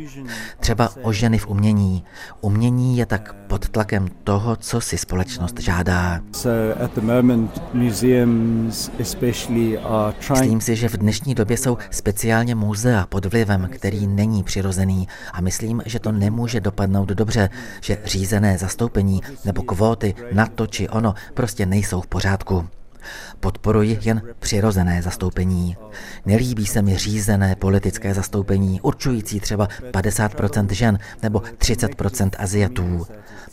Třeba 0.60 0.90
o 1.02 1.12
ženy 1.12 1.38
v 1.38 1.46
umění. 1.46 2.04
Umění 2.40 2.98
je 2.98 3.06
tak 3.06 3.34
pod 3.46 3.68
tlakem 3.68 4.08
toho, 4.24 4.56
co 4.56 4.80
si 4.80 4.98
společnost 4.98 5.60
žádá. 5.60 6.20
Myslím 10.40 10.60
si, 10.60 10.76
že 10.76 10.88
v 10.88 10.96
dnešní 10.96 11.34
době 11.34 11.56
jsou 11.56 11.78
speciálně 11.90 12.54
muzea 12.54 13.06
pod 13.06 13.24
vlivem, 13.24 13.68
který 13.72 14.06
není 14.06 14.42
přirozený 14.42 15.08
a 15.32 15.40
myslím, 15.40 15.82
že 15.86 15.98
to 15.98 16.12
nemůže 16.12 16.60
dopadnout 16.60 17.08
dobře, 17.08 17.50
že 17.80 17.98
řízené 18.04 18.58
zastoupení 18.58 19.22
nebo 19.48 19.62
kvóty 19.62 20.14
na 20.32 20.46
to 20.46 20.66
či 20.66 20.88
ono 20.88 21.14
prostě 21.34 21.66
nejsou 21.66 22.00
v 22.00 22.06
pořádku. 22.06 22.68
Podporuji 23.40 23.98
jen 24.02 24.22
přirozené 24.38 25.02
zastoupení. 25.02 25.76
Nelíbí 26.26 26.66
se 26.66 26.82
mi 26.82 26.96
řízené 26.96 27.56
politické 27.56 28.14
zastoupení, 28.14 28.80
určující 28.80 29.40
třeba 29.40 29.68
50% 29.92 30.68
žen 30.70 30.98
nebo 31.22 31.38
30% 31.38 32.30
Aziatů. 32.38 33.06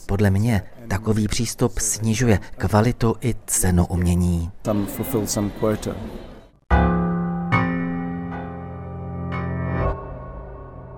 Podle 0.06 0.30
mě 0.30 0.62
takový 0.88 1.28
přístup 1.28 1.80
snižuje 1.80 2.40
kvalitu 2.58 3.16
i 3.22 3.36
cenu 3.46 3.86
umění. 3.86 4.52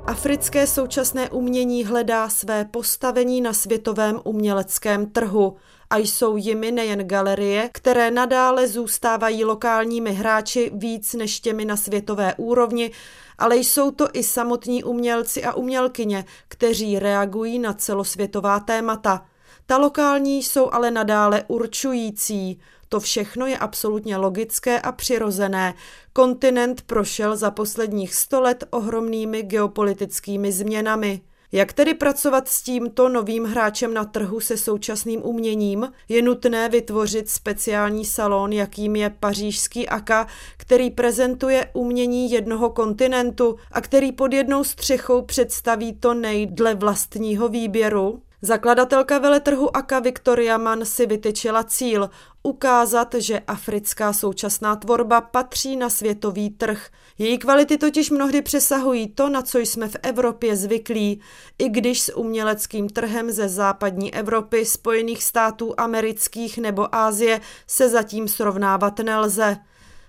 Africké 0.07 0.67
současné 0.67 1.29
umění 1.29 1.85
hledá 1.85 2.29
své 2.29 2.65
postavení 2.65 3.41
na 3.41 3.53
světovém 3.53 4.19
uměleckém 4.23 5.05
trhu 5.05 5.55
a 5.89 5.97
jsou 5.97 6.37
jimi 6.37 6.71
nejen 6.71 7.07
galerie, 7.07 7.69
které 7.73 8.11
nadále 8.11 8.67
zůstávají 8.67 9.45
lokálními 9.45 10.11
hráči 10.11 10.71
víc 10.73 11.13
než 11.13 11.39
těmi 11.39 11.65
na 11.65 11.77
světové 11.77 12.33
úrovni, 12.37 12.91
ale 13.37 13.57
jsou 13.57 13.91
to 13.91 14.07
i 14.13 14.23
samotní 14.23 14.83
umělci 14.83 15.43
a 15.43 15.53
umělkyně, 15.53 16.25
kteří 16.47 16.99
reagují 16.99 17.59
na 17.59 17.73
celosvětová 17.73 18.59
témata. 18.59 19.25
Ta 19.65 19.77
lokální 19.77 20.43
jsou 20.43 20.69
ale 20.71 20.91
nadále 20.91 21.43
určující. 21.47 22.59
To 22.89 22.99
všechno 22.99 23.45
je 23.45 23.57
absolutně 23.57 24.17
logické 24.17 24.79
a 24.79 24.91
přirozené. 24.91 25.73
Kontinent 26.13 26.81
prošel 26.81 27.35
za 27.35 27.51
posledních 27.51 28.15
sto 28.15 28.41
let 28.41 28.63
ohromnými 28.69 29.43
geopolitickými 29.43 30.51
změnami. 30.51 31.21
Jak 31.51 31.73
tedy 31.73 31.93
pracovat 31.93 32.47
s 32.47 32.61
tímto 32.61 33.09
novým 33.09 33.43
hráčem 33.43 33.93
na 33.93 34.05
trhu 34.05 34.39
se 34.39 34.57
současným 34.57 35.21
uměním? 35.23 35.91
Je 36.09 36.21
nutné 36.21 36.69
vytvořit 36.69 37.29
speciální 37.29 38.05
salon, 38.05 38.53
jakým 38.53 38.95
je 38.95 39.09
pařížský 39.09 39.89
AKA, 39.89 40.27
který 40.57 40.91
prezentuje 40.91 41.69
umění 41.73 42.31
jednoho 42.31 42.69
kontinentu 42.69 43.55
a 43.71 43.81
který 43.81 44.11
pod 44.11 44.33
jednou 44.33 44.63
střechou 44.63 45.21
představí 45.21 45.93
to 45.93 46.13
nejdle 46.13 46.75
vlastního 46.75 47.47
výběru? 47.47 48.21
Zakladatelka 48.41 49.19
veletrhu 49.19 49.77
Aka 49.77 49.99
Victoria 49.99 50.57
Mann 50.57 50.85
si 50.85 51.05
vytyčila 51.05 51.63
cíl 51.63 52.09
ukázat, 52.43 53.15
že 53.17 53.39
africká 53.39 54.13
současná 54.13 54.75
tvorba 54.75 55.21
patří 55.21 55.75
na 55.75 55.89
světový 55.89 56.49
trh. 56.49 56.89
Její 57.17 57.37
kvality 57.37 57.77
totiž 57.77 58.09
mnohdy 58.09 58.41
přesahují 58.41 59.07
to, 59.07 59.29
na 59.29 59.41
co 59.41 59.59
jsme 59.59 59.89
v 59.89 59.95
Evropě 60.03 60.55
zvyklí, 60.55 61.21
i 61.59 61.69
když 61.69 62.01
s 62.01 62.15
uměleckým 62.15 62.89
trhem 62.89 63.31
ze 63.31 63.49
západní 63.49 64.13
Evropy, 64.13 64.65
Spojených 64.65 65.23
států 65.23 65.73
amerických 65.77 66.57
nebo 66.57 66.95
Ázie 66.95 67.41
se 67.67 67.89
zatím 67.89 68.27
srovnávat 68.27 68.99
nelze. 68.99 69.57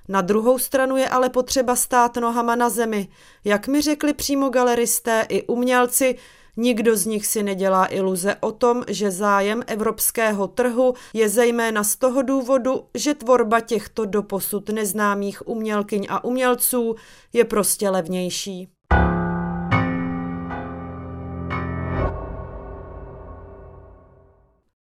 Na 0.09 0.21
druhou 0.21 0.59
stranu 0.59 0.97
je 0.97 1.09
ale 1.09 1.29
potřeba 1.29 1.77
stát 1.77 2.17
nohama 2.17 2.57
na 2.57 2.69
zemi. 2.69 3.09
Jak 3.45 3.69
mi 3.69 3.81
řekli 3.81 4.13
přímo 4.13 4.49
galeristé 4.49 5.27
i 5.29 5.47
umělci, 5.47 6.19
Nikdo 6.61 6.97
z 6.97 7.07
nich 7.07 7.27
si 7.27 7.43
nedělá 7.43 7.87
iluze 7.87 8.37
o 8.41 8.53
tom, 8.53 8.85
že 8.89 9.11
zájem 9.11 9.63
evropského 9.67 10.49
trhu 10.49 10.95
je 11.13 11.29
zejména 11.29 11.85
z 11.85 11.97
toho 11.97 12.23
důvodu, 12.23 12.85
že 12.95 13.15
tvorba 13.15 13.61
těchto 13.61 14.05
doposud 14.05 14.69
neznámých 14.69 15.49
umělkyň 15.49 16.07
a 16.11 16.25
umělců 16.25 16.95
je 17.33 17.45
prostě 17.45 17.91
levnější. 17.91 18.69